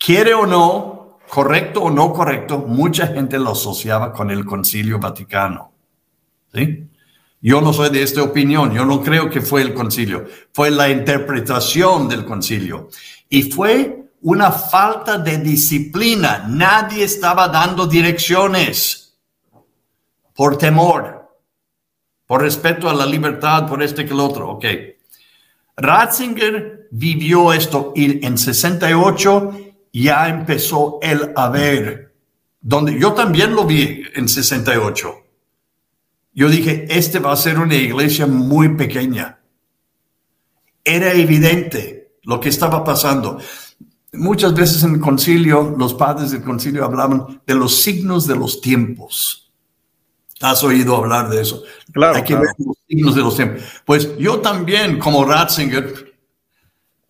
quiere 0.03 0.33
o 0.33 0.45
no, 0.45 1.19
correcto 1.29 1.83
o 1.83 1.89
no 1.89 2.11
correcto, 2.11 2.59
mucha 2.59 3.07
gente 3.07 3.39
lo 3.39 3.51
asociaba 3.51 4.11
con 4.11 4.29
el 4.31 4.43
concilio 4.43 4.99
vaticano. 4.99 5.71
¿Sí? 6.53 6.89
Yo 7.41 7.61
no 7.61 7.73
soy 7.73 7.89
de 7.89 8.03
esta 8.03 8.21
opinión, 8.21 8.73
yo 8.73 8.85
no 8.85 9.01
creo 9.01 9.29
que 9.29 9.41
fue 9.41 9.61
el 9.61 9.73
concilio, 9.73 10.25
fue 10.51 10.71
la 10.71 10.89
interpretación 10.89 12.07
del 12.07 12.25
concilio. 12.25 12.89
Y 13.29 13.43
fue 13.43 14.11
una 14.21 14.51
falta 14.51 15.17
de 15.17 15.37
disciplina, 15.37 16.45
nadie 16.47 17.03
estaba 17.03 17.47
dando 17.47 17.87
direcciones 17.87 19.17
por 20.35 20.57
temor, 20.57 21.29
por 22.25 22.41
respeto 22.41 22.89
a 22.89 22.93
la 22.93 23.05
libertad, 23.05 23.67
por 23.67 23.81
este 23.81 24.05
que 24.05 24.13
el 24.13 24.19
otro, 24.19 24.49
ok. 24.51 24.65
Ratzinger 25.75 26.87
vivió 26.91 27.51
esto 27.51 27.93
en 27.95 28.37
68 28.37 29.72
ya 29.93 30.27
empezó 30.27 30.99
el 31.01 31.31
haber, 31.37 32.13
donde 32.59 32.99
yo 32.99 33.13
también 33.13 33.55
lo 33.55 33.65
vi 33.65 34.03
en 34.15 34.27
68 34.27 35.23
yo 36.33 36.49
dije, 36.49 36.87
este 36.89 37.19
va 37.19 37.31
a 37.31 37.37
ser 37.37 37.59
una 37.59 37.75
iglesia 37.75 38.25
muy 38.25 38.69
pequeña. 38.75 39.39
Era 40.83 41.13
evidente 41.13 42.17
lo 42.23 42.39
que 42.39 42.49
estaba 42.49 42.83
pasando. 42.83 43.39
Muchas 44.13 44.53
veces 44.53 44.83
en 44.83 44.95
el 44.95 44.99
concilio, 44.99 45.75
los 45.77 45.93
padres 45.93 46.31
del 46.31 46.43
concilio 46.43 46.83
hablaban 46.83 47.41
de 47.45 47.55
los 47.55 47.81
signos 47.81 48.27
de 48.27 48.35
los 48.35 48.61
tiempos. 48.61 49.51
¿Has 50.41 50.63
oído 50.63 50.95
hablar 50.95 51.29
de 51.29 51.41
eso? 51.41 51.63
Claro. 51.91 52.15
Hay 52.15 52.23
que 52.23 52.35
ver 52.35 52.49
los 52.57 52.77
signos 52.87 53.15
de 53.15 53.21
los 53.21 53.35
tiempos. 53.35 53.63
Pues 53.85 54.17
yo 54.17 54.39
también, 54.39 54.97
como 54.99 55.23
Ratzinger, 55.23 56.12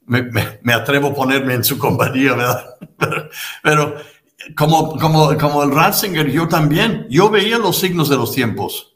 me, 0.06 0.74
atrevo 0.74 1.10
a 1.10 1.14
ponerme 1.14 1.54
en 1.54 1.64
su 1.64 1.78
compañía, 1.78 2.34
¿verdad? 2.34 2.66
Pero, 3.64 3.96
como, 4.56 4.98
como, 4.98 5.38
como 5.38 5.64
el 5.64 5.72
Ratzinger, 5.72 6.30
yo 6.30 6.48
también, 6.48 7.08
yo 7.10 7.30
veía 7.30 7.58
los 7.58 7.80
signos 7.80 8.10
de 8.10 8.18
los 8.18 8.34
tiempos 8.34 8.96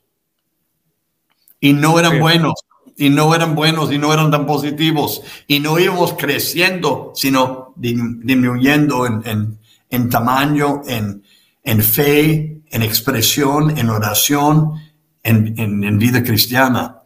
y 1.60 1.74
no 1.74 2.00
eran 2.00 2.20
buenos, 2.20 2.54
y 2.98 3.10
no 3.10 3.34
eran 3.34 3.56
buenos, 3.56 3.92
y 3.92 3.98
no 3.98 4.14
eran 4.14 4.30
tan 4.32 4.46
positivos, 4.46 5.22
y 5.48 5.60
no 5.60 5.80
íbamos 5.80 6.14
creciendo, 6.14 7.12
sino 7.16 7.74
disminuyendo 7.76 9.06
en, 9.06 9.58
en, 9.90 10.10
tamaño, 10.10 10.82
en, 10.86 11.24
en, 11.64 11.82
fe, 11.82 12.62
en 12.70 12.84
expresión, 12.84 13.78
en 13.78 13.90
oración, 13.90 14.74
en, 15.24 15.56
en 15.58 15.98
vida 15.98 16.24
cristiana. 16.24 17.02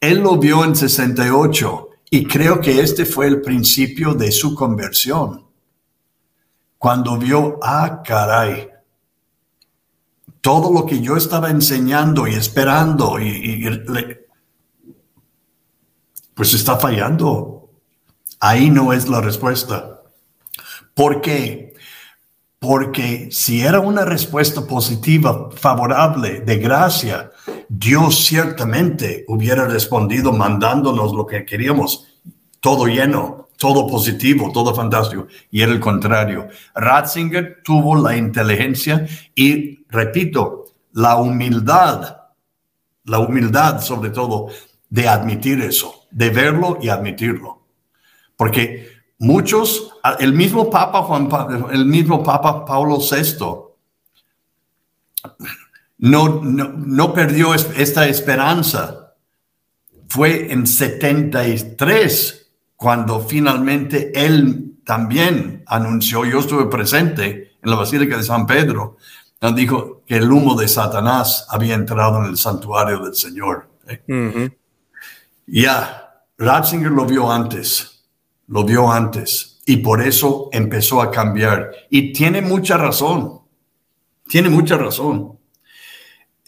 Él 0.00 0.18
lo 0.18 0.36
vio 0.36 0.64
en 0.64 0.74
68 0.74 1.91
y 2.14 2.26
creo 2.26 2.60
que 2.60 2.78
este 2.82 3.06
fue 3.06 3.26
el 3.26 3.40
principio 3.40 4.12
de 4.12 4.30
su 4.30 4.54
conversión. 4.54 5.46
Cuando 6.76 7.16
vio, 7.16 7.58
ah, 7.62 8.02
caray, 8.04 8.68
todo 10.42 10.70
lo 10.70 10.84
que 10.84 11.00
yo 11.00 11.16
estaba 11.16 11.48
enseñando 11.48 12.26
y 12.26 12.34
esperando 12.34 13.18
y, 13.18 13.66
pues 16.34 16.52
está 16.52 16.76
fallando. 16.76 17.70
Ahí 18.40 18.68
no 18.68 18.92
es 18.92 19.08
la 19.08 19.22
respuesta. 19.22 20.02
¿Por 20.92 21.22
qué? 21.22 21.72
Porque 22.58 23.30
si 23.30 23.62
era 23.62 23.80
una 23.80 24.04
respuesta 24.04 24.66
positiva, 24.66 25.48
favorable, 25.56 26.40
de 26.40 26.58
gracia, 26.58 27.31
Dios 27.74 28.26
ciertamente 28.26 29.24
hubiera 29.28 29.66
respondido 29.66 30.30
mandándonos 30.30 31.14
lo 31.14 31.26
que 31.26 31.46
queríamos, 31.46 32.06
todo 32.60 32.84
lleno, 32.86 33.48
todo 33.56 33.86
positivo, 33.86 34.52
todo 34.52 34.74
fantástico. 34.74 35.26
Y 35.50 35.62
era 35.62 35.72
el 35.72 35.80
contrario. 35.80 36.48
Ratzinger 36.74 37.62
tuvo 37.64 37.96
la 37.96 38.14
inteligencia 38.14 39.06
y 39.34 39.86
repito, 39.88 40.66
la 40.92 41.16
humildad, 41.16 42.18
la 43.04 43.20
humildad 43.20 43.80
sobre 43.80 44.10
todo 44.10 44.48
de 44.90 45.08
admitir 45.08 45.62
eso, 45.62 46.04
de 46.10 46.28
verlo 46.28 46.76
y 46.78 46.90
admitirlo. 46.90 47.62
Porque 48.36 48.86
muchos, 49.18 49.94
el 50.18 50.34
mismo 50.34 50.68
Papa 50.68 51.04
Juan, 51.04 51.30
el 51.72 51.86
mismo 51.86 52.22
Papa 52.22 52.66
Pablo 52.66 52.98
VI, 52.98 53.46
no, 56.02 56.40
no, 56.42 57.14
perdió 57.14 57.54
esta 57.54 58.08
esperanza. 58.08 59.14
Fue 60.08 60.52
en 60.52 60.66
73 60.66 62.50
cuando 62.74 63.20
finalmente 63.20 64.10
él 64.12 64.80
también 64.84 65.62
anunció, 65.66 66.24
yo 66.24 66.40
estuve 66.40 66.66
presente 66.66 67.52
en 67.62 67.70
la 67.70 67.76
Basílica 67.76 68.16
de 68.16 68.24
San 68.24 68.46
Pedro, 68.46 68.96
dijo 69.54 70.02
que 70.04 70.16
el 70.16 70.30
humo 70.30 70.56
de 70.56 70.66
Satanás 70.66 71.46
había 71.48 71.74
entrado 71.74 72.18
en 72.18 72.30
el 72.30 72.36
santuario 72.36 72.98
del 72.98 73.14
Señor. 73.14 73.70
¿eh? 73.86 74.50
Ya, 75.46 76.24
Ratzinger 76.36 76.90
lo 76.90 77.06
vio 77.06 77.30
antes. 77.30 78.08
lo 78.48 78.64
vio 78.64 78.90
antes 78.90 79.60
y 79.66 79.76
por 79.76 80.02
eso 80.02 80.48
empezó 80.50 81.00
a 81.00 81.12
cambiar. 81.12 81.70
Y 81.90 82.12
tiene 82.12 82.42
mucha 82.42 82.76
razón, 82.76 83.42
tiene 84.26 84.48
mucha 84.48 84.76
razón. 84.76 85.38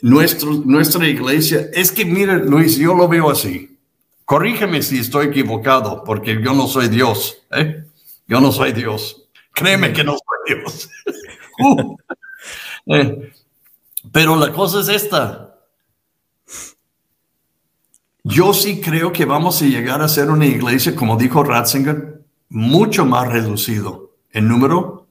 Nuestro, 0.05 0.53
nuestra 0.67 1.09
iglesia, 1.09 1.71
es 1.73 1.91
que 1.91 2.05
mire 2.05 2.37
Luis, 2.45 2.77
yo 2.77 2.95
lo 2.95 3.09
veo 3.09 3.31
así. 3.31 3.79
Corrígeme 4.27 4.83
si 4.83 4.99
estoy 4.99 5.29
equivocado, 5.29 6.05
porque 6.05 6.39
yo 6.43 6.53
no 6.53 6.67
soy 6.67 6.89
Dios. 6.89 7.39
¿eh? 7.51 7.87
Yo 8.29 8.39
no 8.39 8.53
soy 8.53 8.73
Dios. 8.73 9.27
Créeme 9.55 9.95
que 9.95 10.05
no 10.05 10.13
soy 10.13 10.57
Dios. 10.57 10.91
Uh. 11.57 11.97
Eh, 12.87 13.33
pero 14.11 14.35
la 14.35 14.53
cosa 14.53 14.81
es 14.81 14.89
esta. 14.89 15.55
Yo 18.25 18.53
sí 18.53 18.81
creo 18.81 19.13
que 19.13 19.25
vamos 19.25 19.63
a 19.63 19.67
llegar 19.67 20.03
a 20.03 20.09
ser 20.09 20.31
una 20.31 20.47
iglesia, 20.47 20.97
como 20.97 21.17
dijo 21.17 21.45
Ratzinger, 21.45 22.21
mucho 22.49 23.07
más 23.07 23.29
reducido 23.29 24.17
en 24.33 24.49
número, 24.49 25.04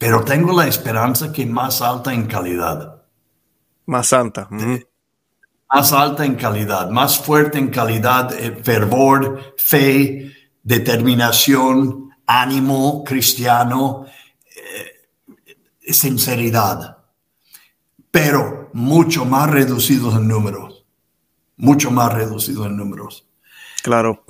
pero 0.00 0.24
tengo 0.24 0.58
la 0.58 0.66
esperanza 0.66 1.30
que 1.30 1.44
más 1.44 1.82
alta 1.82 2.14
en 2.14 2.26
calidad. 2.26 3.02
Más 3.84 4.06
santa. 4.06 4.48
Más 4.50 5.92
alta 5.92 6.24
en 6.24 6.36
calidad, 6.36 6.88
más 6.88 7.18
fuerte 7.18 7.58
en 7.58 7.68
calidad, 7.68 8.32
eh, 8.32 8.58
fervor, 8.64 9.54
fe, 9.58 10.32
determinación, 10.62 12.14
ánimo 12.24 13.04
cristiano, 13.04 14.06
eh, 14.56 15.92
sinceridad, 15.92 16.96
pero 18.10 18.70
mucho 18.72 19.26
más 19.26 19.50
reducidos 19.50 20.14
en 20.14 20.28
números, 20.28 20.86
mucho 21.58 21.90
más 21.90 22.10
reducidos 22.14 22.68
en 22.68 22.78
números. 22.78 23.28
Claro. 23.82 24.24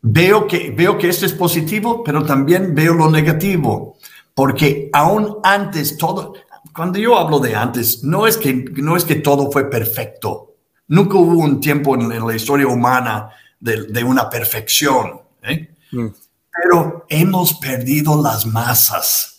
Veo 0.00 0.46
que, 0.46 0.70
veo 0.70 0.96
que 0.96 1.10
esto 1.10 1.26
es 1.26 1.34
positivo, 1.34 2.02
pero 2.02 2.24
también 2.24 2.74
veo 2.74 2.94
lo 2.94 3.10
negativo, 3.10 3.98
porque 4.34 4.90
aún 4.92 5.38
antes 5.42 5.96
todo, 5.96 6.34
cuando 6.74 6.98
yo 6.98 7.18
hablo 7.18 7.38
de 7.38 7.54
antes, 7.54 8.02
no 8.02 8.26
es 8.26 8.36
que, 8.36 8.52
no 8.52 8.96
es 8.96 9.04
que 9.04 9.16
todo 9.16 9.50
fue 9.50 9.70
perfecto. 9.70 10.54
Nunca 10.88 11.16
hubo 11.16 11.38
un 11.38 11.60
tiempo 11.60 11.94
en, 11.94 12.26
la 12.26 12.34
historia 12.34 12.66
humana 12.66 13.30
de, 13.60 13.84
de 13.84 14.04
una 14.04 14.28
perfección. 14.28 15.20
¿eh? 15.42 15.70
Mm. 15.92 16.08
Pero 16.62 17.06
hemos 17.08 17.54
perdido 17.54 18.20
las 18.20 18.46
masas. 18.46 19.34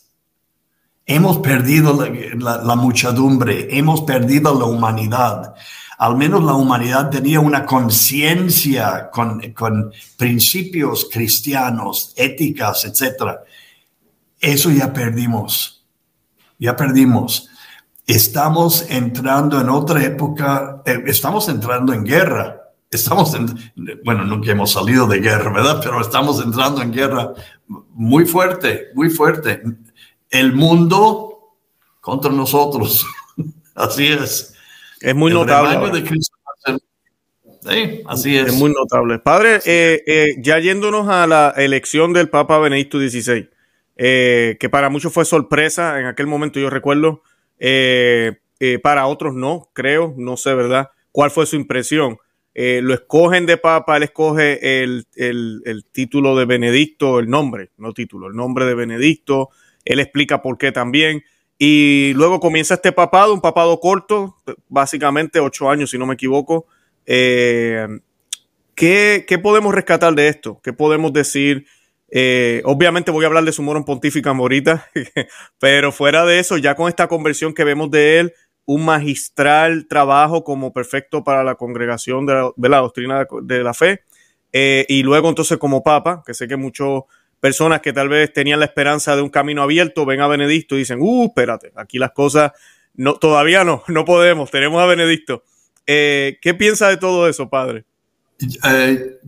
Hemos 1.05 1.37
perdido 1.37 1.93
la, 2.39 2.75
muchedumbre, 2.75 3.67
hemos 3.77 4.01
perdido 4.01 4.57
la 4.57 4.65
humanidad. 4.65 5.53
Al 5.99 6.17
menos 6.17 6.43
la 6.43 6.53
humanidad 6.53 7.11
tenía 7.11 7.39
una 7.39 7.63
conciencia 7.63 9.09
con, 9.11 9.39
con 9.53 9.93
principios 10.17 11.07
cristianos, 11.11 12.11
éticas, 12.15 12.85
etc. 12.85 13.37
Eso 14.45 14.71
ya 14.71 14.93
perdimos. 14.93 15.85
Ya 16.59 16.75
perdimos. 16.75 17.49
Estamos 18.07 18.85
entrando 18.89 19.59
en 19.59 19.69
otra 19.69 20.03
época, 20.03 20.83
eh, 20.85 21.03
estamos 21.07 21.49
entrando 21.49 21.91
en 21.93 22.03
guerra 22.03 22.65
estamos, 22.95 23.33
en, 23.35 23.47
bueno, 24.03 24.23
nunca 24.25 24.51
hemos 24.51 24.71
salido 24.71 25.07
de 25.07 25.19
guerra, 25.19 25.51
¿verdad? 25.51 25.79
Pero 25.83 26.01
estamos 26.01 26.41
entrando 26.43 26.81
en 26.81 26.91
guerra 26.91 27.33
muy 27.67 28.25
fuerte, 28.25 28.87
muy 28.95 29.09
fuerte. 29.09 29.61
El 30.29 30.53
mundo 30.53 31.55
contra 32.01 32.31
nosotros. 32.31 33.05
Así 33.75 34.07
es. 34.07 34.53
Es 35.01 35.15
muy 35.15 35.31
notable. 35.31 36.03
sí, 37.61 38.01
así 38.07 38.37
es. 38.37 38.47
Es 38.47 38.53
muy 38.53 38.71
notable. 38.71 39.19
Padre, 39.19 39.59
eh, 39.65 40.01
eh, 40.07 40.35
ya 40.39 40.57
yéndonos 40.59 41.09
a 41.09 41.27
la 41.27 41.53
elección 41.57 42.13
del 42.13 42.29
Papa 42.29 42.57
Benedicto 42.57 42.97
XVI, 42.97 43.49
eh, 43.95 44.57
que 44.59 44.69
para 44.69 44.89
muchos 44.89 45.13
fue 45.13 45.25
sorpresa 45.25 45.99
en 45.99 46.05
aquel 46.05 46.27
momento, 46.27 46.59
yo 46.59 46.69
recuerdo, 46.69 47.21
para 48.83 49.07
otros 49.07 49.33
no, 49.33 49.69
creo, 49.73 50.13
no 50.17 50.37
sé, 50.37 50.53
¿verdad? 50.53 50.89
¿Cuál 51.11 51.31
fue 51.31 51.45
su 51.45 51.55
impresión? 51.55 52.17
Eh, 52.57 52.79
lo 52.81 52.93
escogen 52.93 53.45
de 53.45 53.57
papa, 53.57 53.97
él 53.97 54.03
escoge 54.03 54.81
el, 54.81 55.05
título 55.91 56.37
de 56.37 56.45
Benedicto, 56.45 57.19
el 57.19 57.29
nombre, 57.29 57.71
no 57.77 57.93
título, 57.93 58.27
el 58.27 58.33
nombre 58.33 58.65
de 58.65 58.73
Benedicto, 58.73 59.49
él 59.83 59.99
explica 59.99 60.41
por 60.41 60.57
qué 60.57 60.71
también. 60.71 61.21
Y 61.57 62.13
luego 62.15 62.39
comienza 62.39 62.75
este 62.75 62.93
papado, 62.93 63.33
un 63.33 63.41
papado 63.41 63.77
corto, 63.81 64.37
básicamente 64.69 65.41
ocho 65.41 65.69
años, 65.69 65.91
si 65.91 65.97
no 65.97 66.05
me 66.05 66.13
equivoco. 66.13 66.65
Eh, 67.05 67.87
¿qué, 68.73 69.39
podemos 69.43 69.75
rescatar 69.75 70.15
de 70.15 70.29
esto? 70.29 70.61
¿Qué 70.63 70.71
podemos 70.71 71.11
decir? 71.11 71.65
Eh, 72.17 72.61
obviamente 72.63 73.11
voy 73.11 73.25
a 73.25 73.27
hablar 73.27 73.43
de 73.43 73.51
su 73.51 73.61
moro 73.61 73.83
pontífica 73.83 74.31
morita, 74.31 74.89
pero 75.59 75.91
fuera 75.91 76.23
de 76.23 76.39
eso, 76.39 76.55
ya 76.55 76.73
con 76.73 76.87
esta 76.87 77.09
conversión 77.09 77.53
que 77.53 77.65
vemos 77.65 77.91
de 77.91 78.19
él, 78.19 78.33
un 78.63 78.85
magistral 78.85 79.85
trabajo 79.89 80.45
como 80.45 80.71
perfecto 80.71 81.25
para 81.25 81.43
la 81.43 81.55
congregación 81.55 82.25
de 82.25 82.69
la, 82.69 82.77
doctrina 82.77 83.27
de 83.41 83.63
la 83.63 83.73
fe. 83.73 84.03
Eh, 84.53 84.85
y 84.87 85.03
luego 85.03 85.27
entonces 85.27 85.57
como 85.57 85.83
papa, 85.83 86.23
que 86.25 86.33
sé 86.33 86.47
que 86.47 86.55
muchas 86.55 87.01
personas 87.41 87.81
que 87.81 87.91
tal 87.91 88.07
vez 88.07 88.31
tenían 88.31 88.59
la 88.59 88.65
esperanza 88.65 89.13
de 89.17 89.21
un 89.21 89.29
camino 89.29 89.61
abierto 89.61 90.05
ven 90.05 90.21
a 90.21 90.27
Benedicto 90.27 90.75
y 90.75 90.79
dicen, 90.79 90.99
uh, 91.01 91.25
espérate, 91.25 91.73
aquí 91.75 91.99
las 91.99 92.11
cosas 92.13 92.53
no, 92.93 93.15
todavía 93.15 93.65
no, 93.65 93.83
no 93.89 94.05
podemos, 94.05 94.49
tenemos 94.49 94.81
a 94.81 94.85
Benedicto. 94.85 95.43
Eh, 95.85 96.37
¿Qué 96.41 96.53
piensa 96.53 96.87
de 96.87 96.95
todo 96.95 97.27
eso, 97.27 97.49
padre? 97.49 97.83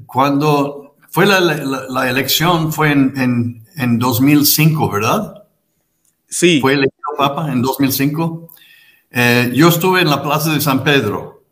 Cuando 0.06 0.87
fue 1.10 1.26
la, 1.26 2.10
elección, 2.10 2.72
fue 2.72 2.92
en, 2.92 3.64
en, 3.76 4.00
2005, 4.00 4.90
¿verdad? 4.90 5.44
Sí. 6.28 6.60
Fue 6.62 6.74
elegido 6.74 6.98
papa 7.18 7.52
en 7.52 7.62
2005. 7.62 8.50
Eh, 9.12 9.52
yo 9.54 9.70
estuve 9.70 10.02
en 10.02 10.10
la 10.10 10.22
Plaza 10.22 10.54
de 10.54 10.62
San 10.62 10.84
Pedro 10.84 11.44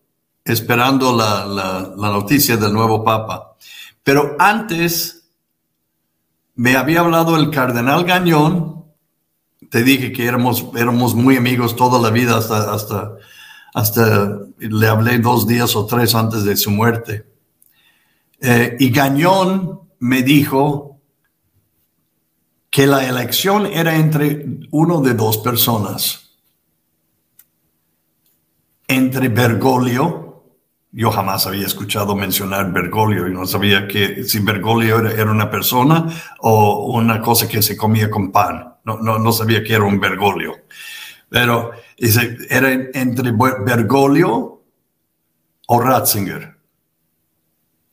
esperando 0.43 1.16
la, 1.16 1.93
noticia 1.97 2.58
del 2.58 2.74
nuevo 2.74 3.03
Papa, 3.03 3.56
pero 4.03 4.36
antes 4.38 5.28
me 6.53 6.76
había 6.76 6.99
hablado 6.99 7.36
el 7.36 7.49
cardenal 7.49 8.06
Gañón, 8.06 8.86
te 9.72 9.84
dije 9.84 10.12
que 10.12 10.26
éramos, 10.26 10.68
éramos 10.76 11.16
muy 11.16 11.38
amigos 11.38 11.76
toda 11.76 11.99
la 11.99 12.12
vida 12.12 12.38
hasta, 12.38 12.72
hasta, 12.72 13.14
hasta 13.74 14.39
le 14.60 14.88
hablé 14.88 15.18
dos 15.18 15.47
días 15.47 15.76
o 15.76 15.88
tres 15.88 16.14
antes 16.14 16.43
de 16.43 16.56
su 16.56 16.70
muerte. 16.70 17.26
Eh, 18.41 18.77
y 18.79 18.89
Gañón 18.89 19.81
me 19.99 20.23
dijo 20.23 20.99
que 22.69 22.86
la 22.86 23.07
elección 23.07 23.65
era 23.65 23.95
entre 23.95 24.45
uno 24.71 25.01
de 25.01 25.13
dos 25.13 25.38
personas 25.38 26.25
entre 28.88 29.29
Bergoglio, 29.29 30.43
yo 30.91 31.11
jamás 31.11 31.45
había 31.45 31.65
escuchado 31.65 32.15
mencionar 32.15 32.71
Bergoglio 32.71 33.27
y 33.27 33.33
no 33.33 33.45
sabía 33.45 33.88
que 33.88 34.23
si 34.23 34.39
Bergoglio 34.39 35.07
era, 35.09 35.29
una 35.29 35.49
persona 35.49 36.07
o 36.39 36.93
una 36.93 37.21
cosa 37.21 37.47
que 37.47 37.61
se 37.61 37.75
comía 37.75 38.09
con 38.09 38.31
pan. 38.31 38.75
No, 38.86 38.97
no, 38.99 39.19
no 39.19 39.31
sabía 39.31 39.63
que 39.63 39.73
era 39.73 39.83
un 39.83 39.99
Bergoglio. 39.99 40.53
Pero 41.27 41.71
era 42.49 42.71
entre 42.71 43.31
Bergoglio 43.31 44.63
o 45.67 45.81
Ratzinger. 45.81 46.55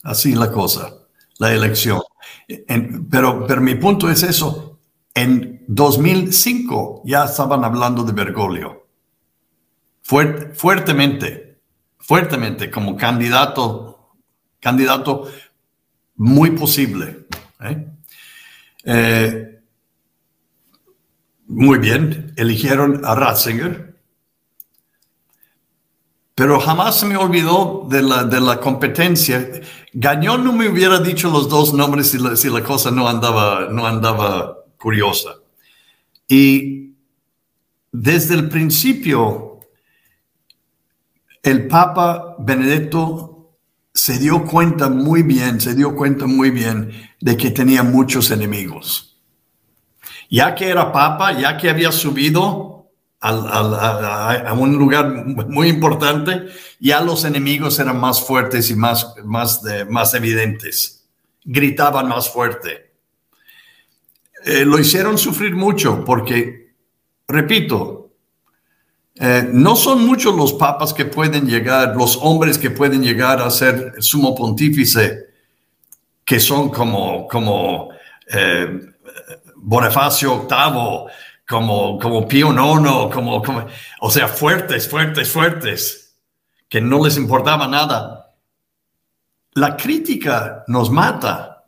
Así 0.03 0.35
la 0.35 0.51
cosa, 0.51 0.95
la 1.39 1.53
elección. 1.53 2.01
pero, 3.11 3.47
pero 3.47 3.61
mi 3.61 3.75
punto 3.77 4.11
es 4.11 4.23
eso. 4.23 4.81
En 5.15 5.65
2005 5.69 7.03
ya 7.05 7.25
estaban 7.25 7.65
hablando 7.65 8.03
de 8.03 8.13
Bergoglio 8.13 8.83
fuertemente, 10.03 11.59
fuertemente 11.99 12.71
como 12.71 12.97
candidato, 12.97 14.15
candidato 14.61 15.31
muy 16.17 16.51
posible. 16.51 17.27
¿eh? 17.61 17.87
Eh, 18.85 19.61
muy 21.47 21.79
bien, 21.79 22.33
eligieron 22.37 23.03
a 23.05 23.15
Ratzinger, 23.15 23.92
pero 26.35 26.59
jamás 26.61 26.99
se 26.99 27.07
me 27.07 27.17
olvidó 27.17 27.87
de 27.91 28.03
la, 28.03 28.25
de 28.25 28.41
la 28.41 28.59
competencia. 28.59 29.61
Gañón 29.93 30.45
no 30.45 30.53
me 30.53 30.69
hubiera 30.69 30.99
dicho 30.99 31.31
los 31.31 31.49
dos 31.49 31.75
nombres 31.75 32.11
si 32.11 32.19
la, 32.19 32.37
si 32.37 32.49
la 32.49 32.63
cosa 32.63 32.91
no 32.91 33.09
andaba, 33.09 33.69
no 33.71 33.87
andaba 33.87 34.57
curiosa. 34.79 35.31
Y 36.27 36.95
desde 37.91 38.35
el 38.35 38.49
principio 38.49 39.61
el 41.43 41.67
Papa 41.67 42.37
Benedicto 42.39 43.59
se 43.93 44.19
dio 44.19 44.45
cuenta 44.45 44.89
muy 44.89 45.23
bien, 45.23 45.61
se 45.61 45.75
dio 45.75 45.95
cuenta 45.95 46.27
muy 46.27 46.51
bien 46.51 46.93
de 47.21 47.37
que 47.37 47.51
tenía 47.51 47.83
muchos 47.83 48.31
enemigos. 48.31 49.21
Ya 50.31 50.55
que 50.55 50.71
era 50.71 50.93
Papa, 50.93 51.39
ya 51.39 51.59
que 51.59 51.69
había 51.69 51.93
subido 51.93 52.72
a, 53.23 54.53
un 54.53 54.77
lugar 54.77 55.09
muy 55.49 55.69
importante, 55.69 56.47
ya 56.81 57.01
los 57.01 57.25
enemigos 57.25 57.79
eran 57.79 58.01
más 58.01 58.21
fuertes 58.21 58.71
y 58.71 58.75
más, 58.75 59.15
más, 59.25 59.63
más 59.89 60.15
evidentes. 60.15 61.05
gritaban 61.45 62.09
más 62.09 62.29
fuerte. 62.29 62.93
Eh, 64.45 64.65
lo 64.65 64.79
hicieron 64.79 65.19
sufrir 65.19 65.55
mucho 65.55 66.05
porque, 66.05 66.75
repito, 67.29 68.11
eh, 69.15 69.49
no 69.53 69.77
son 69.77 70.05
muchos 70.05 70.35
los 70.35 70.53
papas 70.55 70.93
que 70.93 71.05
pueden 71.05 71.47
llegar, 71.47 71.95
los 71.97 72.19
hombres 72.21 72.59
que 72.59 72.71
pueden 72.71 73.03
llegar 73.03 73.41
a 73.41 73.51
ser 73.51 73.95
sumo 73.99 74.35
pontífice, 74.35 75.27
que 76.25 76.41
son 76.41 76.71
como, 76.71 77.29
como 77.29 77.91
eh, 78.33 78.81
Bonifacio 79.57 80.49
VIII, 80.49 81.13
como, 81.47 81.99
como 81.99 82.27
Pío 82.27 82.53
IX, 82.53 83.13
como, 83.13 83.43
como, 83.43 83.67
o 84.01 84.11
sea, 84.11 84.29
fuertes, 84.29 84.89
fuertes, 84.89 85.31
fuertes, 85.31 86.19
que 86.69 86.81
no 86.81 87.05
les 87.05 87.17
importaba 87.17 87.67
nada. 87.69 88.35
La 89.55 89.77
crítica 89.77 90.65
nos 90.67 90.91
mata, 90.91 91.67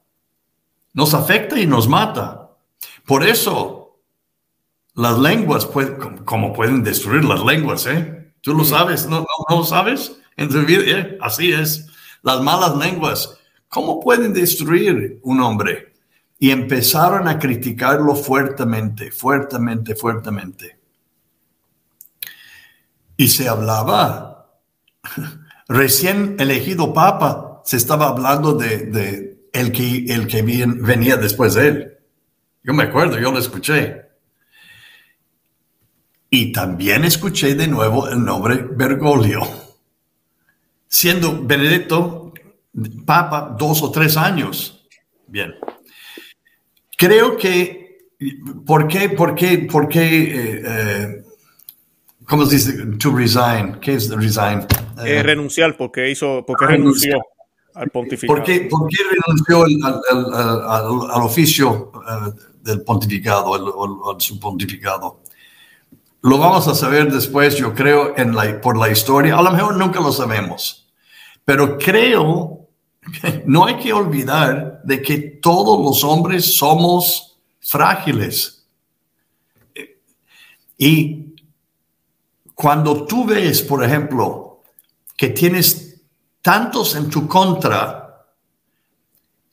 nos 0.92 1.12
afecta 1.12 1.58
y 1.58 1.66
nos 1.66 1.88
mata. 1.88 2.50
Por 3.06 3.26
eso, 3.26 4.00
las 4.94 5.18
lenguas, 5.18 5.66
pueden, 5.66 6.18
como 6.24 6.52
pueden 6.52 6.82
destruir 6.82 7.24
las 7.24 7.44
lenguas, 7.44 7.86
¿eh? 7.86 8.32
Tú 8.40 8.54
lo 8.54 8.64
sabes, 8.64 9.06
¿no, 9.06 9.20
no, 9.48 9.56
lo 9.56 9.64
sabes? 9.64 10.18
¿eh? 10.36 11.18
Así 11.20 11.52
es. 11.52 11.86
Las 12.22 12.42
malas 12.42 12.76
lenguas, 12.76 13.38
¿cómo 13.68 14.00
pueden 14.00 14.32
destruir 14.32 15.18
un 15.22 15.40
hombre? 15.40 15.93
Y 16.38 16.50
empezaron 16.50 17.28
a 17.28 17.38
criticarlo 17.38 18.14
fuertemente, 18.14 19.10
fuertemente, 19.10 19.94
fuertemente. 19.94 20.78
Y 23.16 23.28
se 23.28 23.48
hablaba, 23.48 24.60
recién 25.68 26.36
elegido 26.38 26.92
papa, 26.92 27.62
se 27.64 27.76
estaba 27.76 28.08
hablando 28.08 28.54
de, 28.54 29.48
el 29.52 29.72
que, 29.72 30.04
el 30.06 30.26
que 30.26 30.42
venía 30.42 31.16
después 31.16 31.54
de 31.54 31.68
él. 31.68 31.98
Yo 32.62 32.74
me 32.74 32.84
acuerdo, 32.84 33.18
yo 33.18 33.30
lo 33.30 33.38
escuché. 33.38 34.02
Y 36.30 36.50
también 36.52 37.04
escuché 37.04 37.54
de 37.54 37.68
nuevo 37.68 38.08
el 38.08 38.24
nombre 38.24 38.56
Bergoglio, 38.56 39.42
siendo 40.88 41.40
Benedicto 41.44 42.32
papa 43.06 43.54
dos 43.56 43.82
o 43.82 43.90
tres 43.90 44.16
años. 44.16 44.84
Bien. 45.28 45.54
Creo 46.96 47.36
que, 47.36 48.08
¿por 48.64 48.86
qué, 48.86 49.08
por 49.08 49.34
qué, 49.34 49.58
por 49.70 49.88
qué, 49.88 50.22
eh, 50.22 50.62
eh, 50.64 51.22
cómo 52.24 52.46
se 52.46 52.56
dice, 52.56 52.72
to 52.98 53.14
resign? 53.14 53.78
¿Qué 53.80 53.94
es 53.94 54.10
resign? 54.10 54.66
Eh, 55.04 55.22
renunciar, 55.22 55.76
porque 55.76 56.10
hizo, 56.10 56.44
porque 56.46 56.66
renunció 56.66 57.18
al 57.74 57.90
pontificado. 57.90 58.36
¿Por 58.36 58.44
qué, 58.44 58.68
por 58.70 58.88
qué 58.88 58.96
renunció 59.10 59.64
al, 59.64 61.10
al, 61.10 61.22
oficio 61.22 61.90
del 62.62 62.82
pontificado, 62.82 63.54
al, 63.54 64.20
su 64.20 64.38
pontificado? 64.38 65.20
Lo 66.22 66.38
vamos 66.38 66.66
a 66.68 66.74
saber 66.74 67.12
después, 67.12 67.56
yo 67.56 67.74
creo, 67.74 68.16
en 68.16 68.34
la, 68.34 68.60
por 68.60 68.78
la 68.78 68.88
historia. 68.88 69.36
A 69.36 69.42
lo 69.42 69.50
mejor 69.50 69.76
nunca 69.76 70.00
lo 70.00 70.12
sabemos, 70.12 70.88
pero 71.44 71.76
creo 71.76 72.63
no 73.46 73.66
hay 73.66 73.76
que 73.76 73.92
olvidar 73.92 74.80
de 74.84 75.02
que 75.02 75.18
todos 75.18 75.82
los 75.84 76.04
hombres 76.04 76.56
somos 76.56 77.38
frágiles. 77.60 78.66
Y 80.76 81.34
cuando 82.54 83.04
tú 83.04 83.24
ves, 83.24 83.62
por 83.62 83.84
ejemplo, 83.84 84.62
que 85.16 85.28
tienes 85.28 86.00
tantos 86.42 86.94
en 86.94 87.08
tu 87.08 87.26
contra 87.26 88.26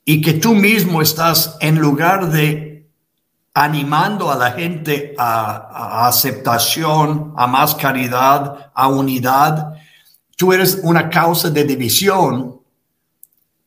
y 0.04 0.20
que 0.20 0.34
tú 0.34 0.54
mismo 0.54 1.00
estás 1.00 1.56
en 1.60 1.78
lugar 1.78 2.30
de 2.30 2.90
animando 3.54 4.30
a 4.30 4.36
la 4.36 4.52
gente 4.52 5.14
a, 5.18 6.06
aceptación, 6.06 7.34
a 7.36 7.46
más 7.46 7.74
caridad, 7.74 8.72
a 8.74 8.88
unidad, 8.88 9.74
tú 10.36 10.52
eres 10.52 10.80
una 10.82 11.10
causa 11.10 11.50
de 11.50 11.64
división 11.64 12.61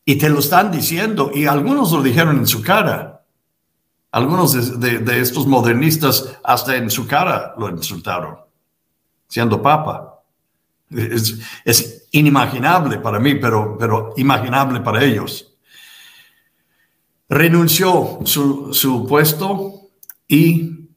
y 0.05 0.15
te 0.17 0.29
lo 0.29 0.39
están 0.39 0.71
diciendo, 0.71 1.31
y 1.33 1.47
algunos 1.47 1.91
lo 1.91 2.03
dijeron 2.03 2.37
en 2.37 2.45
su 2.45 2.61
cara. 2.61 3.23
Algunos 4.11 4.79
de, 4.79 5.19
estos 5.19 5.47
modernistas 5.47 6.37
hasta 6.43 6.75
en 6.77 6.89
su 6.89 7.05
cara 7.07 7.53
lo 7.57 7.69
insultaron, 7.69 8.37
siendo 9.27 9.61
papa. 9.61 10.21
Es, 10.89 12.03
inimaginable 12.11 12.99
para 12.99 13.19
mí, 13.19 13.35
pero, 13.35 13.75
pero 13.77 14.13
imaginable 14.15 14.79
para 14.79 15.03
ellos. 15.03 15.53
Renunció 17.27 18.19
su, 18.23 18.73
su 18.73 19.05
puesto 19.05 19.89
y 20.29 20.87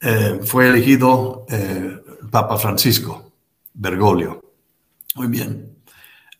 eh, 0.00 0.40
fue 0.42 0.70
elegido 0.70 1.46
eh, 1.48 2.02
Papa 2.32 2.56
Francisco 2.56 3.32
Bergoglio. 3.74 4.42
Muy 5.14 5.28
bien. 5.28 5.76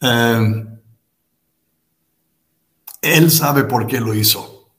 Eh, 0.00 0.64
él 3.04 3.30
sabe 3.30 3.64
por 3.64 3.86
qué 3.86 4.00
lo 4.00 4.14
hizo. 4.14 4.70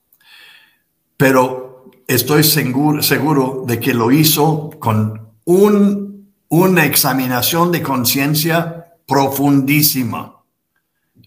Pero 1.16 1.90
estoy 2.06 2.44
seguro, 2.44 3.02
seguro 3.02 3.64
de 3.66 3.80
que 3.80 3.94
lo 3.94 4.10
hizo 4.10 4.70
con 4.78 5.30
un, 5.44 6.32
una 6.48 6.84
examinación 6.84 7.72
de 7.72 7.82
conciencia 7.82 8.94
profundísima. 9.06 10.42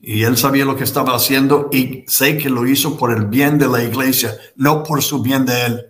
Y 0.01 0.23
él 0.23 0.37
sabía 0.37 0.65
lo 0.65 0.75
que 0.75 0.83
estaba 0.83 1.15
haciendo 1.15 1.69
y 1.71 2.05
sé 2.07 2.37
que 2.37 2.49
lo 2.49 2.67
hizo 2.67 2.97
por 2.97 3.11
el 3.11 3.25
bien 3.25 3.57
de 3.57 3.67
la 3.67 3.83
iglesia, 3.83 4.37
no 4.55 4.83
por 4.83 5.01
su 5.01 5.21
bien 5.21 5.45
de 5.45 5.65
él. 5.65 5.85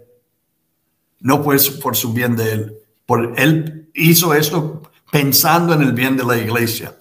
No 1.20 1.44
pues 1.44 1.70
por 1.70 1.96
su 1.96 2.14
bien 2.14 2.36
de 2.36 2.52
él. 2.52 2.76
Por, 3.06 3.34
él 3.38 3.90
hizo 3.94 4.34
esto 4.34 4.84
pensando 5.12 5.74
en 5.74 5.82
el 5.82 5.94
bien 5.94 6.16
de 6.16 6.24
la 6.24 6.38
iglesia. 6.38 6.98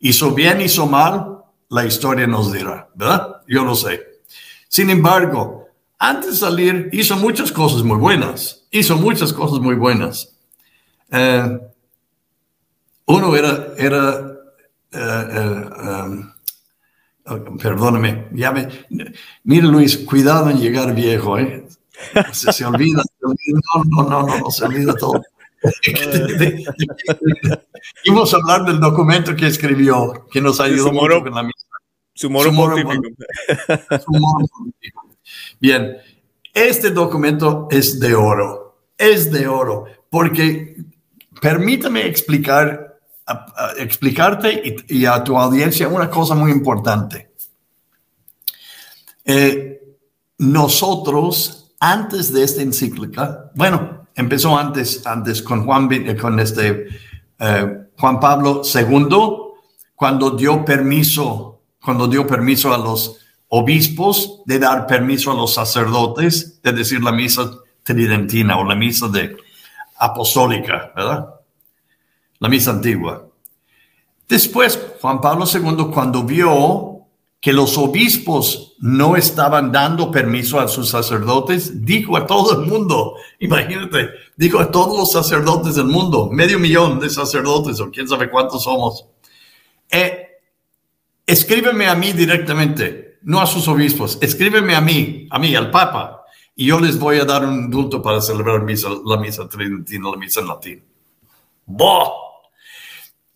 Hizo 0.00 0.32
bien, 0.32 0.60
hizo 0.60 0.86
mal, 0.86 1.38
la 1.70 1.86
historia 1.86 2.26
nos 2.26 2.52
dirá, 2.52 2.88
¿verdad? 2.94 3.33
Yo 3.46 3.64
lo 3.64 3.74
sé. 3.74 4.20
Sin 4.68 4.90
embargo, 4.90 5.68
antes 5.98 6.32
de 6.32 6.36
salir 6.36 6.90
hizo 6.92 7.16
muchas 7.16 7.50
cosas 7.52 7.82
muy 7.82 7.96
buenas, 7.96 8.66
hizo 8.70 8.96
muchas 8.96 9.32
cosas 9.32 9.60
muy 9.60 9.74
buenas. 9.74 10.36
Eh, 11.10 11.58
uno 13.06 13.36
era, 13.36 13.74
era 13.76 14.34
eh, 14.92 15.26
eh, 15.30 15.68
um, 17.30 17.58
perdóname, 17.58 18.28
ya 18.32 18.52
me, 18.52 18.68
mira 19.44 19.66
Luis, 19.66 19.98
cuidado 19.98 20.50
en 20.50 20.58
llegar 20.58 20.94
viejo, 20.94 21.38
¿eh? 21.38 21.66
Se, 22.32 22.64
olvida, 22.64 23.02
no, 23.20 23.34
no, 23.84 24.02
no, 24.04 24.26
no, 24.26 24.38
no, 24.38 24.50
se 24.50 24.64
olvida 24.64 24.94
todo. 24.94 25.22
Vamos 28.08 28.34
a 28.34 28.36
hablar 28.36 28.64
del 28.64 28.80
documento 28.80 29.34
que 29.34 29.46
escribió, 29.46 30.26
que 30.30 30.40
nos 30.40 30.60
ayudó 30.60 30.92
mucho 30.92 31.22
con 31.22 31.34
la 31.34 31.42
misa. 31.42 31.63
Su 32.14 32.30
moro, 32.30 32.50
Bien, 35.60 35.96
este 36.52 36.90
documento 36.90 37.66
es 37.70 37.98
de 37.98 38.14
oro, 38.14 38.78
es 38.96 39.32
de 39.32 39.48
oro, 39.48 39.86
porque 40.08 40.76
permítame 41.40 42.06
explicar, 42.06 43.00
explicarte 43.78 44.76
y, 44.88 45.04
a 45.06 45.24
tu 45.24 45.36
audiencia 45.36 45.88
una 45.88 46.08
cosa 46.08 46.36
muy 46.36 46.52
importante. 46.52 47.32
Eh, 49.24 49.96
nosotros, 50.38 51.74
antes 51.80 52.32
de 52.32 52.44
esta 52.44 52.62
encíclica, 52.62 53.50
bueno, 53.56 54.06
empezó 54.14 54.56
antes, 54.56 55.04
antes 55.04 55.42
con 55.42 55.64
Juan, 55.64 55.88
con 56.16 56.38
este, 56.38 56.86
eh, 57.40 57.86
Juan 57.98 58.20
Pablo 58.20 58.62
II, 58.62 59.16
cuando 59.96 60.30
dio 60.30 60.64
permiso 60.64 61.53
cuando 61.84 62.08
dio 62.08 62.26
permiso 62.26 62.72
a 62.72 62.78
los 62.78 63.18
obispos 63.48 64.42
de 64.46 64.58
dar 64.58 64.86
permiso 64.86 65.30
a 65.30 65.34
los 65.34 65.54
sacerdotes 65.54 66.62
de 66.62 66.72
decir 66.72 67.02
la 67.02 67.12
misa 67.12 67.50
tridentina 67.82 68.56
o 68.56 68.64
la 68.64 68.74
misa 68.74 69.08
de 69.08 69.36
apostólica, 69.98 70.92
¿verdad? 70.96 71.28
La 72.38 72.48
misa 72.48 72.70
antigua. 72.70 73.28
Después, 74.28 74.80
Juan 75.00 75.20
Pablo 75.20 75.44
II, 75.52 75.90
cuando 75.92 76.22
vio 76.24 76.94
que 77.38 77.52
los 77.52 77.76
obispos 77.76 78.74
no 78.78 79.16
estaban 79.16 79.70
dando 79.70 80.10
permiso 80.10 80.58
a 80.58 80.66
sus 80.66 80.88
sacerdotes, 80.88 81.84
dijo 81.84 82.16
a 82.16 82.26
todo 82.26 82.58
el 82.58 82.66
mundo, 82.66 83.16
imagínate, 83.38 84.08
dijo 84.34 84.58
a 84.58 84.70
todos 84.70 84.98
los 84.98 85.12
sacerdotes 85.12 85.74
del 85.74 85.86
mundo, 85.86 86.30
medio 86.32 86.58
millón 86.58 86.98
de 86.98 87.10
sacerdotes 87.10 87.78
o 87.80 87.90
quién 87.90 88.08
sabe 88.08 88.30
cuántos 88.30 88.64
somos, 88.64 89.06
eh, 89.90 90.23
escríbeme 91.26 91.86
a 91.86 91.94
mí 91.94 92.12
directamente, 92.12 93.18
no 93.22 93.40
a 93.40 93.46
sus 93.46 93.66
obispos, 93.68 94.18
escríbeme 94.20 94.74
a 94.74 94.80
mí, 94.80 95.26
a 95.30 95.38
mí, 95.38 95.54
al 95.54 95.70
Papa, 95.70 96.24
y 96.56 96.66
yo 96.66 96.78
les 96.80 96.98
voy 96.98 97.18
a 97.18 97.24
dar 97.24 97.44
un 97.44 97.54
indulto 97.54 98.00
para 98.02 98.20
celebrar 98.20 98.60
la 99.04 99.16
misa 99.16 99.48
tridentina, 99.48 100.10
la 100.10 100.16
misa 100.16 100.40
en 100.40 100.46
latín. 100.46 100.84
¡Boh! 101.66 102.12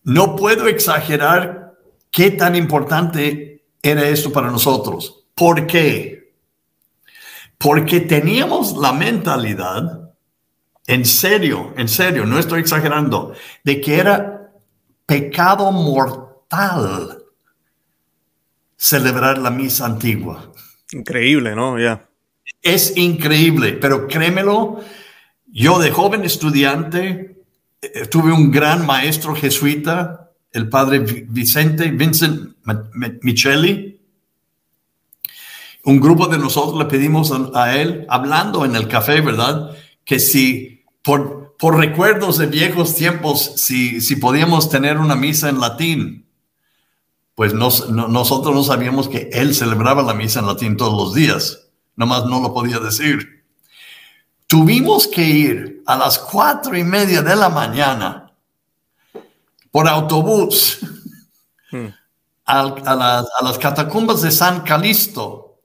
No 0.05 0.37
puedo 0.37 0.69
exagerar 0.69 1.75
qué 2.11 2.31
tan 2.31 2.55
importante 2.55 3.65
era 3.83 4.09
esto 4.09 4.33
para 4.33 4.51
nosotros, 4.51 5.19
¿Por 5.39 5.69
qué? 5.69 6.33
Porque 7.59 8.01
teníamos 8.01 8.77
la 8.77 8.93
mentalidad, 8.93 10.13
en 10.85 11.05
serio, 11.05 11.73
en 11.77 11.89
serio, 11.89 12.27
no 12.27 12.41
estoy 12.41 12.61
exagerando, 12.61 13.35
de 13.63 13.81
que 13.81 14.01
era 14.01 14.51
pecado 15.07 15.71
mortal 15.71 17.18
celebrar 18.79 19.39
la 19.39 19.51
misa 19.51 19.85
antigua. 19.85 20.53
Increíble, 20.93 21.55
¿no? 21.55 21.79
Ya. 21.79 22.09
Es 22.63 22.97
increíble, 22.97 23.73
pero 23.73 24.07
créemelo, 24.07 24.81
yo 25.47 25.79
de 25.79 25.91
joven 25.91 26.25
estudiante 26.25 27.43
eh, 27.83 28.07
tuve 28.07 28.33
un 28.33 28.51
gran 28.51 28.87
maestro 28.87 29.35
jesuita, 29.35 30.31
el 30.53 30.69
padre 30.69 31.01
Vicente, 31.01 31.91
Vincent 31.91 32.57
Micheli. 33.23 34.01
Un 35.85 36.01
grupo 36.01 36.27
de 36.29 36.39
nosotros 36.39 36.79
le 36.79 36.87
pedimos 36.87 37.33
a, 37.55 37.77
él, 37.77 38.07
hablando 38.09 38.65
en 38.65 38.77
el 38.77 38.89
café, 38.89 39.21
¿verdad? 39.21 39.77
Que 40.05 40.19
si 40.19 40.85
por, 41.03 41.57
por 41.59 41.77
recuerdos 41.77 42.39
de 42.39 42.47
viejos 42.47 42.95
tiempos, 42.95 43.53
si, 43.57 44.01
si 44.01 44.17
podíamos 44.17 44.71
tener 44.71 44.99
una 44.99 45.17
misa 45.17 45.49
en 45.49 45.61
latín, 45.61 46.28
pues 47.39 47.55
nosotros 47.55 48.53
no 48.53 48.65
sabíamos 48.65 49.09
que 49.09 49.31
él 49.33 49.55
celebraba 49.55 50.03
la 50.03 50.13
misa 50.13 50.41
en 50.41 50.47
latín 50.47 50.77
todos 50.77 50.93
los 51.01 51.15
días, 51.15 51.69
nomás 51.95 52.25
no 52.25 52.41
lo 52.41 52.53
podía 52.53 52.81
decir. 52.81 53.45
Tuvimos 54.49 55.07
que 55.07 55.23
ir 55.23 55.83
a 55.87 55.97
las 55.97 56.19
cuatro 56.19 56.77
y 56.77 56.83
media 56.83 57.23
de 57.23 57.37
la 57.37 57.49
mañana 57.49 58.33
por 59.71 59.87
autobús 59.87 60.81
hmm. 61.71 61.87
a, 62.45 63.25
las, 63.45 63.59
catacumbas 63.59 64.21
de 64.23 64.33
San 64.33 64.63
Calisto, 64.63 65.61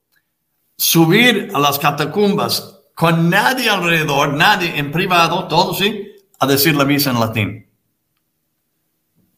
subir 0.78 1.50
a 1.56 1.60
las 1.60 1.80
catacumbas 1.80 2.82
con 2.94 3.32
nadie 3.32 3.68
alrededor, 3.68 4.36
nadie 4.36 4.78
en 4.78 4.92
privado, 4.92 5.48
todo 5.48 5.74
sí, 5.74 6.12
a 6.38 6.46
decir 6.46 6.76
la 6.76 6.86
misa 6.86 7.10
en 7.10 7.20
latín. 7.20 7.63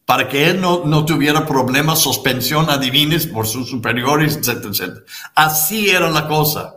Para 0.06 0.30
que 0.30 0.50
él 0.50 0.62
no, 0.62 0.86
no 0.86 1.04
tuviera 1.04 1.46
problemas, 1.46 2.00
suspensión 2.00 2.70
adivines 2.70 3.26
por 3.26 3.48
sus 3.48 3.70
superiores, 3.70 4.38
etcétera. 4.38 5.02
Así 5.34 5.90
era 5.90 6.10
la 6.12 6.28
cosa. 6.28 6.76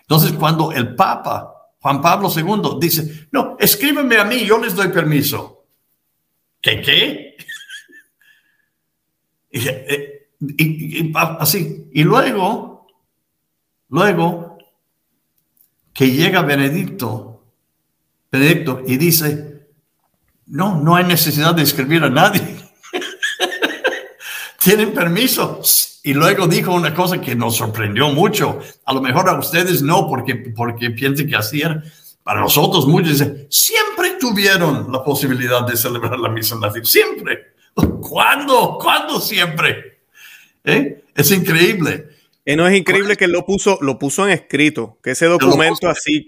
Entonces, 0.00 0.32
cuando 0.32 0.72
el 0.72 0.94
Papa 0.96 1.58
Juan 1.80 2.02
Pablo 2.02 2.28
II 2.34 2.78
dice, 2.80 3.28
no, 3.30 3.56
escríbeme 3.58 4.16
a 4.16 4.24
mí, 4.24 4.44
yo 4.44 4.58
les 4.58 4.74
doy 4.74 4.88
permiso. 4.88 5.66
¿Qué 6.60 6.80
qué? 6.82 7.36
Eh, 9.50 10.28
y, 10.40 11.10
así. 11.14 11.88
Y 11.94 12.04
luego, 12.04 12.86
luego, 13.88 14.58
que 15.94 16.12
llega 16.12 16.42
Benedicto, 16.42 17.46
Benedicto, 18.30 18.82
y 18.86 18.98
dice, 18.98 19.47
no, 20.48 20.80
no 20.80 20.96
hay 20.96 21.04
necesidad 21.04 21.54
de 21.54 21.62
escribir 21.62 22.02
a 22.02 22.10
nadie. 22.10 22.42
Tienen 24.58 24.92
permiso. 24.92 25.60
Y 26.02 26.14
luego 26.14 26.46
dijo 26.46 26.72
una 26.72 26.94
cosa 26.94 27.20
que 27.20 27.34
nos 27.34 27.56
sorprendió 27.56 28.08
mucho. 28.08 28.60
A 28.84 28.92
lo 28.92 29.00
mejor 29.00 29.28
a 29.28 29.38
ustedes 29.38 29.82
no, 29.82 30.08
porque, 30.08 30.34
porque 30.34 30.90
piensen 30.90 31.28
que 31.28 31.36
así 31.36 31.60
era. 31.60 31.82
Para 32.22 32.40
nosotros 32.40 32.86
muchos 32.86 33.12
dicen, 33.12 33.46
siempre 33.50 34.16
tuvieron 34.20 34.90
la 34.92 35.02
posibilidad 35.02 35.66
de 35.66 35.76
celebrar 35.76 36.18
la 36.18 36.28
misa 36.28 36.54
en 36.54 36.60
latín. 36.60 36.84
Siempre. 36.84 37.54
¿Cuándo? 38.00 38.78
¿Cuándo 38.80 39.20
siempre? 39.20 40.00
¿Eh? 40.64 41.04
Es 41.14 41.30
increíble. 41.30 42.08
Y 42.44 42.56
no 42.56 42.66
es 42.66 42.76
increíble 42.76 43.16
que 43.16 43.28
lo 43.28 43.44
puso, 43.44 43.78
lo 43.82 43.98
puso 43.98 44.26
en 44.26 44.32
escrito, 44.32 44.98
que 45.02 45.10
ese 45.10 45.26
documento 45.26 45.88
así, 45.88 46.26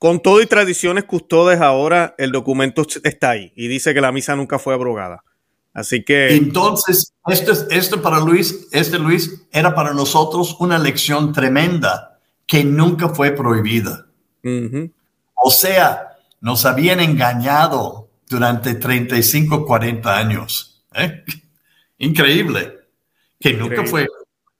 con 0.00 0.20
todo 0.20 0.40
y 0.40 0.46
tradiciones 0.46 1.04
custodes 1.04 1.60
ahora, 1.60 2.14
el 2.16 2.32
documento 2.32 2.86
está 3.04 3.30
ahí 3.30 3.52
y 3.54 3.68
dice 3.68 3.92
que 3.92 4.00
la 4.00 4.12
misa 4.12 4.34
nunca 4.34 4.58
fue 4.58 4.72
abrogada. 4.72 5.24
Así 5.74 6.02
que. 6.04 6.34
Entonces, 6.34 7.12
esto, 7.26 7.52
esto 7.68 8.00
para 8.00 8.18
Luis, 8.18 8.66
este 8.72 8.98
Luis, 8.98 9.42
era 9.52 9.74
para 9.74 9.92
nosotros 9.92 10.56
una 10.58 10.78
lección 10.78 11.34
tremenda 11.34 12.18
que 12.46 12.64
nunca 12.64 13.10
fue 13.10 13.32
prohibida. 13.32 14.06
O 15.34 15.50
sea, 15.50 16.16
nos 16.40 16.64
habían 16.64 17.00
engañado 17.00 18.08
durante 18.26 18.76
35, 18.76 19.66
40 19.66 20.16
años. 20.16 20.82
¿eh? 20.94 21.24
Increíble. 21.98 22.78
Que 23.38 23.52
nunca 23.52 23.84
fue. 23.84 24.06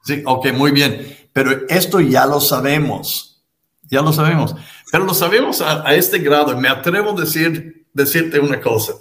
Sí, 0.05 0.23
ok, 0.27 0.53
muy 0.53 0.71
bien. 0.71 1.17
Pero 1.33 1.67
esto 1.71 1.99
ya 1.99 2.27
lo 2.27 2.41
sabemos. 2.41 3.43
Ya 3.91 4.03
lo 4.03 4.13
sabemos. 4.13 4.55
Pero 4.91 5.05
lo 5.05 5.15
sabemos 5.15 5.61
a, 5.61 5.87
a 5.87 5.95
este 5.95 6.19
grado. 6.19 6.59
Me 6.59 6.69
atrevo 6.69 7.11
a 7.11 7.21
decir, 7.21 7.87
decirte 7.93 8.41
una 8.41 8.61
cosa. 8.61 8.95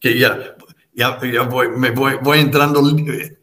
Que 0.00 0.18
ya, 0.18 0.56
ya, 0.98 1.42
voy, 1.42 1.68
me 1.68 1.92
voy, 1.92 2.14
voy 2.20 2.40
entrando 2.40 2.82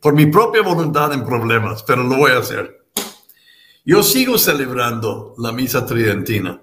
por 0.02 0.14
mi 0.14 0.26
propia 0.26 0.62
voluntad 0.62 1.14
en 1.14 1.26
problemas, 1.26 1.84
pero 1.84 2.04
lo 2.04 2.18
voy 2.18 2.32
a 2.32 2.40
hacer. 2.40 2.86
Yo 3.86 4.04
sigo 4.04 4.38
celebrando 4.38 5.36
la 5.38 5.54
misa 5.54 5.86
tridentina. 5.86 6.62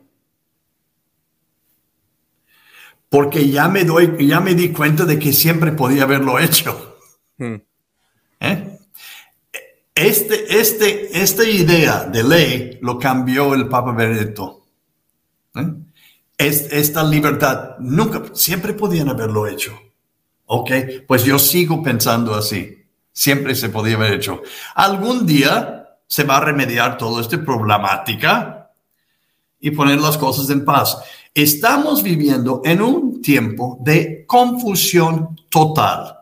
Porque 3.08 3.48
ya 3.48 3.68
me 3.68 3.84
doy, 3.84 4.26
ya 4.26 4.40
me 4.40 4.54
di 4.54 4.70
cuenta 4.70 5.04
de 5.04 5.18
que 5.18 5.32
siempre 5.32 5.72
podía 5.72 6.02
haberlo 6.02 6.38
hecho. 6.38 6.98
Hmm. 7.38 7.56
¿Eh? 8.40 8.78
Este, 9.94 10.58
este, 10.60 11.22
esta 11.22 11.44
idea 11.44 12.04
de 12.04 12.22
ley 12.22 12.78
lo 12.82 12.98
cambió 12.98 13.54
el 13.54 13.68
Papa 13.68 13.92
Benedicto. 13.92 14.61
¿Eh? 15.54 15.74
esta 16.38 17.04
libertad 17.04 17.76
nunca, 17.78 18.22
siempre 18.34 18.72
podían 18.72 19.08
haberlo 19.08 19.46
hecho. 19.46 19.78
Ok, 20.46 20.70
pues 21.06 21.24
yo 21.24 21.38
sigo 21.38 21.82
pensando 21.82 22.34
así. 22.34 22.84
Siempre 23.12 23.54
se 23.54 23.68
podía 23.68 23.96
haber 23.96 24.14
hecho. 24.14 24.42
Algún 24.74 25.26
día 25.26 25.98
se 26.06 26.24
va 26.24 26.38
a 26.38 26.40
remediar 26.40 26.98
toda 26.98 27.20
esta 27.20 27.42
problemática 27.42 28.70
y 29.60 29.70
poner 29.70 30.00
las 30.00 30.18
cosas 30.18 30.50
en 30.50 30.64
paz. 30.64 30.98
Estamos 31.34 32.02
viviendo 32.02 32.60
en 32.64 32.82
un 32.82 33.22
tiempo 33.22 33.78
de 33.80 34.26
confusión 34.26 35.40
total. 35.48 36.18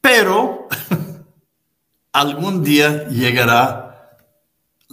Pero 0.00 0.68
algún 2.12 2.62
día 2.62 3.08
llegará 3.08 3.91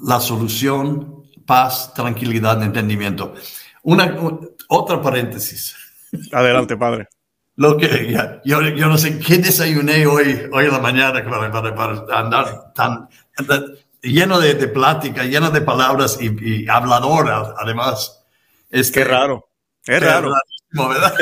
la 0.03 0.19
solución, 0.19 1.23
paz, 1.45 1.93
tranquilidad, 1.93 2.61
entendimiento. 2.63 3.33
Una, 3.83 4.17
otra 4.67 5.01
paréntesis. 5.01 5.75
Adelante, 6.31 6.77
padre. 6.77 7.07
Lo 7.55 7.75
que, 7.75 8.17
yo, 8.45 8.61
yo, 8.61 8.87
no 8.87 8.97
sé 8.97 9.19
qué 9.19 9.37
desayuné 9.37 10.07
hoy, 10.07 10.43
hoy 10.53 10.65
en 10.65 10.71
la 10.71 10.79
mañana 10.79 11.21
para, 11.25 12.05
andar 12.17 12.71
tan, 12.73 13.09
lleno 14.01 14.39
de, 14.39 14.53
de, 14.53 14.69
plática, 14.69 15.25
lleno 15.25 15.51
de 15.51 15.59
palabras 15.59 16.17
y, 16.21 16.69
hablador 16.69 17.29
además. 17.57 18.25
Es 18.69 18.89
que 18.91 19.03
raro. 19.03 19.49
Es 19.85 20.01
raro. 20.01 20.31
¿verdad? 20.71 21.13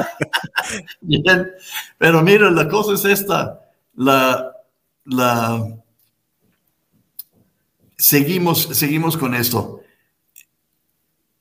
Bien. 1.02 1.50
Pero 1.98 2.22
mira, 2.22 2.50
la 2.50 2.66
cosa 2.66 2.94
es 2.94 3.04
esta. 3.04 3.60
La, 3.96 4.52
la, 5.04 5.62
seguimos, 8.00 8.68
seguimos 8.72 9.16
con 9.16 9.34
esto. 9.34 9.82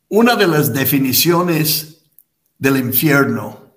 Una 0.10 0.36
de 0.36 0.48
las 0.48 0.74
definiciones 0.74 2.04
del 2.58 2.78
infierno, 2.78 3.74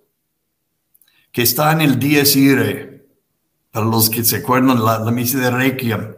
que 1.31 1.43
está 1.43 1.73
en 1.73 1.81
el 1.81 1.99
Dies 1.99 2.37
Irae, 2.37 3.07
para 3.71 3.87
los 3.87 4.11
que 4.11 4.25
se 4.25 4.37
acuerdan 4.37 4.85
la, 4.85 4.99
la 4.99 5.11
misa 5.11 5.39
de 5.39 5.51
Requiem. 5.51 6.15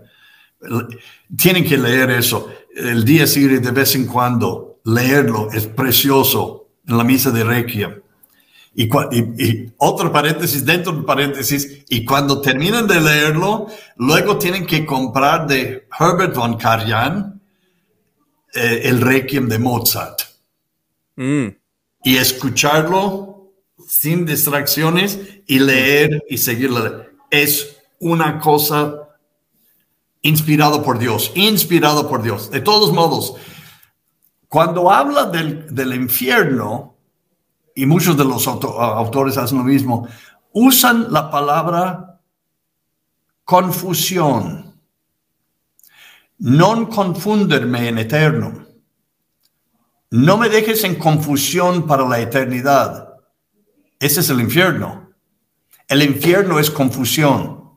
Tienen 1.37 1.65
que 1.65 1.79
leer 1.79 2.11
eso. 2.11 2.51
El 2.75 3.05
Dies 3.05 3.37
Irae 3.37 3.61
de 3.61 3.71
vez 3.71 3.95
en 3.95 4.07
cuando, 4.07 4.81
leerlo 4.85 5.51
es 5.53 5.67
precioso 5.67 6.69
en 6.87 6.97
la 6.97 7.05
misa 7.05 7.31
de 7.31 7.45
Requiem. 7.45 8.04
Y, 8.75 8.85
y, 8.85 9.73
otro 9.79 10.11
paréntesis 10.11 10.65
dentro 10.65 10.93
del 10.93 11.05
paréntesis, 11.05 11.85
y 11.89 12.05
cuando 12.05 12.41
terminan 12.41 12.87
de 12.87 13.01
leerlo, 13.01 13.69
luego 13.97 14.37
tienen 14.37 14.67
que 14.67 14.85
comprar 14.85 15.47
de 15.47 15.87
Herbert 15.99 16.35
von 16.35 16.57
Karajan 16.57 17.41
eh, 18.53 18.83
el 18.85 19.01
Requiem 19.01 19.49
de 19.49 19.59
Mozart. 19.59 20.23
Mm 21.17 21.49
y 22.05 22.19
escucharlo 22.19 23.51
sin 23.89 24.25
distracciones 24.25 25.19
y 25.47 25.59
leer 25.59 26.23
y 26.29 26.39
seguirlo. 26.39 27.07
Es 27.31 27.79
una 27.99 28.39
cosa 28.39 29.09
inspirado 30.21 30.83
por 30.83 30.99
Dios, 30.99 31.33
inspirado 31.35 32.09
por 32.09 32.23
Dios. 32.23 32.51
De 32.51 32.61
todos 32.61 32.93
modos, 32.93 33.35
cuando 34.49 34.91
habla 34.91 35.25
del, 35.25 35.75
del 35.75 35.95
infierno, 35.95 36.94
y 37.75 37.87
muchos 37.87 38.17
de 38.17 38.25
los 38.25 38.47
autores 38.47 39.37
hacen 39.37 39.59
lo 39.59 39.65
mismo, 39.65 40.09
usan 40.53 41.13
la 41.13 41.31
palabra 41.31 42.21
confusión. 43.45 44.73
Non 46.39 46.87
confunderme 46.87 47.89
en 47.89 47.99
eterno. 47.99 48.67
No 50.11 50.37
me 50.37 50.49
dejes 50.49 50.85
en 50.85 50.97
confusión 50.97 51.87
para 51.87 52.07
la 52.07 52.21
eternidad. 52.21 53.15
Ese 53.99 54.21
es 54.21 54.31
el 54.31 54.41
infierno. 54.41 55.11
El 55.89 56.03
infierno 56.03 56.59
es 56.59 56.71
confusión. 56.71 57.71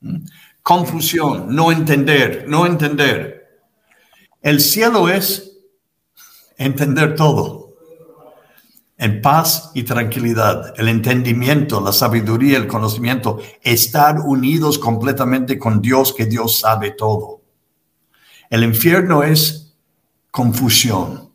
¿Mm? 0.00 0.24
Confusión, 0.62 1.54
no 1.54 1.72
entender, 1.72 2.44
no 2.48 2.66
entender. 2.66 3.60
El 4.40 4.60
cielo 4.60 5.08
es 5.08 5.58
entender 6.56 7.16
todo. 7.16 7.61
En 9.02 9.20
paz 9.20 9.72
y 9.74 9.82
tranquilidad, 9.82 10.74
el 10.78 10.86
entendimiento, 10.86 11.80
la 11.80 11.92
sabiduría, 11.92 12.56
el 12.56 12.68
conocimiento, 12.68 13.40
estar 13.60 14.20
unidos 14.20 14.78
completamente 14.78 15.58
con 15.58 15.82
Dios, 15.82 16.14
que 16.16 16.24
Dios 16.24 16.60
sabe 16.60 16.92
todo. 16.92 17.40
El 18.48 18.62
infierno 18.62 19.24
es 19.24 19.74
confusión. 20.30 21.30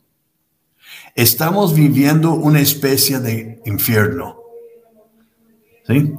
Estamos 1.14 1.76
viviendo 1.76 2.32
una 2.36 2.62
especie 2.62 3.20
de 3.20 3.62
infierno. 3.66 4.38
¿Sí? 5.86 6.14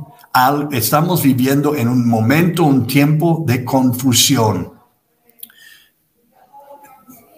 estamos 0.73 1.23
viviendo 1.23 1.75
en 1.75 1.89
un 1.89 2.07
momento, 2.07 2.65
un 2.65 2.87
tiempo 2.87 3.43
de 3.47 3.65
confusión. 3.65 4.75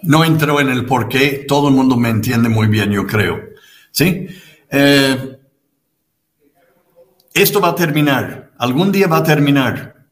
No 0.03 0.25
entro 0.25 0.59
en 0.59 0.67
el 0.67 0.85
por 0.85 1.07
qué, 1.07 1.45
todo 1.47 1.69
el 1.69 1.75
mundo 1.75 1.95
me 1.95 2.09
entiende 2.09 2.49
muy 2.49 2.67
bien, 2.67 2.91
yo 2.91 3.07
creo. 3.07 3.50
¿Sí? 3.91 4.27
Eh, 4.69 5.37
esto 7.33 7.61
va 7.61 7.69
a 7.69 7.75
terminar, 7.75 8.51
algún 8.57 8.91
día 8.91 9.07
va 9.07 9.17
a 9.17 9.23
terminar. 9.23 10.07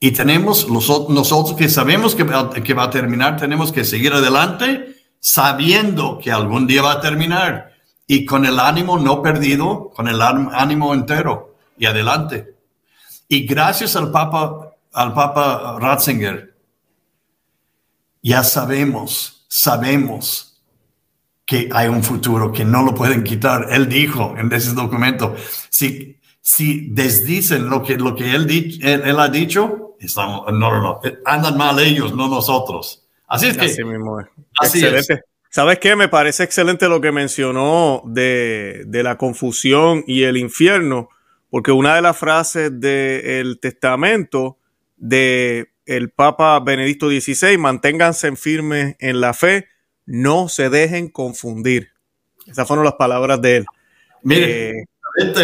Y 0.00 0.10
tenemos, 0.10 0.68
nosotros 0.68 1.54
que 1.56 1.68
sabemos 1.68 2.14
que 2.14 2.26
que 2.64 2.74
va 2.74 2.84
a 2.84 2.90
terminar, 2.90 3.36
tenemos 3.36 3.70
que 3.70 3.84
seguir 3.84 4.12
adelante 4.12 4.96
sabiendo 5.20 6.18
que 6.18 6.32
algún 6.32 6.66
día 6.66 6.82
va 6.82 6.92
a 6.94 7.00
terminar 7.00 7.72
y 8.08 8.26
con 8.26 8.44
el 8.44 8.58
ánimo 8.58 8.98
no 8.98 9.22
perdido, 9.22 9.90
con 9.90 10.08
el 10.08 10.20
ánimo 10.20 10.92
entero 10.92 11.54
y 11.78 11.86
adelante. 11.86 12.56
Y 13.28 13.46
gracias 13.46 13.94
al 13.94 14.10
Papa, 14.10 14.74
al 14.92 15.14
Papa 15.14 15.78
Ratzinger, 15.78 16.54
ya 18.20 18.42
sabemos, 18.42 19.46
sabemos 19.48 20.51
que 21.52 21.68
hay 21.70 21.86
un 21.88 22.02
futuro 22.02 22.50
que 22.50 22.64
no 22.64 22.82
lo 22.82 22.94
pueden 22.94 23.22
quitar. 23.22 23.66
Él 23.70 23.86
dijo 23.86 24.34
en 24.38 24.50
ese 24.50 24.72
documento, 24.72 25.36
si, 25.68 26.16
si 26.40 26.88
desdicen 26.88 27.68
lo 27.68 27.82
que, 27.82 27.96
lo 27.98 28.16
que 28.16 28.34
él, 28.34 28.48
él, 28.80 29.20
ha 29.20 29.28
dicho, 29.28 29.96
estamos, 30.00 30.50
no, 30.50 30.70
no, 30.70 30.80
no, 30.80 31.00
andan 31.26 31.58
mal 31.58 31.78
ellos, 31.78 32.14
no 32.14 32.28
nosotros. 32.28 33.06
Así 33.28 33.48
es 33.48 33.58
que... 33.58 33.66
Así 33.66 33.84
mismo 33.84 34.18
Excelente. 34.62 35.24
¿Sabes 35.50 35.78
qué? 35.78 35.94
Me 35.94 36.08
parece 36.08 36.44
excelente 36.44 36.88
lo 36.88 37.02
que 37.02 37.12
mencionó 37.12 38.00
de, 38.06 38.84
de 38.86 39.02
la 39.02 39.18
confusión 39.18 40.02
y 40.06 40.22
el 40.22 40.38
infierno 40.38 41.10
porque 41.50 41.70
una 41.70 41.96
de 41.96 42.00
las 42.00 42.16
frases 42.16 42.80
del 42.80 43.58
testamento 43.60 44.56
de 44.96 45.68
el 45.84 46.08
Papa 46.08 46.58
Benedicto 46.60 47.10
XVI, 47.10 47.58
manténganse 47.58 48.34
firmes 48.36 48.96
en 49.00 49.20
la 49.20 49.34
fe, 49.34 49.66
no 50.06 50.48
se 50.48 50.70
dejen 50.70 51.08
confundir. 51.08 51.90
Esas 52.46 52.66
fueron 52.66 52.84
las 52.84 52.94
palabras 52.94 53.40
de 53.40 53.58
él. 53.58 53.66
Mire, 54.22 54.70
eh, 54.70 54.84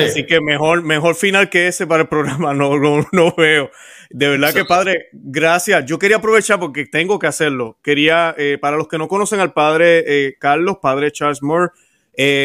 así 0.06 0.26
que 0.26 0.40
mejor, 0.40 0.82
mejor 0.82 1.14
final 1.14 1.50
que 1.50 1.68
ese 1.68 1.86
para 1.86 2.02
el 2.02 2.08
programa 2.08 2.54
no, 2.54 2.76
no, 3.12 3.34
veo. 3.36 3.70
De 4.10 4.28
verdad 4.28 4.54
que 4.54 4.64
padre, 4.64 5.08
gracias. 5.12 5.84
Yo 5.86 5.98
quería 5.98 6.16
aprovechar 6.16 6.58
porque 6.58 6.86
tengo 6.86 7.18
que 7.18 7.26
hacerlo. 7.26 7.78
Quería, 7.82 8.34
eh, 8.38 8.58
para 8.60 8.76
los 8.76 8.88
que 8.88 8.98
no 8.98 9.08
conocen 9.08 9.40
al 9.40 9.52
padre 9.52 10.04
eh, 10.06 10.36
Carlos, 10.38 10.78
padre 10.80 11.12
Charles 11.12 11.42
Moore, 11.42 11.72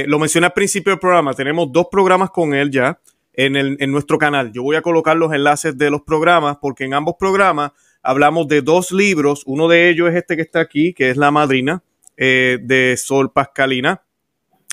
lo 0.07 0.19
mencioné 0.19 0.47
al 0.47 0.53
principio 0.53 0.91
del 0.91 0.99
programa. 0.99 1.33
Tenemos 1.33 1.71
dos 1.71 1.87
programas 1.89 2.29
con 2.29 2.53
él 2.53 2.69
ya 2.69 2.99
en, 3.33 3.55
el, 3.55 3.77
en 3.79 3.91
nuestro 3.91 4.17
canal. 4.17 4.51
Yo 4.51 4.61
voy 4.61 4.75
a 4.75 4.81
colocar 4.81 5.17
los 5.17 5.33
enlaces 5.33 5.77
de 5.77 5.89
los 5.89 6.01
programas 6.01 6.57
porque 6.61 6.83
en 6.83 6.93
ambos 6.93 7.15
programas 7.17 7.71
hablamos 8.03 8.47
de 8.47 8.61
dos 8.61 8.91
libros. 8.91 9.41
Uno 9.47 9.67
de 9.67 9.89
ellos 9.89 10.09
es 10.09 10.15
este 10.15 10.35
que 10.35 10.43
está 10.43 10.59
aquí, 10.59 10.93
que 10.93 11.09
es 11.09 11.17
La 11.17 11.31
Madrina 11.31 11.81
eh, 12.17 12.59
de 12.61 12.95
Sol 12.97 13.31
Pascalina. 13.31 14.03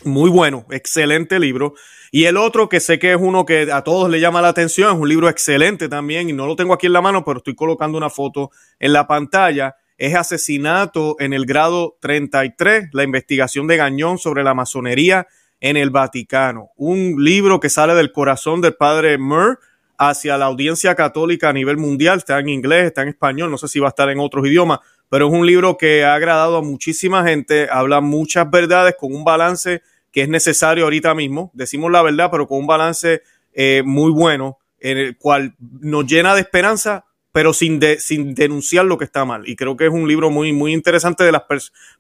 Muy 0.05 0.31
bueno, 0.31 0.67
excelente 0.71 1.39
libro. 1.39 1.75
Y 2.11 2.25
el 2.25 2.37
otro 2.37 2.69
que 2.69 2.81
sé 2.81 2.99
que 2.99 3.13
es 3.13 3.19
uno 3.21 3.45
que 3.45 3.71
a 3.71 3.83
todos 3.83 4.11
le 4.11 4.19
llama 4.19 4.43
la 4.43 4.49
atención, 4.49 4.95
es 4.95 5.01
un 5.01 5.09
libro 5.09 5.29
excelente 5.29 5.89
también 5.89 6.29
y 6.29 6.33
no 6.33 6.47
lo 6.47 6.57
tengo 6.57 6.75
aquí 6.75 6.87
en 6.87 6.93
la 6.93 7.03
mano, 7.03 7.25
pero 7.25 7.39
estoy 7.39 7.55
colocando 7.55 7.99
una 7.99 8.11
foto 8.11 8.51
en 8.79 8.93
la 8.93 9.07
pantalla. 9.07 9.77
Es 9.97 10.15
Asesinato 10.15 11.17
en 11.21 11.33
el 11.33 11.45
grado 11.45 11.99
33, 12.01 12.89
la 12.93 13.05
investigación 13.05 13.67
de 13.67 13.77
Gañón 13.77 14.19
sobre 14.19 14.43
la 14.43 14.55
masonería 14.55 15.29
en 15.61 15.77
el 15.77 15.91
Vaticano. 15.91 16.71
Un 16.77 17.23
libro 17.23 17.61
que 17.61 17.69
sale 17.69 17.95
del 17.95 18.11
corazón 18.11 18.61
del 18.61 18.75
padre 18.75 19.19
Murr 19.19 19.61
hacia 19.99 20.39
la 20.39 20.47
audiencia 20.47 20.95
católica 20.95 21.51
a 21.51 21.53
nivel 21.53 21.77
mundial. 21.77 22.19
Está 22.19 22.39
en 22.39 22.49
inglés, 22.49 22.87
está 22.87 23.03
en 23.03 23.09
español, 23.09 23.51
no 23.51 23.59
sé 23.59 23.69
si 23.69 23.79
va 23.79 23.89
a 23.89 23.91
estar 23.91 24.09
en 24.09 24.19
otros 24.19 24.47
idiomas, 24.47 24.81
pero 25.11 25.27
es 25.27 25.33
un 25.33 25.45
libro 25.45 25.77
que 25.77 26.05
ha 26.05 26.15
agradado 26.15 26.57
a 26.57 26.63
muchísima 26.63 27.25
gente. 27.25 27.69
Habla 27.71 28.01
muchas 28.01 28.49
verdades 28.49 28.95
con 28.99 29.13
un 29.13 29.25
balance 29.25 29.83
que 30.13 30.23
es 30.23 30.29
necesario 30.29 30.85
ahorita 30.85 31.15
mismo. 31.15 31.51
Decimos 31.53 31.91
la 31.91 32.01
verdad, 32.01 32.31
pero 32.31 32.47
con 32.47 32.59
un 32.59 32.67
balance 32.67 33.23
eh, 33.53 33.83
muy 33.85 34.13
bueno, 34.13 34.59
en 34.79 34.99
el 34.99 35.19
cual 35.19 35.55
nos 35.59 36.07
llena 36.07 36.35
de 36.35 36.43
esperanza, 36.43 37.07
pero 37.33 37.53
sin, 37.53 37.81
sin 37.99 38.35
denunciar 38.35 38.87
lo 38.87 38.99
que 38.99 39.05
está 39.05 39.25
mal. 39.25 39.49
Y 39.49 39.57
creo 39.57 39.77
que 39.77 39.87
es 39.87 39.93
un 39.93 40.07
libro 40.07 40.31
muy, 40.31 40.53
muy 40.53 40.73
interesante 40.73 41.25
de 41.25 41.33
la 41.33 41.45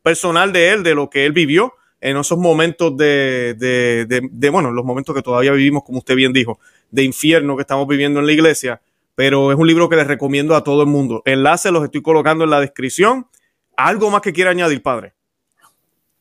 personal 0.02 0.52
de 0.52 0.70
él, 0.70 0.82
de 0.84 0.94
lo 0.94 1.10
que 1.10 1.26
él 1.26 1.32
vivió 1.32 1.74
en 2.00 2.16
esos 2.16 2.38
momentos 2.38 2.96
de, 2.96 3.54
de, 3.58 4.28
de, 4.30 4.50
bueno, 4.50 4.70
los 4.70 4.84
momentos 4.84 5.14
que 5.14 5.22
todavía 5.22 5.52
vivimos, 5.52 5.82
como 5.84 5.98
usted 5.98 6.14
bien 6.14 6.32
dijo, 6.32 6.58
de 6.90 7.02
infierno 7.02 7.56
que 7.56 7.62
estamos 7.62 7.86
viviendo 7.86 8.20
en 8.20 8.26
la 8.26 8.32
iglesia, 8.32 8.80
pero 9.14 9.52
es 9.52 9.58
un 9.58 9.66
libro 9.66 9.88
que 9.88 9.96
les 9.96 10.06
recomiendo 10.06 10.56
a 10.56 10.64
todo 10.64 10.82
el 10.82 10.88
mundo. 10.88 11.22
Enlaces 11.24 11.72
los 11.72 11.84
estoy 11.84 12.02
colocando 12.02 12.44
en 12.44 12.50
la 12.50 12.60
descripción. 12.60 13.26
¿Algo 13.76 14.10
más 14.10 14.20
que 14.20 14.32
quiera 14.32 14.50
añadir, 14.50 14.82
padre? 14.82 15.14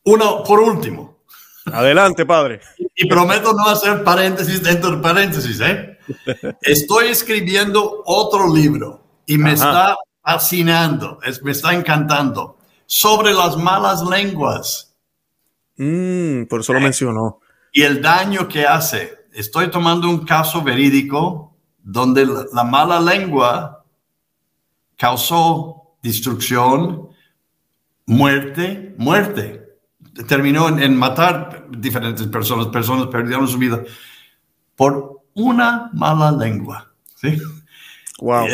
Uno, 0.04 0.42
por 0.44 0.60
último. 0.60 1.18
Adelante, 1.66 2.24
padre. 2.26 2.60
Y 2.96 3.06
prometo 3.06 3.52
no 3.52 3.68
hacer 3.68 4.02
paréntesis 4.02 4.62
dentro 4.62 4.90
de 4.92 5.02
paréntesis, 5.02 5.60
¿eh? 5.60 5.98
Estoy 6.62 7.08
escribiendo 7.08 8.02
otro 8.06 8.52
libro 8.52 9.04
y 9.26 9.38
me 9.38 9.52
está 9.52 9.96
fascinando, 10.22 11.18
me 11.42 11.52
está 11.52 11.74
encantando 11.74 12.58
sobre 12.86 13.32
las 13.32 13.56
malas 13.56 14.02
lenguas. 14.02 14.94
Mm, 15.76 16.44
por 16.44 16.60
eso 16.60 16.72
lo 16.72 16.80
mencionó. 16.80 17.40
Y 17.72 17.82
el 17.82 18.02
daño 18.02 18.48
que 18.48 18.66
hace. 18.66 19.18
Estoy 19.32 19.70
tomando 19.70 20.08
un 20.08 20.24
caso 20.26 20.60
verídico 20.62 21.49
donde 21.82 22.26
la 22.52 22.64
mala 22.64 23.00
lengua 23.00 23.84
causó 24.96 25.94
destrucción, 26.02 27.08
muerte, 28.06 28.94
muerte. 28.98 29.68
Terminó 30.26 30.68
en, 30.68 30.96
matar 30.96 31.66
diferentes 31.70 32.26
personas, 32.26 32.66
personas 32.66 33.06
perdieron 33.06 33.48
su 33.48 33.58
vida 33.58 33.82
por 34.76 35.22
una 35.34 35.90
mala 35.92 36.32
lengua. 36.32 36.92
¿sí? 37.14 37.38
Wow. 38.20 38.46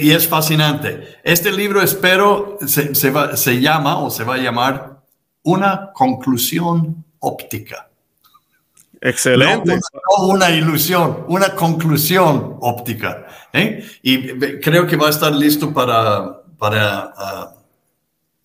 y 0.00 0.10
es 0.10 0.28
fascinante. 0.28 1.18
Este 1.24 1.50
libro, 1.50 1.80
espero, 1.80 2.58
se, 2.66 2.94
se 2.94 3.60
llama 3.60 3.98
o 3.98 4.10
se 4.10 4.24
va 4.24 4.34
a 4.34 4.38
llamar 4.38 5.00
una 5.42 5.92
conclusión 5.92 7.04
óptica. 7.20 7.87
Excelente. 9.00 9.74
No, 9.74 10.26
una 10.26 10.50
ilusión, 10.50 11.24
una 11.28 11.54
conclusión 11.54 12.56
óptica. 12.60 13.26
¿eh? 13.52 13.84
Y 14.02 14.38
creo 14.60 14.86
que 14.86 14.96
va 14.96 15.08
a 15.08 15.10
estar 15.10 15.34
listo 15.34 15.72
para, 15.72 16.42
para 16.58 17.12
ah, 17.16 17.54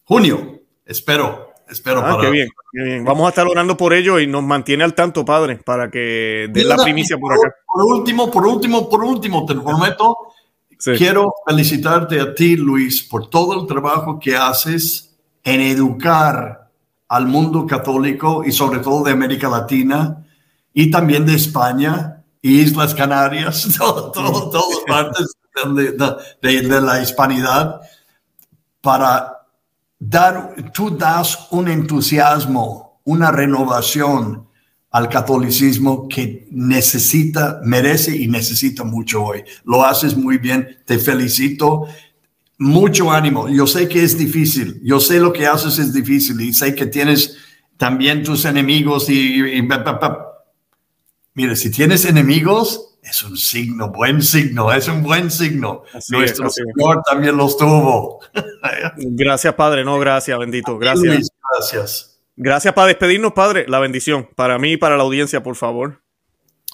junio. 0.04 0.60
Espero. 0.86 1.52
Espero 1.70 2.02
ah, 2.06 2.20
qué 2.22 2.30
bien, 2.30 2.50
qué 2.72 2.84
bien. 2.84 3.04
Vamos 3.04 3.26
a 3.26 3.30
estar 3.30 3.48
orando 3.48 3.76
por 3.76 3.94
ello 3.94 4.20
y 4.20 4.28
nos 4.28 4.44
mantiene 4.44 4.84
al 4.84 4.94
tanto, 4.94 5.26
Padre, 5.26 5.56
para 5.56 5.90
que 5.90 6.48
dé 6.52 6.64
la 6.66 6.76
primicia 6.76 7.18
por, 7.18 7.34
acá. 7.34 7.56
Por 7.66 7.86
último, 7.86 8.30
por 8.30 8.46
último, 8.46 8.90
por 8.90 9.04
último, 9.04 9.46
te 9.46 9.56
prometo, 9.56 10.18
quiero 10.98 11.34
felicitarte 11.48 12.20
a 12.20 12.36
ti, 12.36 12.58
Luis, 12.58 13.02
por 13.02 13.28
todo 13.28 13.60
el 13.60 13.66
trabajo 13.66 14.20
que 14.20 14.36
haces 14.36 15.16
en 15.44 15.62
educar 15.62 16.70
al 17.08 17.28
mundo 17.28 17.66
católico 17.66 18.44
y 18.46 18.52
sobre 18.52 18.80
todo 18.80 19.04
de 19.04 19.12
América 19.12 19.50
Latina 19.50 20.24
y 20.74 20.90
también 20.90 21.26
de 21.26 21.36
España 21.36 22.24
y 22.42 22.60
Islas 22.60 22.94
Canarias, 22.94 23.68
todo, 23.78 24.12
todo, 24.12 24.50
todas 24.50 24.80
partes 24.88 25.28
de, 26.42 26.62
de, 26.62 26.82
la 26.82 27.02
hispanidad, 27.02 27.82
para 28.82 29.48
dar, 30.00 30.56
tú 30.74 30.98
das 30.98 31.48
un 31.52 31.70
entusiasmo, 31.70 33.00
una 33.06 33.32
renovación 33.32 34.48
al 34.92 35.10
catolicismo 35.10 36.08
que 36.08 36.48
necesita, 36.52 37.60
merece 37.64 38.16
y 38.16 38.28
necesita 38.28 38.84
mucho 38.84 39.24
hoy. 39.24 39.44
Lo 39.64 39.84
haces 39.84 40.16
muy 40.16 40.38
bien, 40.38 40.78
te 40.86 41.00
felicito. 41.00 41.88
Mucho 42.60 43.12
ánimo. 43.12 43.50
Yo 43.50 43.66
sé 43.66 43.88
que 43.88 44.04
es 44.04 44.18
difícil, 44.18 44.80
yo 44.84 45.00
sé 45.00 45.20
lo 45.20 45.34
que 45.34 45.48
haces 45.48 45.80
es 45.80 45.92
difícil 45.94 46.40
y 46.42 46.54
sé 46.54 46.76
que 46.76 46.86
tienes 46.86 47.38
también 47.78 48.24
tus 48.24 48.46
enemigos 48.46 49.10
y... 49.10 49.42
Mire, 51.36 51.56
si 51.56 51.72
tienes 51.72 52.06
enemigos, 52.06 52.98
es 53.02 53.24
un 53.24 53.36
signo, 53.38 53.90
buen 53.90 54.22
signo, 54.22 54.72
es 54.72 54.88
un 54.88 55.04
buen 55.04 55.30
signo. 55.30 55.84
Nuestro 56.10 56.50
Señor 56.50 57.02
también 57.04 57.36
los 57.36 57.58
tuvo. 57.58 58.20
gracias, 58.96 59.54
Padre, 59.56 59.84
no, 59.84 60.00
gracias, 60.00 60.38
bendito, 60.38 60.78
gracias. 60.78 61.30
gracias. 61.52 62.20
Gracias 62.36 62.74
para 62.74 62.88
despedirnos, 62.88 63.34
Padre. 63.34 63.66
La 63.68 63.80
bendición 63.80 64.28
para 64.36 64.58
mí 64.58 64.74
y 64.74 64.78
para 64.78 64.98
la 64.98 65.04
audiencia, 65.04 65.44
por 65.44 65.56
favor. 65.56 66.02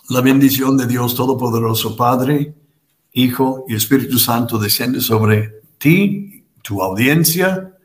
La 0.10 0.22
bendición 0.22 0.78
de 0.78 0.88
Dios 0.88 1.16
Todopoderoso, 1.16 1.96
Padre, 1.96 2.54
Hijo 3.12 3.66
y 3.68 3.76
Espíritu 3.76 4.20
Santo 4.20 4.58
desciende 4.58 5.02
sobre 5.02 5.62
ti, 5.78 6.46
tu 6.62 6.82
audiencia, 6.82 7.76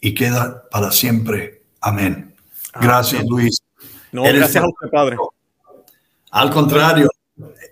y 0.00 0.14
queda 0.14 0.68
para 0.70 0.90
siempre. 0.90 1.62
Amén. 1.80 2.34
Gracias, 2.80 3.24
Luis. 3.24 3.62
No, 4.10 4.24
gracias 4.24 4.56
a 4.56 4.68
usted, 4.68 4.90
Padre. 4.90 5.16
Al 6.32 6.50
contrario, 6.50 7.08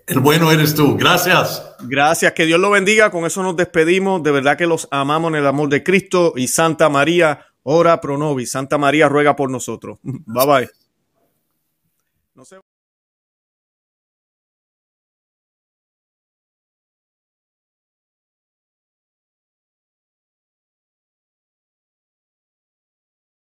el 0.07 0.19
bueno 0.19 0.51
eres 0.51 0.73
tú. 0.73 0.95
Gracias. 0.95 1.75
Gracias, 1.81 2.31
que 2.31 2.45
Dios 2.45 2.59
lo 2.59 2.69
bendiga. 2.69 3.11
Con 3.11 3.25
eso 3.25 3.43
nos 3.43 3.55
despedimos. 3.55 4.23
De 4.23 4.31
verdad 4.31 4.57
que 4.57 4.67
los 4.67 4.87
amamos 4.91 5.29
en 5.29 5.35
el 5.35 5.47
amor 5.47 5.69
de 5.69 5.83
Cristo 5.83 6.33
y 6.35 6.47
Santa 6.47 6.87
María 6.87 7.45
Ora 7.63 8.01
pro 8.01 8.17
nobis. 8.17 8.51
Santa 8.51 8.77
María 8.77 9.07
ruega 9.07 9.35
por 9.35 9.49
nosotros. 9.49 9.99
Bye 10.03 10.45
bye. 10.45 10.69